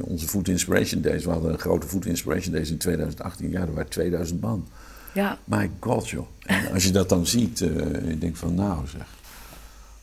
onze 0.00 0.28
Food 0.28 0.48
Inspiration 0.48 1.02
Days, 1.02 1.24
we 1.24 1.30
hadden 1.30 1.52
een 1.52 1.58
grote 1.58 1.86
Food 1.86 2.06
Inspiration 2.06 2.52
Days 2.52 2.70
in 2.70 2.78
2018, 2.78 3.50
ja, 3.50 3.60
er 3.60 3.72
waren 3.72 3.90
2000 3.90 4.40
man. 4.40 4.68
Ja, 5.14 5.38
My 5.44 5.70
god, 5.80 6.08
joh. 6.08 6.26
En 6.46 6.72
als 6.72 6.84
je 6.84 6.90
dat 6.90 7.08
dan 7.08 7.26
ziet, 7.26 7.60
eh 7.60 7.68
je 8.08 8.18
denkt 8.18 8.38
van, 8.38 8.54
nou 8.54 8.86
zeg, 8.86 9.17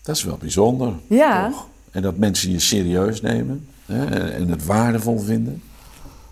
dat 0.06 0.15
is 0.15 0.24
wel 0.24 0.38
bijzonder. 0.38 0.94
Ja. 1.08 1.50
Toch? 1.50 1.68
En 1.91 2.02
dat 2.02 2.18
mensen 2.18 2.52
je 2.52 2.60
serieus 2.60 3.22
nemen 3.22 3.68
hè, 3.86 4.06
en 4.32 4.50
het 4.50 4.65
waardevol 4.65 5.20
vinden. 5.20 5.62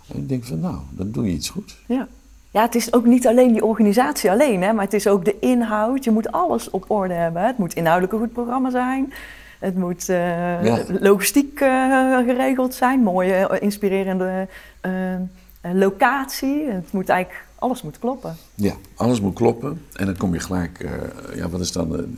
En 0.07 0.17
ik 0.17 0.29
denk 0.29 0.43
van, 0.43 0.59
nou, 0.59 0.77
dan 0.89 1.11
doe 1.11 1.25
je 1.25 1.31
iets 1.31 1.49
goed. 1.49 1.77
ja. 1.87 2.07
Ja, 2.51 2.61
het 2.61 2.75
is 2.75 2.93
ook 2.93 3.05
niet 3.05 3.27
alleen 3.27 3.51
die 3.51 3.65
organisatie 3.65 4.31
alleen, 4.31 4.61
hè, 4.61 4.73
maar 4.73 4.83
het 4.83 4.93
is 4.93 5.07
ook 5.07 5.25
de 5.25 5.39
inhoud. 5.39 6.03
Je 6.03 6.11
moet 6.11 6.31
alles 6.31 6.69
op 6.69 6.85
orde 6.91 7.13
hebben. 7.13 7.45
Het 7.45 7.57
moet 7.57 7.73
inhoudelijk 7.73 8.13
een 8.13 8.19
goed 8.19 8.33
programma 8.33 8.69
zijn. 8.69 9.13
Het 9.59 9.77
moet 9.77 10.09
eh, 10.09 10.63
Ja. 10.63 10.83
logistiek 10.99 11.59
eh, 11.59 12.17
geregeld 12.17 12.73
zijn. 12.73 12.99
Mooie, 12.99 13.33
eh, 13.33 13.61
inspirerende 13.61 14.47
locatie. 15.73 16.65
Het 16.69 16.91
moet 16.91 17.09
eigenlijk, 17.09 17.45
alles 17.55 17.81
moet 17.81 17.99
kloppen. 17.99 18.35
Ja, 18.55 18.73
alles 18.95 19.21
moet 19.21 19.33
kloppen. 19.35 19.81
En 19.93 20.05
dan 20.05 20.17
kom 20.17 20.33
je 20.33 20.39
gelijk, 20.39 20.89
ja, 21.35 21.49
wat 21.49 21.59
is 21.59 21.71
dan, 21.71 22.17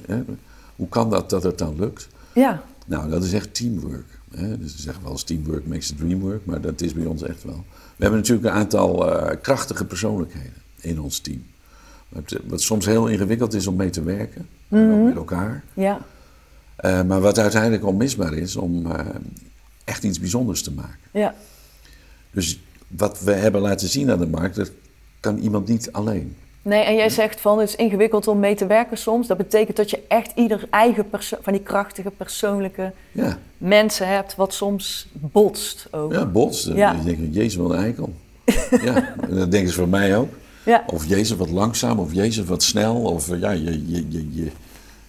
hoe 0.75 0.89
kan 0.89 1.09
dat 1.09 1.29
dat 1.29 1.43
het 1.43 1.57
dan 1.57 1.75
lukt? 1.79 2.07
Ja, 2.33 2.63
Nou, 2.85 3.09
dat 3.09 3.23
is 3.23 3.33
echt 3.33 3.53
teamwork. 3.55 4.19
Hè? 4.35 4.57
Dus 4.57 4.75
ze 4.75 4.81
zeggen 4.81 5.03
wel 5.03 5.11
eens 5.11 5.23
teamwork 5.23 5.67
makes 5.67 5.87
the 5.87 5.95
dream 5.95 6.19
work, 6.19 6.45
maar 6.45 6.61
dat 6.61 6.81
is 6.81 6.93
bij 6.93 7.05
ons 7.05 7.23
echt 7.23 7.43
wel. 7.43 7.63
We 7.95 8.03
hebben 8.03 8.19
natuurlijk 8.19 8.47
een 8.47 8.53
aantal 8.53 9.11
eh, 9.11 9.35
krachtige 9.41 9.85
persoonlijkheden 9.85 10.53
in 10.79 10.99
ons 11.01 11.19
team. 11.19 11.45
Wat, 12.09 12.35
wat 12.47 12.61
soms 12.61 12.85
heel 12.85 13.07
ingewikkeld 13.07 13.53
is 13.53 13.67
om 13.67 13.75
mee 13.75 13.89
te 13.89 14.03
werken, 14.03 14.47
ook 14.69 15.05
met 15.05 15.15
elkaar. 15.15 15.63
ja, 15.73 15.99
Eh, 16.75 17.03
maar 17.03 17.21
wat 17.21 17.39
uiteindelijk 17.39 17.85
onmisbaar 17.85 18.33
is 18.33 18.55
om 18.55 18.91
eh, 18.91 19.05
echt 19.83 20.03
iets 20.03 20.19
bijzonders 20.19 20.61
te 20.61 20.71
maken. 20.71 20.99
ja. 21.11 21.35
Dus 22.31 22.59
wat 22.87 23.19
we 23.19 23.31
hebben 23.31 23.61
laten 23.61 23.87
zien 23.87 24.11
aan 24.11 24.19
de 24.19 24.27
markt, 24.27 24.55
dat 24.55 24.71
kan 25.19 25.37
iemand 25.37 25.67
niet 25.67 25.91
alleen. 25.91 26.35
Nee, 26.65 26.83
en 26.83 26.95
jij 26.95 27.09
zegt 27.09 27.41
van 27.41 27.59
het 27.59 27.69
is 27.69 27.75
ingewikkeld 27.75 28.27
om 28.27 28.39
mee 28.39 28.55
te 28.55 28.65
werken 28.65 28.97
soms. 28.97 29.27
Dat 29.27 29.37
betekent 29.37 29.77
dat 29.77 29.89
je 29.89 29.99
echt 30.07 30.31
ieder 30.35 30.67
eigen 30.69 31.09
perso- 31.09 31.37
van 31.41 31.53
die 31.53 31.61
krachtige 31.61 32.11
persoonlijke 32.11 32.91
Ja, 33.11 33.37
mensen 33.57 34.07
hebt, 34.07 34.35
wat 34.35 34.53
soms 34.53 35.07
botst 35.13 35.87
ook. 35.91 36.11
ja 36.13 36.25
bots. 36.25 36.63
Dan 36.63 36.75
Ja. 36.75 36.93
denk 37.03 37.17
je, 37.17 37.29
jezus, 37.31 37.55
wat 37.55 37.69
een 37.71 37.77
eikel. 37.77 38.13
ja, 38.83 39.13
en 39.29 39.35
dat 39.35 39.51
denken 39.51 39.73
ze 39.73 39.79
van 39.79 39.89
mij 39.89 40.17
ook. 40.17 40.29
Ja. 40.65 40.83
Of 40.87 41.05
Jezus 41.07 41.37
wat 41.37 41.49
langzaam, 41.49 41.99
of 41.99 42.13
Jezus 42.13 42.45
wat 42.45 42.63
snel. 42.63 42.95
Of 42.95 43.37
ja, 43.37 43.51
je, 43.51 43.87
je, 43.91 44.05
je, 44.09 44.27
je, 44.31 44.51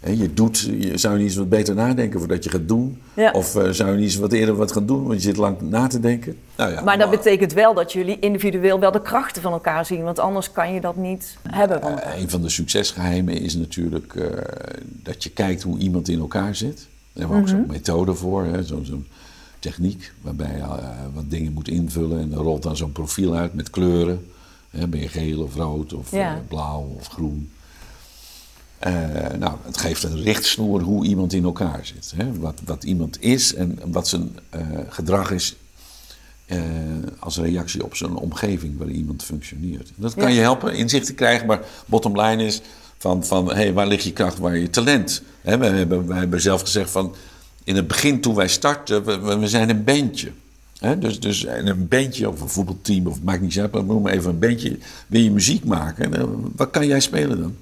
je 0.00 0.34
doet, 0.34 0.58
je 0.78 0.98
zou 0.98 1.14
je 1.14 1.18
niet 1.20 1.28
eens 1.28 1.38
wat 1.38 1.48
beter 1.48 1.74
nadenken 1.74 2.18
voordat 2.18 2.44
je 2.44 2.50
gaat 2.50 2.68
doen. 2.68 2.98
Ja. 3.14 3.30
Of 3.30 3.54
eh, 3.56 3.70
zou 3.70 3.90
je 3.90 3.96
niet 3.96 4.04
eens 4.04 4.16
wat 4.16 4.32
eerder 4.32 4.56
wat 4.56 4.72
gaan 4.72 4.86
doen, 4.86 5.02
want 5.06 5.14
je 5.22 5.28
zit 5.28 5.36
lang 5.36 5.60
na 5.60 5.86
te 5.86 6.00
denken. 6.00 6.36
Nou 6.56 6.72
ja, 6.72 6.80
Maar 6.82 6.98
dat 6.98 7.10
betekent 7.10 7.52
wel 7.52 7.74
dat 7.74 7.92
jullie 7.92 8.18
individueel 8.18 8.80
wel 8.80 8.92
de 8.92 9.02
krachten 9.02 9.42
van 9.42 9.52
elkaar 9.52 9.86
zien, 9.86 10.02
want 10.02 10.18
anders 10.18 10.52
kan 10.52 10.72
je 10.74 10.80
dat 10.80 10.96
niet 10.96 11.36
hebben. 11.50 11.80
Van 11.80 11.90
elkaar. 11.90 12.12
Eh, 12.14 12.20
een 12.20 12.30
van 12.30 12.42
de 12.42 12.48
succesgeheimen 12.48 13.34
is 13.40 13.54
natuurlijk 13.56 14.14
eh, 14.14 14.26
dat 15.02 15.22
je 15.22 15.30
kijkt 15.30 15.62
hoe 15.62 15.78
iemand 15.78 16.08
in 16.08 16.18
elkaar 16.18 16.54
zit. 16.54 16.76
Daar 16.76 16.86
hebben 17.28 17.36
we 17.36 17.42
ook 17.42 17.48
zo'n 17.48 17.66
methode 17.68 18.14
voor, 18.14 18.46
zo- 18.64 18.82
zo'n 18.82 19.06
techniek 19.58 20.12
waarbij 20.20 20.56
je 20.56 20.62
wat 21.14 21.30
dingen 21.30 21.52
moet 21.52 21.68
invullen 21.68 22.20
en 22.20 22.30
dan 22.30 22.42
rolt 22.42 22.62
dan 22.62 22.76
zo'n 22.76 22.92
profiel 22.92 23.34
uit 23.34 23.54
met 23.54 23.70
kleuren. 23.70 24.26
Hè, 24.70 24.88
ben 24.88 25.00
je 25.00 25.08
geel 25.08 25.42
of 25.42 25.54
rood 25.54 25.92
of 25.92 26.10
Ja. 26.10 26.40
blauw 26.48 26.94
of 26.98 27.06
groen. 27.08 27.50
Eh, 28.78 28.92
nou, 29.38 29.54
het 29.64 29.76
geeft 29.76 30.02
een 30.02 30.22
richtsnoer 30.22 30.80
hoe 30.80 31.06
iemand 31.06 31.32
in 31.32 31.44
elkaar 31.44 31.80
zit. 31.82 32.12
Hè? 32.16 32.38
Wat, 32.38 32.60
wat 32.64 32.84
iemand 32.84 33.22
is 33.22 33.54
en 33.54 33.78
wat 33.86 34.08
zijn 34.08 34.36
eh, 34.50 34.60
gedrag 34.88 35.30
is 35.30 35.56
eh, 36.46 36.58
als 37.18 37.38
reactie 37.38 37.84
op 37.84 37.96
zijn 37.96 38.14
omgeving 38.14 38.78
waarin 38.78 38.96
iemand 38.96 39.22
functioneert. 39.22 39.92
Dat 39.96 40.14
kan 40.14 40.28
Ja. 40.28 40.34
je 40.34 40.40
helpen 40.40 40.74
inzicht 40.74 41.06
te 41.06 41.14
krijgen, 41.14 41.46
maar 41.46 41.60
bottom 41.86 42.20
line 42.20 42.44
is 42.44 42.60
van, 42.98 43.24
van 43.24 43.54
hey, 43.54 43.72
waar 43.72 43.86
ligt 43.86 44.04
je 44.04 44.12
kracht, 44.12 44.38
waar 44.38 44.56
je 44.56 44.70
talent? 44.70 45.22
Hè, 45.42 45.58
wij, 45.58 45.70
hebben, 45.70 46.06
wij 46.06 46.18
hebben 46.18 46.40
zelf 46.40 46.60
gezegd 46.60 46.90
van 46.90 47.14
in 47.64 47.76
het 47.76 47.86
begin 47.86 48.20
toen 48.20 48.34
wij 48.34 48.48
startten, 48.48 49.04
we, 49.04 49.18
we- 49.18 49.38
we 49.38 49.48
zijn 49.48 49.70
een 49.70 49.84
bandje. 49.84 50.30
Hè, 50.78 50.98
dus, 50.98 51.20
dus 51.20 51.44
en 51.44 51.66
een 51.66 51.88
bandje 51.88 52.28
of 52.30 52.40
een 52.40 52.48
voetbalteam 52.48 53.06
of 53.06 53.22
maakt 53.22 53.40
niet 53.40 53.58
uit, 53.58 53.72
maar 53.72 53.84
noem 53.84 54.02
maar 54.02 54.12
even 54.12 54.30
een 54.30 54.38
bandje. 54.38 54.78
Wil 55.06 55.20
je 55.20 55.30
muziek 55.30 55.64
maken? 55.64 56.52
Wat 56.56 56.70
kan 56.70 56.86
jij 56.86 57.00
spelen 57.00 57.40
dan? 57.40 57.56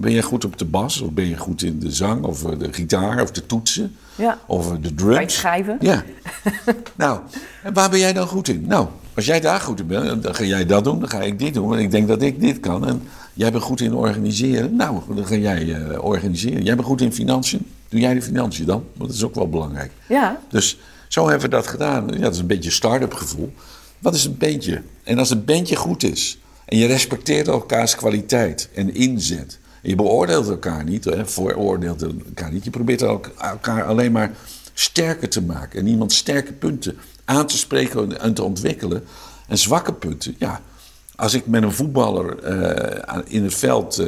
Ben 0.00 0.12
je 0.12 0.22
goed 0.22 0.44
op 0.44 0.58
de 0.58 0.64
bas 0.64 1.00
of 1.00 1.10
ben 1.10 1.28
je 1.28 1.36
goed 1.36 1.62
in 1.62 1.78
de 1.78 1.90
zang 1.90 2.24
of 2.24 2.44
eh, 2.44 2.58
de 2.58 2.72
gitaar 2.72 3.22
of 3.22 3.30
de 3.30 3.46
toetsen 3.46 3.96
Ja. 4.14 4.38
of 4.46 4.70
eh, 4.72 4.76
de 4.80 4.94
drums? 4.94 5.14
Kan 5.14 5.22
je 5.22 5.30
schrijven? 5.30 5.76
Ja. 5.80 6.04
nou, 6.96 7.20
en 7.62 7.72
waar 7.74 7.90
ben 7.90 7.98
jij 7.98 8.12
dan 8.12 8.26
goed 8.26 8.48
in? 8.48 8.64
Nou, 8.66 8.88
als 9.14 9.26
jij 9.26 9.40
daar 9.40 9.60
goed 9.60 9.80
in 9.80 9.86
bent, 9.86 10.22
dan 10.22 10.34
ga 10.34 10.44
jij 10.44 10.66
dat 10.66 10.84
doen, 10.84 11.00
dan 11.00 11.08
ga 11.08 11.20
ik 11.20 11.38
dit 11.38 11.54
doen. 11.54 11.72
En 11.74 11.78
ik 11.80 11.90
denk 11.90 12.08
dat 12.08 12.22
ik 12.22 12.40
dit 12.40 12.60
kan. 12.60 12.86
En 12.86 13.02
jij 13.32 13.52
bent 13.52 13.62
goed 13.62 13.80
in 13.80 13.94
organiseren. 13.94 14.76
Nou, 14.76 15.00
dan 15.14 15.26
ga 15.26 15.34
jij 15.34 15.74
eh, 15.74 16.04
organiseren. 16.04 16.62
Jij 16.62 16.74
bent 16.74 16.86
goed 16.86 17.00
in 17.00 17.12
financiën. 17.12 17.66
Doe 17.88 18.00
jij 18.00 18.14
de 18.14 18.22
financiën 18.22 18.66
dan? 18.66 18.84
Want 18.96 19.08
dat 19.10 19.18
is 19.18 19.24
ook 19.24 19.34
wel 19.34 19.48
belangrijk. 19.48 19.92
Ja, 20.08 20.40
Dus 20.50 20.78
Zo 21.08 21.28
hebben 21.28 21.50
we 21.50 21.56
dat 21.56 21.66
gedaan. 21.66 22.08
Ja, 22.12 22.18
dat 22.18 22.32
is 22.34 22.38
een 22.40 22.46
beetje 22.46 22.70
start-up 22.70 23.14
gevoel. 23.14 23.52
Wat 23.98 24.14
is 24.14 24.24
een 24.24 24.36
bandje? 24.38 24.82
En 25.04 25.18
als 25.18 25.28
het 25.28 25.44
bandje 25.46 25.76
goed 25.76 26.02
is 26.02 26.38
en 26.64 26.78
je 26.78 26.86
respecteert 26.86 27.48
elkaars 27.48 27.94
kwaliteit 27.94 28.68
en 28.74 28.94
inzet. 28.94 29.58
Je 29.82 29.94
beoordeelt 29.94 30.48
elkaar 30.48 30.84
niet, 30.84 31.04
hè, 31.04 31.26
vooroordeelt 31.26 32.02
elkaar 32.02 32.52
niet. 32.52 32.64
Je 32.64 32.70
probeert 32.70 33.02
elkaar 33.02 33.84
alleen 33.84 34.12
maar 34.12 34.30
sterker 34.74 35.28
te 35.28 35.42
maken. 35.42 35.80
En 35.80 35.86
iemand 35.86 36.12
sterke 36.12 36.52
punten 36.52 36.96
aan 37.24 37.46
te 37.46 37.58
spreken 37.58 38.20
en 38.20 38.34
te 38.34 38.42
ontwikkelen. 38.42 39.04
En 39.48 39.58
zwakke 39.58 39.92
punten, 39.92 40.34
ja. 40.38 40.60
Als 41.16 41.34
ik 41.34 41.46
met 41.46 41.62
een 41.62 41.72
voetballer 41.72 42.38
eh, 42.38 43.18
in 43.26 43.42
het 43.42 43.54
veld 43.54 44.00
uh, 44.00 44.06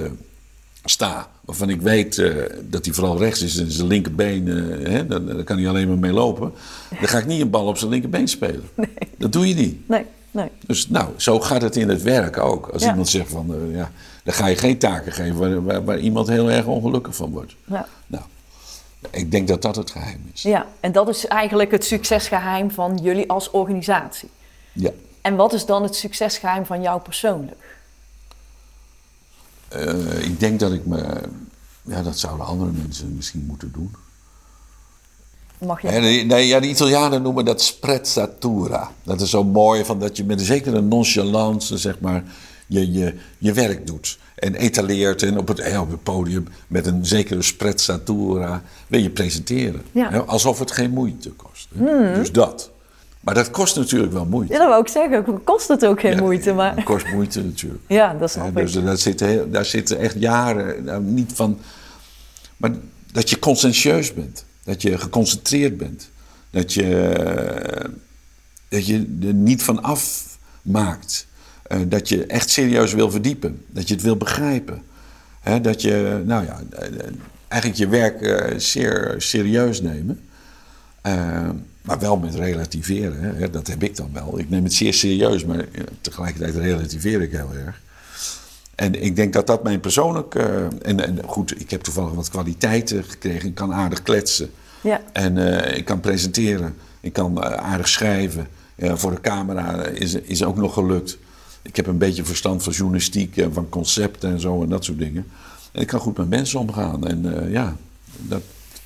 sta, 0.84 1.28
waarvan 1.40 1.70
ik 1.70 1.80
weet 1.80 2.16
uh, 2.16 2.34
dat 2.62 2.84
hij 2.84 2.94
vooral 2.94 3.18
rechts 3.18 3.42
is 3.42 3.58
en 3.58 3.70
zijn 3.70 3.86
linkerbeen, 3.86 4.46
hè, 4.46 5.06
dan, 5.06 5.26
dan, 5.26 5.44
kan 5.44 5.58
hij 5.58 5.68
alleen 5.68 5.88
maar 5.88 5.98
mee 5.98 6.12
lopen. 6.12 6.52
Dan 7.00 7.08
ga 7.08 7.18
ik 7.18 7.26
niet 7.26 7.40
een 7.40 7.50
bal 7.50 7.66
op 7.66 7.78
zijn 7.78 7.90
linkerbeen 7.90 8.28
spelen. 8.28 8.68
Nee. 8.74 8.88
Dat 9.18 9.32
doe 9.32 9.48
je 9.48 9.54
niet. 9.54 9.88
Nee, 9.88 10.04
nee. 10.30 10.50
Dus 10.66 10.88
nou, 10.88 11.08
zo 11.16 11.40
gaat 11.40 11.62
het 11.62 11.76
in 11.76 11.88
het 11.88 12.02
werk 12.02 12.38
ook. 12.38 12.68
Als 12.68 12.84
iemand 12.84 13.08
zegt 13.08 13.30
van, 13.30 13.70
ja, 13.72 13.90
dan 14.30 14.38
ga 14.38 14.46
je 14.46 14.56
geen 14.56 14.78
taken 14.78 15.12
geven 15.12 15.36
waar, 15.36 15.64
waar, 15.64 15.84
waar, 15.84 15.98
iemand 15.98 16.28
heel 16.28 16.50
erg 16.50 16.66
ongelukkig 16.66 17.16
van 17.16 17.30
wordt. 17.30 17.56
Ja. 17.64 17.86
Nou, 18.06 18.24
ik 19.10 19.30
denk 19.30 19.48
dat 19.48 19.62
dat 19.62 19.76
het 19.76 19.90
geheim 19.90 20.30
is. 20.32 20.42
Ja, 20.42 20.66
en 20.80 20.92
dat 20.92 21.08
is 21.08 21.26
eigenlijk 21.26 21.70
het 21.70 21.84
succesgeheim 21.84 22.70
van 22.70 22.98
jullie 23.02 23.30
als 23.30 23.50
organisatie. 23.50 24.30
Ja. 24.72 24.90
En 25.20 25.36
wat 25.36 25.52
is 25.52 25.66
dan 25.66 25.82
het 25.82 25.94
succesgeheim 25.94 26.66
van 26.66 26.82
jou 26.82 27.00
persoonlijk? 27.00 27.78
Uh, 29.76 30.24
ik 30.24 30.40
denk 30.40 30.60
dat 30.60 30.72
ik 30.72 30.86
me. 30.86 31.20
Ja, 31.82 32.02
dat 32.02 32.18
zouden 32.18 32.46
andere 32.46 32.70
mensen 32.70 33.14
misschien 33.16 33.44
moeten 33.46 33.72
doen. 33.72 33.94
Mag 35.58 35.82
je? 35.82 35.88
Nee, 35.88 36.24
nee, 36.24 36.46
ja, 36.46 36.60
de 36.60 36.68
Italianen 36.68 37.22
noemen 37.22 37.44
dat 37.44 37.62
sprezzatura. 37.62 38.90
Dat 39.02 39.20
is 39.20 39.30
zo 39.30 39.44
mooi, 39.44 39.84
van 39.84 39.98
dat 39.98 40.16
je 40.16 40.24
met 40.24 40.38
een 40.38 40.46
zekere 40.46 40.80
nonchalance, 40.80 41.78
zeg 41.78 42.00
maar, 42.00 42.24
je, 42.70 42.92
je, 42.92 43.14
je 43.38 43.52
werk 43.52 43.86
doet. 43.86 44.18
En 44.34 44.54
etaleert 44.54 45.22
en 45.22 45.38
op 45.38 45.48
het, 45.48 45.78
op 45.78 45.90
het 45.90 46.02
podium 46.02 46.48
met 46.66 46.86
een 46.86 47.06
zekere 47.06 47.42
sprezzatura 47.42 48.62
wil 48.86 49.00
je 49.00 49.10
presenteren. 49.10 49.82
Ja. 49.92 50.18
alsof 50.18 50.58
het 50.58 50.70
geen 50.70 50.90
moeite 50.90 51.30
kost. 51.30 51.68
Hmm. 51.72 52.14
Dus 52.14 52.32
dat. 52.32 52.70
Maar 53.20 53.34
dat 53.34 53.50
kost 53.50 53.76
natuurlijk 53.76 54.12
wel 54.12 54.24
moeite. 54.24 54.52
Ja, 54.52 54.58
dat 54.58 54.68
wou 54.68 54.82
ik 54.82 54.88
zeggen. 54.88 55.44
Kost 55.44 55.68
het 55.68 55.86
ook 55.86 56.00
geen 56.00 56.18
moeite? 56.18 56.52
Maar... 56.52 56.76
Het 56.76 56.84
kost 56.84 57.06
moeite 57.12 57.44
natuurlijk. 57.44 57.82
Ja, 57.86 58.14
dat 58.14 58.30
snap 58.30 58.56
dus 58.56 58.74
ik. 58.74 58.84
Daar 58.84 58.98
zitten, 58.98 59.50
daar 59.50 59.64
zitten 59.64 59.98
echt 59.98 60.16
jaren, 60.18 60.84
nou, 60.84 61.02
niet 61.02 61.32
van... 61.34 61.58
Maar 62.56 62.70
dat 63.12 63.30
je 63.30 63.38
conscientieus 63.38 64.14
bent. 64.14 64.44
Dat 64.64 64.82
je 64.82 64.98
geconcentreerd 64.98 65.76
bent. 65.76 66.10
Dat 66.50 66.72
je, 66.74 67.90
dat 68.68 68.86
je 68.86 69.16
er 69.22 69.34
niet 69.34 69.62
van 69.62 69.82
af 69.82 70.26
maakt. 70.62 71.26
Uh, 71.29 71.29
dat 71.88 72.08
je 72.08 72.26
echt 72.26 72.50
serieus 72.50 72.92
wil 72.92 73.10
verdiepen. 73.10 73.64
Dat 73.66 73.88
je 73.88 73.94
het 73.94 74.02
wil 74.02 74.16
begrijpen. 74.16 74.82
He, 75.40 75.60
dat 75.60 75.82
je, 75.82 76.22
nou 76.24 76.44
ja, 76.44 76.60
eigenlijk 77.48 77.80
je 77.80 77.88
werk 77.88 78.20
uh, 78.20 78.58
zeer 78.58 79.14
serieus 79.18 79.80
nemen. 79.80 80.20
Uh, 81.06 81.48
maar 81.82 81.98
wel 81.98 82.16
met 82.16 82.34
relativeren. 82.34 83.20
Hè. 83.20 83.50
Dat 83.50 83.66
heb 83.66 83.82
ik 83.82 83.96
dan 83.96 84.10
wel. 84.12 84.38
Ik 84.38 84.50
neem 84.50 84.64
het 84.64 84.72
zeer 84.72 84.94
serieus, 84.94 85.44
maar 85.44 85.64
tegelijkertijd 86.00 86.54
relativeer 86.54 87.22
ik 87.22 87.30
heel 87.30 87.50
erg. 87.66 87.80
En 88.74 89.02
ik 89.02 89.16
denk 89.16 89.32
dat 89.32 89.46
dat 89.46 89.62
mijn 89.62 89.80
persoonlijk. 89.80 90.34
Uh, 90.34 90.44
en, 90.82 91.06
en, 91.06 91.18
goed, 91.26 91.60
ik 91.60 91.70
heb 91.70 91.80
toevallig 91.80 92.12
wat 92.12 92.30
kwaliteiten 92.30 93.04
gekregen. 93.04 93.48
Ik 93.48 93.54
kan 93.54 93.74
aardig 93.74 94.02
kletsen. 94.02 94.50
Ja. 94.80 95.00
En 95.12 95.36
uh, 95.36 95.76
ik 95.76 95.84
kan 95.84 96.00
presenteren. 96.00 96.76
Ik 97.00 97.12
kan 97.12 97.44
aardig 97.44 97.88
schrijven. 97.88 98.48
voor 98.78 99.10
de 99.10 99.20
camera 99.20 99.84
is, 99.84 100.14
is 100.14 100.44
ook 100.44 100.56
nog 100.56 100.74
gelukt. 100.74 101.18
Ik 101.62 101.76
heb 101.76 101.86
een 101.86 101.98
beetje 101.98 102.24
verstand 102.24 102.62
van 102.62 102.72
journalistiek 102.72 103.36
en 103.36 103.52
van 103.52 103.68
concepten 103.68 104.30
en 104.30 104.40
zo 104.40 104.62
en 104.62 104.68
dat 104.68 104.84
soort 104.84 104.98
dingen. 104.98 105.26
En 105.72 105.80
ik 105.80 105.86
kan 105.86 106.00
goed 106.00 106.16
met 106.16 106.28
mensen 106.28 106.60
omgaan. 106.60 107.06
En 107.06 107.50
ja, 107.50 107.76
dat, 108.16 108.42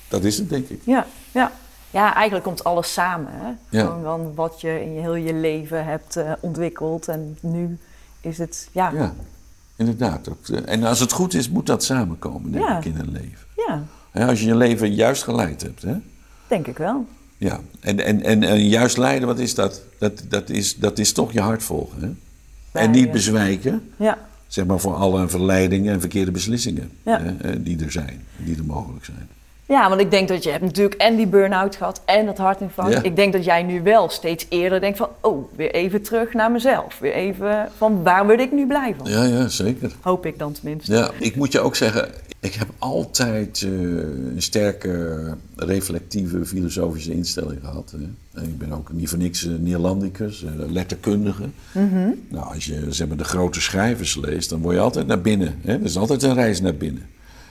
dat 0.07 0.23
is 0.23 0.37
het, 0.37 0.49
denk 0.49 0.69
ik. 0.69 0.81
Ja, 0.83 1.07
ja 1.31 1.51
ja, 1.95 2.13
eigenlijk 2.13 2.45
komt 2.45 2.63
alles 2.63 2.93
samen. 2.93 3.31
Hè? 3.33 3.79
Gewoon 3.79 4.03
van 4.03 4.35
wat 4.35 4.61
je 4.61 4.81
in 4.81 4.93
je 4.93 4.99
heel 4.99 5.15
je 5.15 5.33
leven 5.33 5.85
hebt 5.85 6.17
uh, 6.17 6.31
ontwikkeld. 6.39 7.07
En 7.07 7.37
nu 7.41 7.77
is 8.21 8.37
het, 8.37 8.69
ja. 8.71 8.91
Ja, 8.91 9.13
inderdaad. 9.75 10.27
Eh, 10.27 10.59
en 10.65 10.83
als 10.83 10.99
het 10.99 11.11
goed 11.11 11.33
is, 11.33 11.49
moet 11.49 11.65
dat 11.65 11.83
samenkomen, 11.83 12.51
denk 12.51 12.67
ja. 12.67 12.77
ik, 12.77 12.85
in 12.85 12.99
een 12.99 13.11
leven. 13.11 13.47
Ja. 13.55 13.83
ja. 14.13 14.27
Als 14.27 14.39
je 14.39 14.45
je 14.45 14.55
leven 14.55 14.93
juist 14.93 15.23
geleid 15.23 15.61
hebt, 15.61 15.81
hè? 15.81 15.95
Denk 16.47 16.67
ik 16.67 16.77
wel. 16.77 17.05
Ja, 17.37 17.59
en, 17.79 17.99
en, 17.99 18.23
en, 18.23 18.43
en 18.43 18.67
juist 18.67 18.97
leiden, 18.97 19.27
wat 19.27 19.39
is 19.39 19.55
dat? 19.55 19.81
Dat, 19.99 20.23
dat, 20.29 20.49
is, 20.49 20.75
dat 20.75 20.99
is 20.99 21.11
toch 21.11 21.31
je 21.31 21.41
hart 21.41 21.63
volgen, 21.63 22.01
hè? 22.01 22.09
En 22.75 22.91
niet 22.91 23.11
bezwijken. 23.11 23.91
Ja. 23.97 24.17
Zeg 24.47 24.65
maar 24.65 24.79
voor 24.79 24.93
alle 24.93 25.27
verleidingen 25.27 25.93
en 25.93 25.99
verkeerde 25.99 26.31
beslissingen 26.31 26.91
hè, 27.03 27.13
eh, 27.15 27.55
die 27.59 27.83
er 27.83 27.91
zijn, 27.91 28.21
die 28.37 28.57
er 28.57 28.65
mogelijk 28.65 29.05
zijn. 29.05 29.27
Ja, 29.67 29.89
want 29.89 30.01
ik 30.01 30.11
denk 30.11 30.27
dat 30.27 30.43
je 30.43 30.49
hebt 30.49 30.63
natuurlijk 30.63 31.01
en 31.01 31.15
die 31.15 31.27
burn-out 31.27 31.75
gehad 31.75 32.01
en 32.05 32.27
het 32.27 32.37
hartinfarct. 32.37 33.05
Ik 33.05 33.15
denk 33.15 33.33
dat 33.33 33.45
jij 33.45 33.63
nu 33.63 33.81
wel 33.81 34.09
steeds 34.09 34.45
eerder 34.49 34.79
denkt 34.79 34.97
van, 34.97 35.09
oh, 35.21 35.51
weer 35.55 35.71
even 35.71 36.01
terug 36.01 36.33
naar 36.33 36.51
mezelf. 36.51 36.99
Weer 36.99 37.13
even 37.13 37.69
van, 37.77 38.03
waar 38.03 38.25
word 38.25 38.39
ik 38.39 38.51
nu 38.51 38.67
blij 38.67 38.95
van? 38.97 39.09
Ja, 39.09 39.23
ja, 39.23 39.47
zeker. 39.47 39.91
Hoop 40.01 40.25
ik 40.25 40.39
dan 40.39 40.51
tenminste. 40.51 40.93
Ja, 40.93 41.11
ik 41.19 41.35
moet 41.35 41.51
je 41.51 41.59
ook 41.59 41.75
zeggen, 41.75 42.09
ik 42.39 42.53
heb 42.53 42.67
altijd 42.77 43.61
uh, 43.61 43.71
een 44.35 44.41
sterke 44.41 45.17
reflectieve 45.55 46.45
filosofische 46.45 47.11
instelling 47.11 47.59
gehad. 47.63 47.91
Hè. 47.97 48.39
En 48.41 48.47
ik 48.47 48.57
ben 48.57 48.71
ook 48.71 48.93
niet 48.93 49.09
voor 49.09 49.17
niks 49.17 49.45
uh, 49.45 49.59
Neerlandicus, 49.59 50.43
uh, 50.43 50.71
letterkundige. 50.71 51.43
Mm 51.71 52.25
Nou, 52.29 52.53
als 52.53 52.65
je 52.65 52.85
zeg 52.89 53.07
maar, 53.07 53.17
de 53.17 53.23
grote 53.23 53.61
schrijvers 53.61 54.15
leest, 54.15 54.49
dan 54.49 54.61
word 54.61 54.75
je 54.75 54.81
altijd 54.81 55.07
naar 55.07 55.21
binnen. 55.21 55.55
Hè. 55.61 55.73
Er 55.73 55.83
is 55.83 55.97
altijd 55.97 56.23
een 56.23 56.33
reis 56.33 56.61
naar 56.61 56.75
binnen. 56.75 57.03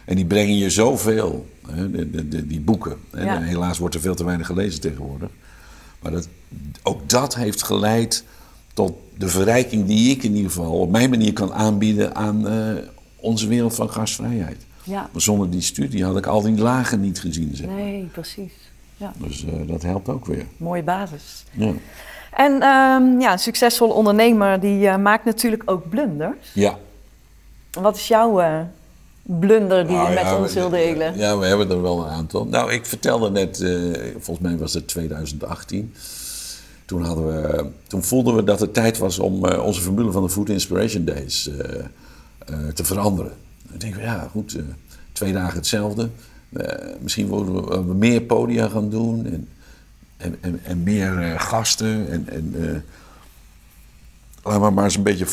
En 0.04 0.16
die 0.16 0.24
brengen 0.24 0.56
je 0.56 0.70
zoveel, 0.70 1.46
hè, 1.66 1.90
de, 1.90 2.28
de, 2.28 2.46
die 2.46 2.60
boeken. 2.60 2.96
En 3.10 3.42
helaas 3.42 3.78
wordt 3.78 3.94
er 3.94 4.00
veel 4.00 4.14
te 4.14 4.24
weinig 4.24 4.46
gelezen 4.46 4.80
tegenwoordig. 4.80 5.30
Maar 6.00 6.12
dat, 6.12 6.28
ook 6.82 7.08
dat 7.08 7.34
heeft 7.34 7.62
geleid 7.62 8.24
tot 8.74 8.92
de 9.18 9.28
verrijking 9.28 9.86
die 9.86 10.10
ik 10.10 10.22
in 10.22 10.34
ieder 10.34 10.50
geval 10.50 10.80
op 10.80 10.90
mijn 10.90 11.10
manier 11.10 11.32
kan 11.32 11.52
aanbieden 11.52 12.14
aan 12.14 12.46
uh, 12.46 12.74
onze 13.16 13.46
wereld 13.46 13.74
van 13.74 13.90
gastvrijheid. 13.90 14.66
Ja. 14.82 15.08
Maar 15.12 15.22
zonder 15.22 15.50
die 15.50 15.60
studie 15.60 16.04
had 16.04 16.16
ik 16.16 16.26
al 16.26 16.42
die 16.42 16.56
lagen 16.56 17.00
niet 17.00 17.20
gezien. 17.20 17.56
Zeg 17.56 17.66
Nee, 17.66 18.04
precies. 18.12 18.52
Ja. 18.96 19.12
Dus 19.16 19.44
uh, 19.44 19.68
dat 19.68 19.82
helpt 19.82 20.08
ook 20.08 20.26
weer. 20.26 20.46
Mooie 20.56 20.82
basis. 20.82 21.44
Ja. 21.50 21.72
En 22.30 22.52
um, 22.52 23.20
ja, 23.20 23.32
een 23.32 23.38
succesvolle 23.38 23.92
ondernemer 23.92 24.60
die 24.60 24.80
uh, 24.80 24.96
maakt 24.96 25.24
natuurlijk 25.24 25.62
ook 25.66 25.88
blunders. 25.88 26.50
Ja. 26.52 26.78
Wat 27.70 27.96
is 27.96 28.08
jouw 28.08 28.40
blunder 29.24 29.86
die 29.86 29.96
nou, 29.96 30.08
je 30.08 30.14
met 30.14 30.24
ja, 30.24 30.38
ons 30.38 30.54
wil 30.54 30.68
delen? 30.68 31.18
Ja, 31.18 31.38
we 31.38 31.46
hebben 31.46 31.70
er 31.70 31.82
wel 31.82 32.04
een 32.04 32.10
aantal. 32.10 32.46
Nou, 32.46 32.72
ik 32.72 32.86
vertelde 32.86 33.30
net, 33.30 33.60
uh, 33.60 33.96
volgens 34.18 34.46
mij 34.46 34.56
was 34.56 34.74
het 34.74 34.88
2018. 34.88 35.94
Toen, 36.84 37.02
hadden 37.02 37.26
we, 37.26 37.66
toen 37.86 38.02
voelden 38.02 38.36
we 38.36 38.44
dat 38.44 38.60
het 38.60 38.74
tijd 38.74 38.98
was 38.98 39.18
om 39.18 39.46
uh, 39.46 39.64
onze 39.64 39.80
formule 39.80 40.12
van 40.12 40.22
de 40.22 40.28
Food 40.28 40.48
Inspiration 40.48 41.04
Days 41.04 41.48
uh, 41.48 42.68
te 42.74 42.84
veranderen. 42.84 43.32
Ik 43.72 43.80
denk, 43.80 43.96
ja 43.96 44.28
goed, 44.30 44.58
twee 45.12 45.32
dagen 45.32 45.56
hetzelfde. 45.56 46.08
misschien 47.00 47.28
moeten 47.28 47.86
we 47.86 47.94
meer 47.94 48.20
podia 48.22 48.68
gaan 48.68 48.90
doen 48.90 49.26
en, 49.26 49.48
en, 50.16 50.36
en, 50.40 50.60
en 50.62 50.82
meer 50.82 51.40
gasten. 51.40 52.10
En, 52.10 52.28
en, 52.28 52.54
laten 54.42 54.62
we 54.62 54.70
maar 54.70 54.84
eens 54.84 54.96
een 54.96 55.02
beetje... 55.02 55.26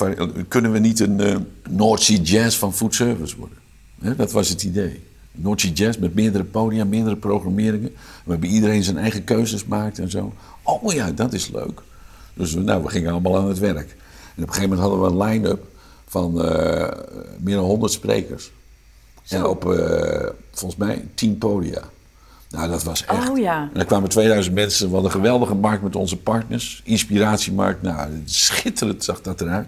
Kunnen 0.47 0.71
we 0.71 0.79
niet 0.79 0.99
een 0.99 1.47
North 1.69 2.01
Sea 2.01 2.17
Jazz 2.17 2.57
van 2.57 2.73
Food 2.73 2.95
Service 2.95 3.37
worden? 3.37 3.57
Dat 4.01 4.31
was 4.31 4.49
het 4.49 4.63
idee. 4.63 5.03
Noordse 5.31 5.71
Jazz 5.71 5.97
met 5.97 6.15
meerdere 6.15 6.43
podia, 6.43 6.83
meerdere 6.83 7.15
programmeringen. 7.15 7.93
Waarbij 8.23 8.49
iedereen 8.49 8.83
zijn 8.83 8.97
eigen 8.97 9.23
keuzes 9.23 9.65
maakt 9.65 9.99
en 9.99 10.09
zo. 10.09 10.33
Oh 10.63 10.93
ja, 10.93 11.11
dat 11.11 11.33
is 11.33 11.49
leuk. 11.49 11.81
Dus 12.33 12.53
nou, 12.53 12.83
we 12.83 12.89
gingen 12.89 13.11
allemaal 13.11 13.37
aan 13.37 13.47
het 13.47 13.59
werk. 13.59 13.89
En 14.35 14.43
op 14.43 14.47
een 14.47 14.53
gegeven 14.53 14.69
moment 14.69 14.79
hadden 14.79 15.01
we 15.01 15.07
een 15.07 15.29
line-up 15.29 15.65
van 16.07 16.45
uh, 16.45 16.89
meer 17.39 17.55
dan 17.55 17.65
100 17.65 17.91
sprekers. 17.91 18.51
Zo. 19.23 19.35
En 19.35 19.45
op, 19.45 19.65
uh, 19.65 20.29
volgens 20.51 20.79
mij, 20.79 21.07
10 21.13 21.37
podia. 21.37 21.81
Nou, 22.49 22.69
dat 22.69 22.83
was 22.83 23.05
echt. 23.05 23.29
Oh, 23.29 23.37
ja. 23.37 23.69
En 23.73 23.79
er 23.79 23.85
kwamen 23.85 24.09
2000 24.09 24.55
mensen. 24.55 24.87
We 24.87 24.93
hadden 24.93 25.11
een 25.11 25.17
geweldige 25.17 25.55
markt 25.55 25.83
met 25.83 25.95
onze 25.95 26.17
partners. 26.17 26.81
Inspiratiemarkt. 26.83 27.81
Nou, 27.81 28.21
schitterend 28.25 29.03
zag 29.03 29.21
dat 29.21 29.41
eruit. 29.41 29.67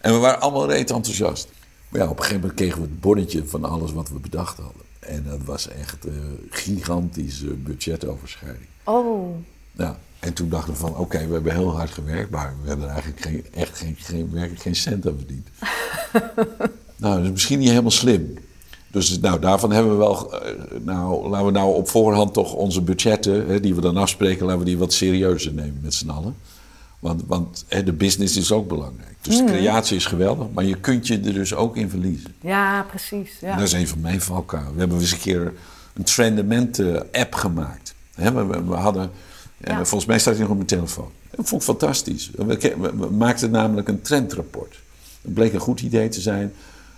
En 0.00 0.12
we 0.12 0.18
waren 0.18 0.40
allemaal 0.40 0.70
reet 0.70 0.90
enthousiast. 0.90 1.48
Maar 1.94 2.02
ja, 2.02 2.08
op 2.08 2.16
een 2.16 2.22
gegeven 2.22 2.40
moment 2.40 2.60
kregen 2.60 2.80
we 2.80 2.88
het 2.88 3.00
bonnetje 3.00 3.46
van 3.46 3.64
alles 3.64 3.92
wat 3.92 4.08
we 4.08 4.18
bedacht 4.18 4.56
hadden. 4.56 4.82
En 4.98 5.24
dat 5.28 5.44
was 5.44 5.68
echt 5.68 6.06
een 6.06 6.46
gigantische 6.50 7.46
budgetoverschrijding. 7.46 8.66
Oh. 8.84 9.36
Ja, 9.72 9.98
en 10.18 10.32
toen 10.32 10.48
dachten 10.48 10.72
we 10.72 10.78
van, 10.78 10.96
oké, 10.96 11.26
we 11.26 11.32
hebben 11.32 11.52
heel 11.52 11.76
hard 11.76 11.90
gewerkt, 11.90 12.30
maar 12.30 12.54
we 12.62 12.68
hebben 12.68 12.86
er 12.86 12.92
eigenlijk 12.92 13.22
geen, 13.22 13.44
echt 13.52 13.78
geen, 13.78 13.96
geen, 13.98 14.30
werkelijk 14.32 14.60
geen 14.60 14.76
cent 14.76 15.06
aan 15.06 15.16
verdiend. 15.16 15.48
nou, 17.02 17.16
dat 17.16 17.24
is 17.24 17.30
misschien 17.30 17.58
niet 17.58 17.68
helemaal 17.68 17.90
slim. 17.90 18.34
Dus 18.90 19.20
nou, 19.20 19.40
daarvan 19.40 19.72
hebben 19.72 19.92
we 19.92 19.98
wel, 19.98 20.42
eh, 20.42 20.50
nou, 20.80 21.28
laten 21.28 21.46
we 21.46 21.52
nou 21.52 21.74
op 21.74 21.88
voorhand 21.88 22.32
toch 22.34 22.52
onze 22.52 22.82
budgetten, 22.82 23.46
hè, 23.46 23.60
die 23.60 23.74
we 23.74 23.80
dan 23.80 23.96
afspreken, 23.96 24.46
laten 24.46 24.60
we 24.60 24.66
die 24.66 24.78
wat 24.78 24.92
serieuzer 24.92 25.52
nemen 25.52 25.78
met 25.82 25.94
z'n 25.94 26.08
allen. 26.08 26.36
Want, 27.04 27.22
want 27.26 27.64
hè, 27.68 27.82
de 27.82 27.92
business 27.92 28.36
is 28.36 28.52
ook 28.52 28.68
belangrijk. 28.68 29.14
Dus 29.20 29.36
de 29.36 29.44
creatie 29.44 29.96
is 29.96 30.06
geweldig, 30.06 30.46
maar 30.54 30.64
je 30.64 30.76
kunt 30.80 31.06
je 31.06 31.20
er 31.20 31.32
dus 31.32 31.54
ook 31.54 31.76
in 31.76 31.90
verliezen. 31.90 32.34
Ja, 32.40 32.82
precies. 32.82 33.30
Ja. 33.40 33.54
Dat 33.56 33.66
is 33.66 33.72
een 33.72 33.88
van 33.88 34.00
mijn 34.00 34.20
valkuilen. 34.20 34.72
We 34.72 34.78
hebben 34.78 34.98
eens 35.00 35.12
een 35.12 35.18
keer 35.18 35.52
een 35.94 36.02
Trendement-app 36.04 37.34
gemaakt. 37.34 37.94
Hè, 38.14 38.32
we, 38.32 38.46
we- 38.46 38.64
we 38.64 38.74
hadden, 38.74 39.10
eh, 39.60 39.76
volgens 39.76 40.04
mij 40.04 40.18
staat 40.18 40.32
hij 40.32 40.42
nog 40.42 40.50
op 40.50 40.56
mijn 40.56 40.68
telefoon. 40.68 41.10
Dat 41.30 41.48
vond 41.48 41.60
ik 41.62 41.66
fantastisch. 41.68 42.30
We, 42.36 43.08
maakten 43.10 43.50
namelijk 43.50 43.88
een 43.88 44.02
trendrapport. 44.02 44.76
Het 45.22 45.34
bleek 45.34 45.52
een 45.52 45.60
goed 45.60 45.80
idee 45.80 46.08
te 46.08 46.20
zijn. 46.20 46.52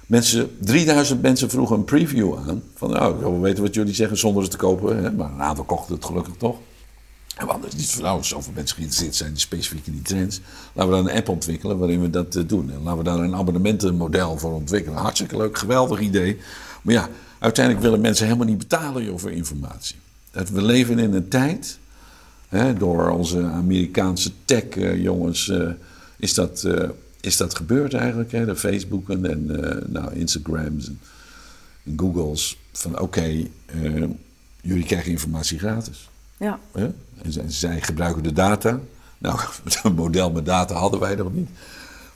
Mensen, 0.06 0.56
3000 0.60 1.22
mensen 1.22 1.50
vroegen 1.50 1.76
een 1.76 1.84
preview 1.84 2.34
aan. 2.36 2.62
Van, 2.74 2.90
nou, 2.90 3.14
ik 3.14 3.20
wil 3.20 3.40
weten 3.40 3.62
wat 3.62 3.74
jullie 3.74 3.94
zeggen 3.94 4.18
zonder 4.18 4.42
het 4.42 4.50
te 4.50 4.56
kopen. 4.56 5.02
Hè? 5.04 5.12
Maar 5.12 5.30
een 5.32 5.42
aantal 5.42 5.64
kochten 5.64 5.94
het 5.94 6.04
gelukkig 6.04 6.34
toch. 6.38 6.56
En 7.36 7.46
we 7.46 7.52
hadden 7.52 7.70
niet 7.76 7.90
van, 7.90 8.24
zoveel 8.24 8.52
mensen 8.54 8.76
geïnteresseerd 8.76 9.14
zijn 9.14 9.36
specifiek 9.36 9.86
in 9.86 9.92
die 9.92 10.02
trends. 10.02 10.40
Laten 10.72 10.92
we 10.92 10.98
dan 10.98 11.08
een 11.08 11.16
app 11.16 11.28
ontwikkelen 11.28 11.78
waarin 11.78 12.00
we 12.00 12.10
dat 12.10 12.36
eh, 12.36 12.42
doen. 12.46 12.70
En 12.70 12.82
laten 12.82 12.98
we 12.98 13.04
daar 13.04 13.18
een 13.18 13.34
abonnementenmodel 13.34 14.38
voor 14.38 14.52
ontwikkelen. 14.52 14.98
Hartstikke 14.98 15.36
leuk, 15.36 15.58
geweldig 15.58 16.00
idee. 16.00 16.38
Maar 16.82 16.94
ja, 16.94 17.08
uiteindelijk 17.38 17.84
willen 17.84 18.00
mensen 18.00 18.26
helemaal 18.26 18.46
niet 18.46 18.58
betalen 18.58 19.20
voor 19.20 19.32
informatie. 19.32 19.96
Dat 20.30 20.50
we 20.50 20.62
leven 20.62 20.98
in 20.98 21.14
een 21.14 21.28
tijd, 21.28 21.78
hè, 22.48 22.74
door 22.74 23.10
onze 23.10 23.42
Amerikaanse 23.42 24.30
tech-jongens, 24.44 25.48
eh, 25.48 25.68
is, 26.16 26.34
dat, 26.34 26.64
eh, 26.64 26.88
is 27.20 27.36
dat 27.36 27.54
gebeurd 27.54 27.94
eigenlijk. 27.94 28.32
Hè? 28.32 28.44
De 28.44 28.56
Facebooken 28.56 29.30
en 29.30 29.64
eh, 29.64 29.88
nou, 29.88 30.14
Instagrams 30.14 30.86
en, 30.86 31.00
Googles. 31.96 32.58
Van 32.72 32.98
oké, 32.98 33.46
eh, 33.66 34.04
jullie 34.60 34.84
krijgen 34.84 35.10
informatie 35.10 35.58
gratis. 35.58 36.10
Ja. 36.36 36.58
En 36.72 36.94
zij, 37.46 37.80
gebruiken 37.80 38.22
de 38.22 38.32
data. 38.32 38.78
Nou, 39.18 39.38
een 39.82 39.94
model 39.94 40.30
met 40.30 40.46
data 40.46 40.74
hadden 40.74 41.00
wij 41.00 41.14
nog 41.14 41.32
niet. 41.32 41.48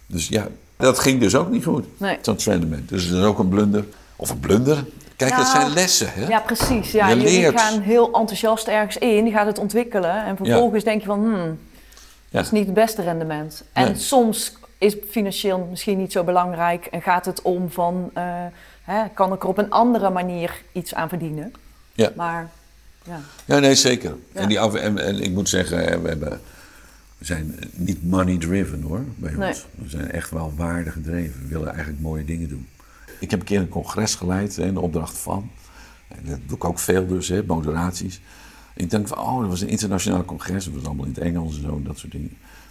Dus 0.07 0.29
ja, 0.29 0.47
dat 0.77 0.99
ging 0.99 1.21
dus 1.21 1.35
ook 1.35 1.51
niet 1.51 1.65
goed. 1.65 1.85
Nee. 1.97 2.19
Zo'n 2.23 2.37
trendement. 2.37 2.89
Dus 2.89 3.09
dat 3.09 3.19
is 3.19 3.25
ook 3.25 3.39
een 3.39 3.49
blunder. 3.49 3.85
Of 4.17 4.31
een 4.31 4.41
blunder. 4.41 4.85
Kijk, 5.17 5.37
dat 5.37 5.47
zijn 5.47 5.71
lessen. 5.73 6.13
Hè? 6.13 6.27
Ja, 6.27 6.41
precies. 6.41 6.93
Ja, 6.93 7.09
Je 7.09 7.17
jullie 7.17 7.41
leert. 7.41 7.61
gaan 7.61 7.81
heel 7.81 8.07
enthousiast 8.13 8.69
ergens 8.69 8.97
in, 8.97 9.25
je 9.27 9.31
gaat 9.33 9.47
het 9.47 9.59
ontwikkelen 9.59 10.25
en 10.25 10.37
vervolgens 10.37 10.85
denk 10.85 11.01
je 11.01 11.07
van, 11.07 11.21
hmm, 11.21 11.35
Ja. 11.35 11.57
dat 12.31 12.45
is 12.45 12.51
niet 12.51 12.65
het 12.65 12.75
beste 12.75 13.03
rendement. 13.03 13.65
En 13.73 13.85
Nee. 13.85 13.95
soms 13.95 14.53
is 14.79 14.97
financieel 15.11 15.67
misschien 15.71 15.99
niet 15.99 16.13
zo 16.13 16.25
belangrijk 16.25 16.87
en 16.87 17.03
gaat 17.03 17.25
het 17.27 17.43
om 17.43 17.71
van, 17.71 18.11
eh, 18.15 18.25
hè, 18.83 19.03
kan 19.15 19.33
ik 19.33 19.43
er 19.43 19.49
op 19.49 19.59
een 19.59 19.71
andere 19.71 20.11
manier 20.11 20.63
iets 20.73 20.95
aan 20.95 21.09
verdienen? 21.09 21.53
Ja. 21.93 22.11
Maar 22.17 22.51
ja, 23.05 23.21
Ja, 23.45 23.59
nee, 23.59 23.75
zeker. 23.75 24.15
Ja. 24.33 24.41
En, 24.41 24.49
die 24.49 24.61
af, 24.61 24.75
en, 24.75 24.99
en 24.99 25.23
ik 25.23 25.31
moet 25.31 25.49
zeggen, 25.49 25.79
hè, 25.79 26.01
we, 26.01 26.09
hebben, 26.09 26.41
we 27.19 27.25
zijn 27.25 27.55
niet 27.73 28.09
money 28.09 28.37
driven 28.39 28.83
hoor, 28.83 29.05
bij 29.17 29.33
Nee. 29.33 29.49
ons. 29.49 29.67
We 29.75 29.89
zijn 29.89 30.11
echt 30.11 30.31
wel 30.31 30.53
waarde 30.57 30.91
gedreven. 30.91 31.43
We 31.43 31.49
willen 31.49 31.69
eigenlijk 31.69 32.01
mooie 32.01 32.25
dingen 32.25 32.49
doen. 32.49 32.69
Ik 33.21 33.31
heb 33.31 33.41
een 33.41 33.47
keer 33.47 33.61
een 33.61 33.69
congres 33.69 34.15
geleid 34.15 34.57
in 34.57 34.75
de 34.75 34.81
opdracht 34.81 35.19
van. 35.19 35.51
En 36.09 36.23
dat 36.25 36.39
doe 36.47 36.57
ik 36.57 36.65
ook 36.65 36.79
veel 36.79 37.07
dus, 37.07 37.29
hè, 37.29 37.43
moderaties. 37.47 38.21
Ik 38.75 38.91
denk 38.91 39.09
van, 39.09 39.19
oh, 39.19 39.41
dat 39.41 39.49
was 39.49 39.61
een 39.61 39.69
internationaal 39.69 40.25
congres. 40.25 40.65
Dat 40.65 40.75
was 40.75 40.85
allemaal 40.85 41.05
in 41.07 41.13
het 41.15 41.21
Engels 41.23 41.57
en 41.57 41.63
zo, 41.63 41.83
dat 41.85 41.99
soort 41.99 42.13
dingen. 42.13 42.31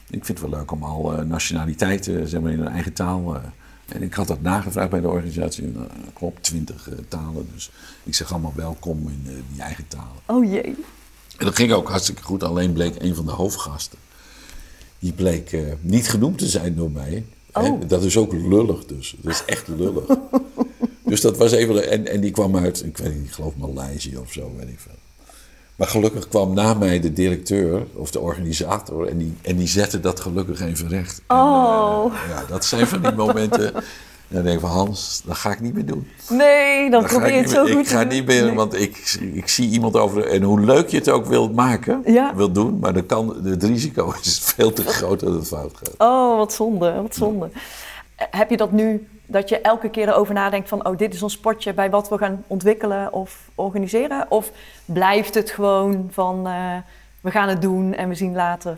Ik 0.10 0.26
vind 0.26 0.40
het 0.40 0.50
wel 0.50 0.60
leuk 0.60 0.72
om 0.72 0.84
al 0.84 1.18
eh, 1.18 1.26
nationaliteiten 1.26 2.28
zeg 2.28 2.42
maar, 2.42 2.52
in 2.52 2.60
hun 2.60 2.68
eigen 2.68 2.94
taal... 2.94 3.36
eh, 3.36 3.42
en 3.94 4.04
ik 4.04 4.14
had 4.14 4.28
dat 4.28 4.42
nagevraagd 4.42 4.90
bij 4.90 5.02
de 5.02 5.08
organisatie. 5.08 5.68
Nou, 5.68 5.88
klopt, 6.14 6.44
twintig 6.44 6.90
talen. 7.08 7.50
Dus 7.54 7.72
ik 8.04 8.16
zeg 8.16 8.32
allemaal 8.32 8.54
welkom 8.56 9.08
in 9.08 9.22
eh, 9.26 9.34
die 9.52 9.62
eigen 9.62 9.88
talen. 9.88 10.22
oh 10.26 10.52
jee. 10.52 10.76
En 11.38 11.46
dat 11.46 11.56
ging 11.56 11.72
ook 11.72 11.90
hartstikke 11.90 12.24
goed. 12.24 12.44
Alleen 12.44 12.74
bleek 12.74 13.02
een 13.02 13.16
van 13.16 13.26
de 13.26 13.32
hoofdgasten. 13.32 13.98
Die 15.00 15.14
bleek 15.14 15.52
eh, 15.52 15.62
niet 15.82 16.10
genoemd 16.10 16.38
te 16.38 16.48
zijn 16.48 16.76
door 16.76 16.92
mij. 16.92 17.26
Oh. 17.54 17.82
Dat 17.88 18.04
is 18.04 18.18
ook 18.18 18.34
lullig 18.34 18.86
dus. 18.86 19.16
Dat 19.22 19.34
is 19.34 19.44
echt 19.46 19.68
lullig. 19.68 20.06
dus 21.06 21.22
dat 21.22 21.38
was 21.38 21.52
even... 21.52 21.90
En, 21.90 22.08
en 22.08 22.22
die 22.22 22.32
kwam 22.32 22.58
uit, 22.58 22.86
ik 22.86 22.98
weet 22.98 23.16
niet, 23.16 23.26
ik 23.26 23.32
geloof 23.32 23.56
Maleisië 23.56 24.18
of 24.18 24.32
zo, 24.32 24.54
weet 24.58 24.70
ik 24.70 24.80
veel. 24.80 24.99
Maar 25.80 25.88
gelukkig 25.88 26.28
kwam 26.28 26.54
na 26.54 26.74
mij 26.74 27.00
de 27.00 27.14
directeur 27.14 27.86
of 27.94 28.12
de 28.12 28.20
organisator 28.20 29.08
en 29.08 29.18
die, 29.18 29.34
en 29.42 29.56
die 29.58 29.68
zette 29.68 30.00
dat 30.00 30.20
gelukkig 30.20 30.62
even 30.62 30.88
recht. 30.90 31.22
En, 31.28 31.36
Oh. 31.36 32.14
eh, 32.14 32.30
ja, 32.30 32.44
dat 32.48 32.66
zijn 32.66 32.88
van 32.88 33.02
die 33.02 33.12
momenten. 33.12 33.74
En 34.30 34.36
dan 34.36 34.44
denk 34.44 34.56
ik 34.56 34.62
van 34.62 34.70
Hans, 34.78 35.22
dat 35.26 35.36
ga 35.38 35.52
ik 35.52 35.60
niet 35.60 35.74
meer 35.74 35.86
doen. 35.86 36.08
Nee, 36.30 36.90
dan 36.90 37.04
probeer 37.04 37.28
je 37.28 37.34
het 37.34 37.46
niet 37.46 37.54
zo 37.54 37.62
goed 37.66 37.76
Ik 37.76 37.88
ga 37.88 38.04
niet 38.04 38.26
meer, 38.26 38.46
Nee. 38.46 38.56
want 38.56 38.80
ik, 38.82 39.18
ik 39.34 39.48
zie 39.48 39.70
iemand 39.70 39.96
over... 39.98 40.26
En 40.28 40.42
hoe 40.44 40.60
leuk 40.60 40.90
je 40.90 40.98
het 40.98 41.10
ook 41.10 41.26
wilt 41.26 41.56
maken, 41.56 42.02
Ja. 42.06 42.36
wilt 42.36 42.56
doen... 42.56 42.80
maar 42.80 42.94
dan 42.94 43.06
kan, 43.06 43.46
het 43.46 43.64
risico 43.64 44.14
is 44.22 44.40
veel 44.56 44.74
te 44.74 44.84
groot 44.84 45.20
dat 45.20 45.34
het 45.34 45.48
fout 45.48 45.72
gaat. 45.78 45.94
Oh, 45.98 46.38
wat 46.38 46.54
zonde, 46.54 47.02
wat 47.02 47.16
zonde. 47.16 47.50
Heb 48.16 48.50
je 48.50 48.58
dat 48.58 48.72
nu, 48.72 49.08
dat 49.30 49.50
je 49.50 49.62
elke 49.62 49.90
keer 49.90 50.08
erover 50.08 50.34
nadenkt 50.34 50.70
van... 50.70 50.86
oh, 50.88 50.98
dit 50.98 51.14
is 51.14 51.24
ons 51.24 51.34
spotje 51.34 51.74
bij 51.74 51.90
wat 51.90 52.10
we 52.10 52.18
gaan 52.18 52.44
ontwikkelen 52.48 53.14
of 53.14 53.50
organiseren? 53.56 54.26
Of 54.32 54.52
blijft 54.86 55.34
het 55.36 55.50
gewoon 55.50 56.08
van, 56.12 56.48
eh, 56.48 56.76
we 57.22 57.32
gaan 57.32 57.50
het 57.50 57.62
doen 57.62 57.94
en 57.94 58.10
we 58.10 58.16
zien 58.16 58.34
later? 58.34 58.78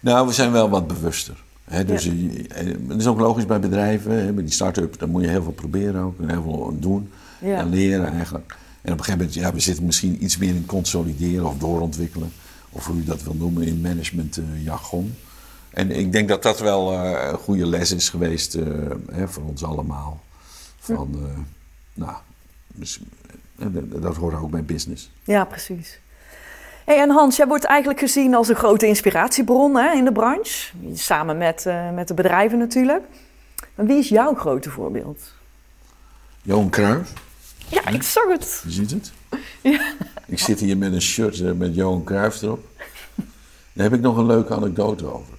Nou, 0.00 0.26
we 0.26 0.32
zijn 0.32 0.52
wel 0.52 0.68
wat 0.68 0.86
bewuster. 0.86 1.42
Hè, 1.64 1.84
dus 1.84 2.04
je- 2.04 2.44
eh, 2.48 2.66
het 2.88 3.00
is 3.00 3.06
ook 3.06 3.18
logisch 3.20 3.46
bij 3.46 3.60
bedrijven. 3.60 4.12
Hè, 4.24 4.32
bij 4.32 4.44
die 4.44 4.52
start-up, 4.52 4.98
dan 4.98 5.10
moet 5.10 5.22
je 5.22 5.28
heel 5.28 5.42
veel 5.42 5.52
proberen 5.52 6.02
ook. 6.02 6.20
En 6.20 6.30
heel 6.30 6.42
veel 6.42 6.76
doen 6.80 7.10
Ja. 7.38 7.58
en 7.58 7.68
leren 7.68 8.12
eigenlijk. 8.12 8.56
En 8.82 8.92
op 8.92 8.98
een 8.98 9.04
gegeven 9.04 9.26
moment, 9.26 9.34
ja, 9.34 9.52
we 9.52 9.60
zitten 9.60 9.84
misschien 9.84 10.24
iets 10.24 10.36
meer 10.38 10.54
in 10.54 10.66
consolideren 10.66 11.46
of 11.46 11.58
doorontwikkelen. 11.58 12.32
Of 12.70 12.86
hoe 12.86 12.96
je 12.96 13.04
dat 13.04 13.22
wil 13.22 13.34
noemen 13.34 13.62
in 13.62 13.80
management 13.80 14.40
jargon. 14.64 15.14
En 15.74 15.90
ik 15.90 16.12
denk 16.12 16.28
dat 16.28 16.42
dat 16.42 16.60
wel 16.60 16.92
eh, 16.92 17.28
een 17.30 17.38
goede 17.38 17.66
les 17.66 17.92
is 17.92 18.08
geweest 18.08 18.54
eh, 18.54 18.66
hè, 19.12 19.28
voor 19.28 19.42
ons 19.42 19.64
allemaal. 19.64 20.20
Van, 20.78 21.10
eh, 21.14 21.38
nou, 21.94 22.16
dus, 22.66 23.00
dat- 23.56 24.16
hoort 24.16 24.34
ook 24.34 24.50
bij 24.50 24.64
business. 24.64 25.10
Ja, 25.24 25.44
precies. 25.44 25.98
Hey, 26.84 26.98
en 27.00 27.10
Hans, 27.10 27.36
jij 27.36 27.46
wordt 27.46 27.64
eigenlijk 27.64 27.98
gezien 28.00 28.34
als 28.34 28.48
een 28.48 28.54
grote 28.56 28.86
inspiratiebron 28.86 29.76
hè, 29.76 29.92
in 29.92 30.04
de 30.04 30.12
branche. 30.12 30.72
Samen 30.94 31.38
met, 31.38 31.66
met 31.94 32.08
de 32.08 32.14
bedrijven 32.14 32.58
natuurlijk. 32.58 33.04
Maar 33.74 33.86
wie 33.86 33.98
is 33.98 34.08
jouw 34.08 34.34
grote 34.34 34.70
voorbeeld? 34.70 35.32
Johan 36.42 36.70
Cruijff. 36.70 37.12
Ja, 37.68 37.86
ik 37.88 38.02
zag 38.02 38.28
het. 38.28 38.62
Je 38.64 38.70
ziet 38.70 38.90
het. 38.90 39.12
Ik 40.26 40.38
zit 40.38 40.60
hier 40.60 40.76
met 40.76 40.92
een 40.92 41.02
shirt 41.02 41.58
met 41.58 41.74
Johan 41.74 42.04
Cruijff 42.04 42.42
erop. 42.42 42.66
Daar 43.72 43.84
heb 43.84 43.92
ik 43.94 44.00
nog 44.00 44.16
een 44.16 44.26
leuke 44.26 44.54
anekdote 44.54 45.12
over. 45.12 45.33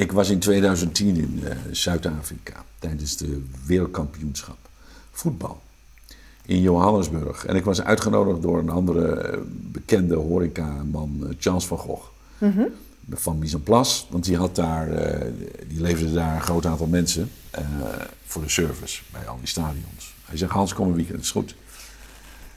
Ik 0.00 0.12
was 0.12 0.30
in 0.30 0.38
2010 0.38 1.16
in 1.16 1.40
eh, 1.44 1.56
Zuid-Afrika 1.70 2.64
tijdens 2.78 3.16
de 3.16 3.42
wereldkampioenschap 3.66 4.56
voetbal 5.10 5.62
in 6.46 6.60
Johannesburg. 6.60 7.46
En 7.46 7.56
ik 7.56 7.64
was 7.64 7.82
uitgenodigd 7.82 8.42
door 8.42 8.58
een 8.58 8.70
andere 8.70 9.14
eh, 9.14 9.38
bekende 9.46 10.14
horecaman, 10.14 11.16
eh, 11.22 11.34
Charles 11.38 11.66
van 11.66 11.78
Gogh. 11.78 12.04
Van 13.10 13.38
Mise 13.38 13.56
en 13.56 13.62
Place, 13.62 14.04
want 14.10 14.24
die, 14.24 14.36
had 14.36 14.56
daar, 14.56 14.88
die 15.68 15.80
leverde 15.80 16.12
daar 16.12 16.34
een 16.34 16.42
groot 16.42 16.66
aantal 16.66 16.86
mensen 16.86 17.30
voor 18.24 18.42
de 18.42 18.48
service 18.48 19.02
bij 19.12 19.28
al 19.28 19.36
die 19.38 19.48
stadions. 19.48 20.14
Hij 20.24 20.36
zegt, 20.36 20.52
Hans, 20.52 20.74
kom 20.74 20.88
een 20.88 20.94
weekend, 20.94 21.16
dat 21.16 21.24
is 21.24 21.30
goed. 21.30 21.54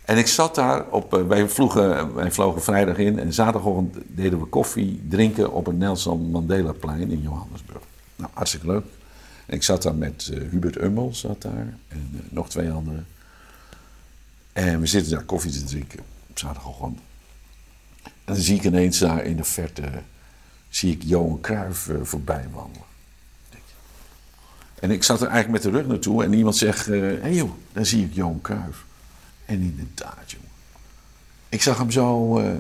En 0.06 0.18
ik 0.18 0.28
zat 0.28 0.56
daar 0.56 0.90
op, 0.90 1.14
eh, 1.14 1.28
wij, 1.28 1.48
vlogen, 1.50 2.14
wij 2.14 2.32
vlogen 2.32 2.62
vrijdag 2.62 2.98
in 2.98 3.20
en 3.20 3.34
zaterdagochtend 3.34 3.98
deden 4.08 4.40
we 4.40 4.46
koffie 4.46 5.02
drinken 5.10 5.52
op 5.52 5.66
het 5.66 5.78
Nelson 5.78 6.32
Mandela-plein 6.32 7.12
in 7.12 7.22
Johannesburg. 7.22 7.82
Nou, 8.16 8.32
hartstikke 8.34 8.68
leuk. 8.68 8.86
En 9.46 9.56
ik 9.56 9.64
zat 9.64 9.84
daar 9.84 9.96
met 9.96 10.30
eh, 10.34 10.50
Hubert 10.50 10.82
Ummel, 10.82 11.14
zat 11.14 11.42
daar, 11.42 11.78
en 11.88 12.10
eh, 12.14 12.20
nog 12.30 12.50
twee 12.50 12.72
anderen. 12.72 13.08
En 14.54 14.80
we 14.80 14.86
zitten 14.86 15.12
daar 15.12 15.24
koffie 15.24 15.52
te 15.52 15.64
drinken 15.64 16.00
op 16.00 16.38
zaterdagochtend. 16.40 17.00
En 18.04 18.34
dan 18.34 18.36
zie 18.36 18.56
ik 18.56 18.64
ineens 18.64 19.00
daar 19.00 19.26
in 19.26 19.38
de 19.38 19.44
verte, 19.44 19.84
zie 20.70 20.92
ik 20.92 21.04
Johan 21.04 21.42
Cruijff 21.42 21.90
voorbij 22.02 22.46
wandelen. 22.52 22.88
En 24.80 24.92
ik 24.92 25.04
zat 25.04 25.22
er 25.22 25.28
eigenlijk 25.28 25.64
met 25.64 25.74
de 25.74 25.80
rug 25.80 25.88
naartoe 25.88 26.24
en 26.24 26.34
iemand 26.34 26.56
zegt, 26.56 26.86
hé 26.86 27.18
hey 27.22 27.34
joh, 27.34 27.52
daar 27.72 27.86
zie 27.86 28.06
ik 28.06 28.14
Johan 28.14 28.42
Cruijff. 28.42 28.86
En 29.46 29.62
inderdaad, 29.62 30.32
jongen. 30.32 30.50
Ik 31.50 31.62
zag 31.62 31.78
hem 31.78 31.92
zo, 31.92 32.40
eh, 32.40 32.52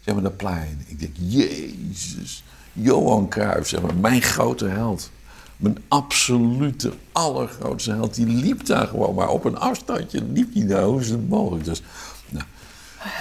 zeg 0.00 0.14
maar, 0.14 0.22
dat 0.22 0.36
plein. 0.36 0.84
Ik 0.86 1.00
denk, 1.00 1.14
jezus, 1.18 2.44
Johan 2.72 3.28
Cruijff, 3.28 3.68
zeg 3.68 3.82
maar, 3.82 3.94
mijn 3.94 4.22
grote 4.22 4.66
held. 4.66 5.10
Mijn 5.56 5.78
absolute 5.88 6.92
allergrootste 7.12 7.90
held. 7.90 8.14
Die 8.14 8.26
liep 8.26 8.66
daar 8.66 8.86
gewoon 8.86 9.14
maar 9.14 9.28
op 9.28 9.44
een 9.44 9.58
afstandje. 9.58 10.22
Liep 10.32 10.54
hij 10.54 10.66
daar, 10.66 10.82
hoe 10.82 11.00
is 11.00 11.10
het 11.10 11.28
mogelijk? 11.28 11.64
Dus, 11.64 11.82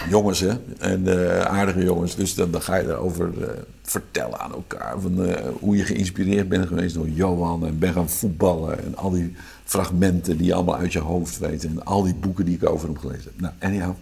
Jongens, 0.09 0.39
hè? 0.39 0.53
En 0.80 1.07
eh, 1.07 1.41
aardige 1.41 1.84
jongens. 1.84 2.15
Dus 2.15 2.36
dan, 2.36 2.51
dan 2.51 2.61
ga 2.61 2.75
je 2.75 2.88
erover 2.88 3.43
eh, 3.43 3.49
vertellen 3.84 4.39
aan 4.39 4.51
elkaar. 4.51 4.99
Van, 5.01 5.25
eh, 5.25 5.47
hoe 5.59 5.77
je 5.77 5.84
geïnspireerd 5.84 6.49
bent 6.49 6.67
geweest 6.67 6.93
door 6.93 7.09
Johan. 7.09 7.65
En 7.65 7.80
ben 7.80 7.93
gaan 7.93 8.09
voetballen. 8.09 8.84
En 8.84 8.97
al 8.97 9.09
die 9.09 9.36
fragmenten 9.63 10.38
die 10.38 10.45
je 10.45 10.53
allemaal 10.53 10.77
uit 10.77 10.93
je 10.93 10.99
hoofd 10.99 11.38
weet. 11.38 11.65
En 11.65 11.86
al 11.86 12.03
die 12.03 12.15
boeken 12.15 12.45
die 12.45 12.55
ik 12.55 12.69
over 12.69 12.88
hem 12.88 12.97
gelezen 12.97 13.23
heb. 13.23 13.41
Nou, 13.41 13.53
anyhow. 13.59 13.93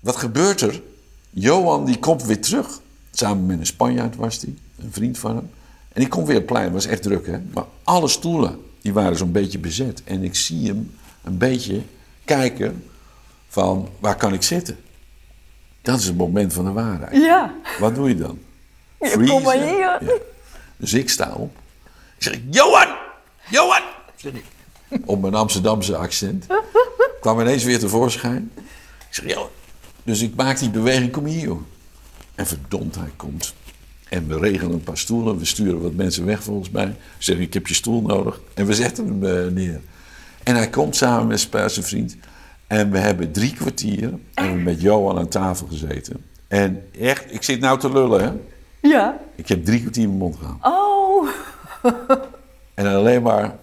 Wat 0.00 0.16
gebeurt 0.16 0.60
er? 0.60 0.82
Johan 1.30 1.84
die 1.84 1.98
komt 1.98 2.24
weer 2.24 2.40
terug. 2.40 2.80
Samen 3.10 3.46
met 3.46 3.58
een 3.58 3.66
Spanjaard 3.66 4.16
was 4.16 4.40
hij. 4.40 4.54
Een 4.78 4.92
vriend 4.92 5.18
van 5.18 5.36
hem. 5.36 5.50
En 5.92 6.00
die 6.00 6.08
komt 6.08 6.26
weer 6.26 6.36
op 6.36 6.42
het 6.42 6.52
plein. 6.52 6.64
Het 6.64 6.72
was 6.72 6.86
echt 6.86 7.02
druk, 7.02 7.26
hè? 7.26 7.38
Maar 7.52 7.64
alle 7.84 8.08
stoelen 8.08 8.58
die 8.82 8.92
waren 8.92 9.16
zo'n 9.16 9.32
beetje 9.32 9.58
bezet. 9.58 10.02
En 10.04 10.22
ik 10.22 10.34
zie 10.34 10.66
hem 10.66 10.90
een 11.22 11.38
beetje 11.38 11.82
kijken 12.24 12.82
van 13.56 13.88
waar 13.98 14.16
kan 14.16 14.32
ik 14.32 14.42
zitten? 14.42 14.78
Dat 15.82 15.98
is 15.98 16.06
het 16.06 16.16
moment 16.16 16.52
van 16.52 16.64
de 16.64 16.72
waarheid. 16.72 17.16
Ja. 17.16 17.54
Wat 17.78 17.94
doe 17.94 18.08
je 18.08 18.16
dan? 18.16 18.38
Ja, 19.00 19.10
kom 19.26 19.42
maar 19.42 19.56
hier. 19.56 19.78
Ja. 19.78 20.00
Dus 20.76 20.92
ik 20.92 21.10
sta 21.10 21.32
op. 21.32 21.56
Ik 22.16 22.22
zeg, 22.22 22.38
Johan! 22.50 22.96
Johan! 23.50 23.82
Zeg 24.16 24.32
ik. 24.32 24.44
Op 25.04 25.20
mijn 25.20 25.34
Amsterdamse 25.34 25.96
accent. 25.96 26.46
Kwam 27.20 27.40
ineens 27.40 27.64
weer 27.64 27.78
tevoorschijn. 27.78 28.50
Ik 28.56 29.14
zeg, 29.14 29.28
Johan. 29.28 29.48
Dus 30.02 30.20
ik 30.20 30.34
maak 30.34 30.58
die 30.58 30.70
beweging, 30.70 31.12
kom 31.12 31.24
hier 31.24 31.44
joh. 31.44 31.60
En 32.34 32.46
verdomd, 32.46 32.94
hij 32.94 33.10
komt. 33.16 33.54
En 34.08 34.28
we 34.28 34.38
regelen 34.38 34.72
een 34.72 34.82
paar 34.82 34.98
stoelen. 34.98 35.38
We 35.38 35.44
sturen 35.44 35.82
wat 35.82 35.92
mensen 35.92 36.24
weg 36.24 36.42
volgens 36.42 36.70
mij. 36.70 36.88
Ik 36.88 36.94
zeg, 37.18 37.38
ik 37.38 37.54
heb 37.54 37.66
je 37.66 37.74
stoel 37.74 38.02
nodig. 38.02 38.40
En 38.54 38.66
we 38.66 38.74
zetten 38.74 39.06
hem 39.06 39.24
eh, 39.24 39.52
neer. 39.52 39.80
En 40.42 40.54
hij 40.54 40.70
komt 40.70 40.96
samen 40.96 41.26
met 41.26 41.48
zijn 41.50 41.86
vriend. 41.86 42.16
En 42.66 42.90
we 42.90 42.98
hebben 42.98 43.32
drie 43.32 43.54
kwartier 43.54 44.12
en 44.34 44.52
we 44.52 44.60
met 44.60 44.80
Johan 44.80 45.18
aan 45.18 45.28
tafel 45.28 45.66
gezeten. 45.66 46.24
En 46.48 46.88
echt, 47.00 47.34
ik 47.34 47.42
zit 47.42 47.60
nou 47.60 47.78
te 47.78 47.92
lullen, 47.92 48.22
hè. 48.24 48.32
Ja. 48.88 49.18
Ik 49.34 49.48
heb 49.48 49.64
drie 49.64 49.80
kwartier 49.80 50.06
mijn 50.06 50.18
mond 50.18 50.36
gehouden. 50.36 50.72
Oh. 50.72 51.28
En 52.74 52.86
alleen 52.86 53.22
maar 53.22 53.56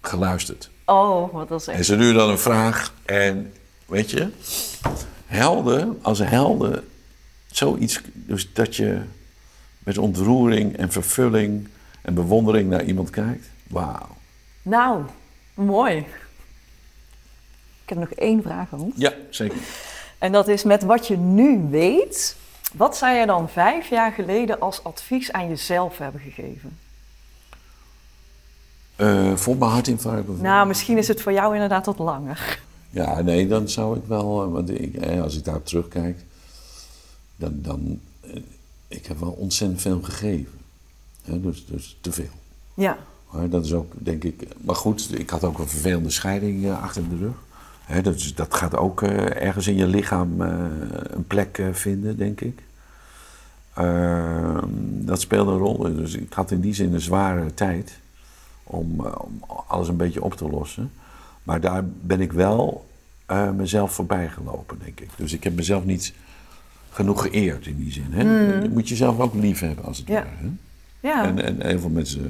geluisterd. 0.00 0.70
Oh, 0.84 1.32
wat 1.32 1.48
was 1.48 1.66
En 1.66 1.74
echt. 1.74 1.84
ze 1.86 1.96
nu 1.96 2.12
dan 2.12 2.30
een 2.30 2.38
vraag. 2.38 2.92
En 3.04 3.52
weet 3.86 4.10
je, 4.10 4.28
helden, 5.26 5.98
als 6.02 6.18
helden, 6.18 6.84
zoiets, 7.46 8.00
dus 8.12 8.52
dat 8.52 8.76
je 8.76 9.00
met 9.78 9.98
ontroering 9.98 10.76
en 10.76 10.92
vervulling 10.92 11.68
en 12.02 12.14
bewondering 12.14 12.70
naar 12.70 12.84
iemand 12.84 13.10
kijkt. 13.10 13.46
Wauw. 13.68 14.16
Nou, 14.62 15.02
mooi. 15.54 16.06
Ik 17.84 17.88
heb 17.88 17.98
nog 17.98 18.10
één 18.10 18.42
vraag, 18.42 18.70
Hans. 18.70 18.94
Ja, 18.96 19.12
zeker. 19.30 19.58
En 20.18 20.32
dat 20.32 20.48
is 20.48 20.62
met 20.62 20.82
wat 20.82 21.06
je 21.06 21.16
nu 21.16 21.66
weet, 21.70 22.36
wat 22.72 22.96
zou 22.96 23.16
je 23.16 23.26
dan 23.26 23.48
vijf 23.48 23.88
jaar 23.88 24.12
geleden 24.12 24.60
als 24.60 24.84
advies 24.84 25.32
aan 25.32 25.48
jezelf 25.48 25.98
hebben 25.98 26.20
gegeven? 26.20 26.78
Eh 28.96 29.36
voor 29.36 29.56
mijn 29.56 29.70
hartinfarct 29.70 30.16
bijvoorbeeld. 30.16 30.46
Nou, 30.46 30.66
misschien 30.66 30.98
is 30.98 31.08
het 31.08 31.22
voor 31.22 31.32
jou 31.32 31.54
inderdaad 31.54 31.86
wat 31.86 31.98
langer. 31.98 32.60
Ja, 32.90 33.20
nee, 33.20 33.46
dan 33.46 33.68
zou 33.68 33.96
ik 33.96 34.04
wel, 34.06 34.42
eh, 34.42 34.52
want 34.52 34.70
ik, 34.70 34.94
eh, 34.94 35.22
als 35.22 35.36
ik 35.36 35.44
daarop 35.44 35.66
terugkijk, 35.66 36.24
dan, 37.36 37.52
dan 37.54 38.00
ik 38.88 39.06
heb 39.06 39.18
wel 39.18 39.30
ontzettend 39.30 39.80
veel 39.80 40.02
gegeven. 40.02 40.52
Dus, 41.24 41.66
dus 41.66 41.98
te 42.00 42.12
veel. 42.12 42.30
Ja, 42.74 42.98
dat 43.48 43.64
is 43.64 43.72
ook, 43.72 43.92
denk 43.96 44.24
ik, 44.24 44.48
maar 44.60 44.74
goed, 44.74 45.18
ik 45.18 45.30
had 45.30 45.44
ook 45.44 45.58
een 45.58 45.68
vervelende 45.68 46.10
scheiding 46.10 46.70
achter 46.70 47.08
de 47.08 47.16
rug. 47.16 47.36
Dat, 48.34 48.54
gaat 48.54 48.76
ook 48.76 49.02
eh, 49.02 49.42
ergens 49.42 49.66
in 49.66 49.76
je 49.76 49.86
lichaam 49.86 50.42
eh, 50.42 50.54
een 51.02 51.26
plek 51.26 51.58
eh, 51.58 51.66
vinden, 51.72 52.16
denk 52.16 52.40
ik. 52.40 52.62
Ehm, 53.74 54.68
dat 54.82 55.20
speelde 55.20 55.52
een 55.52 55.58
rol. 55.58 55.78
Dus 55.78 56.14
ik 56.14 56.32
had 56.32 56.50
in 56.50 56.60
die 56.60 56.74
zin 56.74 56.94
een 56.94 57.00
zware 57.00 57.54
tijd 57.54 57.98
om, 58.64 59.00
om 59.00 59.44
alles 59.66 59.88
een 59.88 59.96
beetje 59.96 60.22
op 60.22 60.34
te 60.34 60.48
lossen. 60.48 60.92
Maar 61.42 61.60
daar 61.60 61.84
ben 62.00 62.20
ik 62.20 62.32
wel 62.32 62.86
mezelf 63.54 63.92
voorbij 63.92 64.28
gelopen, 64.28 64.78
denk 64.84 65.00
ik. 65.00 65.08
Dus 65.16 65.32
ik 65.32 65.44
heb 65.44 65.54
mezelf 65.54 65.84
niet 65.84 66.14
genoeg 66.90 67.22
geëerd 67.22 67.66
in 67.66 67.76
die 67.76 67.92
zin. 67.92 68.06
Hè? 68.10 68.22
Je 68.62 68.68
moet 68.68 68.88
jezelf 68.88 69.18
ook 69.20 69.34
lief 69.34 69.60
hebben, 69.60 69.84
als 69.84 69.98
het 69.98 70.06
Ja. 70.08 70.14
ware. 70.14 70.28
Hè? 70.36 70.48
ja, 71.08 71.24
En, 71.24 71.38
en 71.44 71.66
heel 71.66 71.80
veel 71.80 71.88
mensen, 71.90 72.24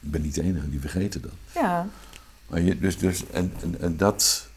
ik 0.00 0.10
ben 0.10 0.22
niet 0.22 0.34
de 0.34 0.42
enige, 0.42 0.70
die 0.70 0.80
vergeten 0.80 1.22
dat. 1.22 1.32
ja. 1.54 1.86
Maar 2.46 2.60
je, 2.60 2.78
dus, 2.78 2.98
dus, 2.98 3.30
en, 3.30 3.52
en, 3.62 3.80
en 3.80 3.96
dat, 3.96 4.48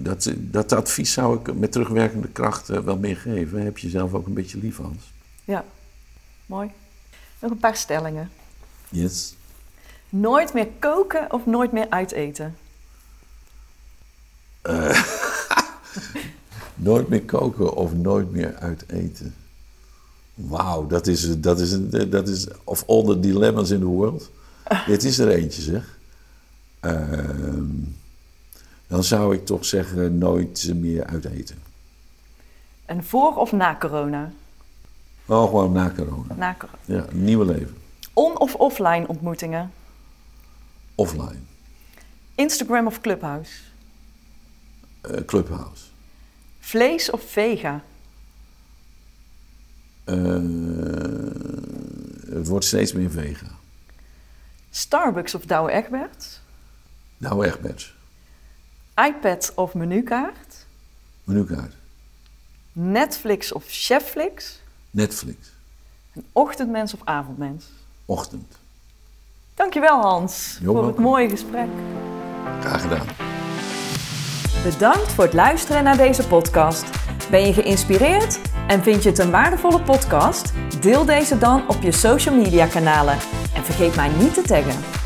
dat, 0.00 0.32
dat 0.36 0.72
advies 0.72 1.12
zou 1.12 1.38
ik 1.38 1.54
met 1.54 1.72
terugwerkende 1.72 2.28
kracht 2.28 2.70
eh, 2.70 2.78
wel 2.78 2.96
meegeven. 2.96 3.62
Heb 3.62 3.78
je 3.78 3.88
zelf 3.88 4.14
ook 4.14 4.26
een 4.26 4.34
beetje 4.34 4.58
lief, 4.58 4.76
Hans? 4.76 5.12
ja. 5.44 5.64
Mooi. 6.46 6.70
Nog 7.38 7.50
een 7.50 7.58
paar 7.58 7.76
stellingen. 7.76 8.30
Yes. 8.88 9.34
Nooit 10.08 10.52
meer 10.52 10.68
koken 10.78 11.32
of 11.32 11.46
nooit 11.46 11.72
meer 11.72 11.90
uiteten? 11.90 12.56
Nooit 16.74 17.08
meer 17.08 17.22
koken 17.22 17.74
of 17.74 17.92
nooit 17.92 18.30
meer 18.30 18.54
uit 18.54 18.84
eten. 18.86 19.34
Wauw, 20.34 20.86
dat 20.86 21.06
is, 21.06 21.40
dat, 21.40 21.60
is, 21.60 21.76
dat 22.08 22.28
is 22.28 22.46
of 22.64 22.84
all 22.86 23.04
the 23.04 23.20
dilemmas 23.20 23.70
in 23.70 23.78
the 23.78 23.86
world. 23.86 24.30
Dit 24.86 25.04
is 25.04 25.18
er 25.18 25.28
eentje, 25.28 25.62
zeg. 25.62 25.98
Ehm, 26.80 27.64
dan 28.86 29.04
zou 29.04 29.34
ik 29.34 29.46
toch 29.46 29.64
zeggen 29.64 30.18
nooit 30.18 30.72
meer 30.74 31.04
uit 31.04 31.24
eten. 31.24 31.62
En 32.84 33.04
voor 33.04 33.36
of 33.36 33.52
na 33.52 33.76
corona? 33.80 34.32
Oh, 35.26 35.44
gewoon 35.44 35.72
na 35.72 35.90
corona. 35.96 36.34
Na 36.34 36.54
corona. 36.58 36.78
Ja, 36.84 37.04
nieuwe 37.12 37.44
leven. 37.44 37.76
On- 38.12 38.38
of 38.38 38.54
offline 38.54 39.08
ontmoetingen? 39.08 39.72
Offline. 40.94 41.38
Instagram 42.34 42.86
of 42.86 43.00
Clubhouse? 43.00 43.52
Eh, 45.00 45.24
Clubhouse. 45.24 45.84
Vlees 46.60 47.10
of 47.10 47.22
vega? 47.22 47.82
Eh, 50.04 50.16
het 52.34 52.46
wordt 52.48 52.64
steeds 52.64 52.92
meer 52.92 53.10
vega. 53.10 53.46
Starbucks 54.70 55.34
of 55.34 55.44
Douwe 55.44 55.70
Egberts? 55.70 56.40
Echt, 57.20 57.60
Bets. 57.60 57.95
iPad 59.04 59.52
of 59.54 59.74
menukaart? 59.74 60.66
Menukaart. 61.24 61.72
Netflix 62.72 63.52
of 63.52 63.64
Chefflix? 63.66 64.60
Netflix. 64.90 65.36
Ochtendmens 66.32 66.94
of 66.94 67.00
avondmens? 67.04 67.64
Ochtend. 68.04 68.58
Dankjewel 69.54 70.00
Hans 70.00 70.58
Jo, 70.60 70.72
voor 70.72 70.86
het 70.86 70.98
mooie 70.98 71.28
gesprek. 71.28 71.68
Graag 72.60 72.82
gedaan. 72.82 73.06
Bedankt 74.62 75.12
voor 75.12 75.24
het 75.24 75.32
luisteren 75.32 75.84
naar 75.84 75.96
deze 75.96 76.26
podcast. 76.26 76.84
Ben 77.30 77.46
je 77.46 77.52
geïnspireerd 77.52 78.40
en 78.68 78.82
vind 78.82 79.02
je 79.02 79.08
het 79.08 79.18
een 79.18 79.30
waardevolle 79.30 79.82
podcast? 79.82 80.52
Deel 80.80 81.04
deze 81.04 81.38
dan 81.38 81.68
op 81.68 81.82
je 81.82 81.92
social 81.92 82.34
media 82.34 82.66
kanalen 82.66 83.18
en 83.54 83.64
vergeet 83.64 83.96
mij 83.96 84.08
niet 84.08 84.34
te 84.34 84.42
taggen. 84.42 85.05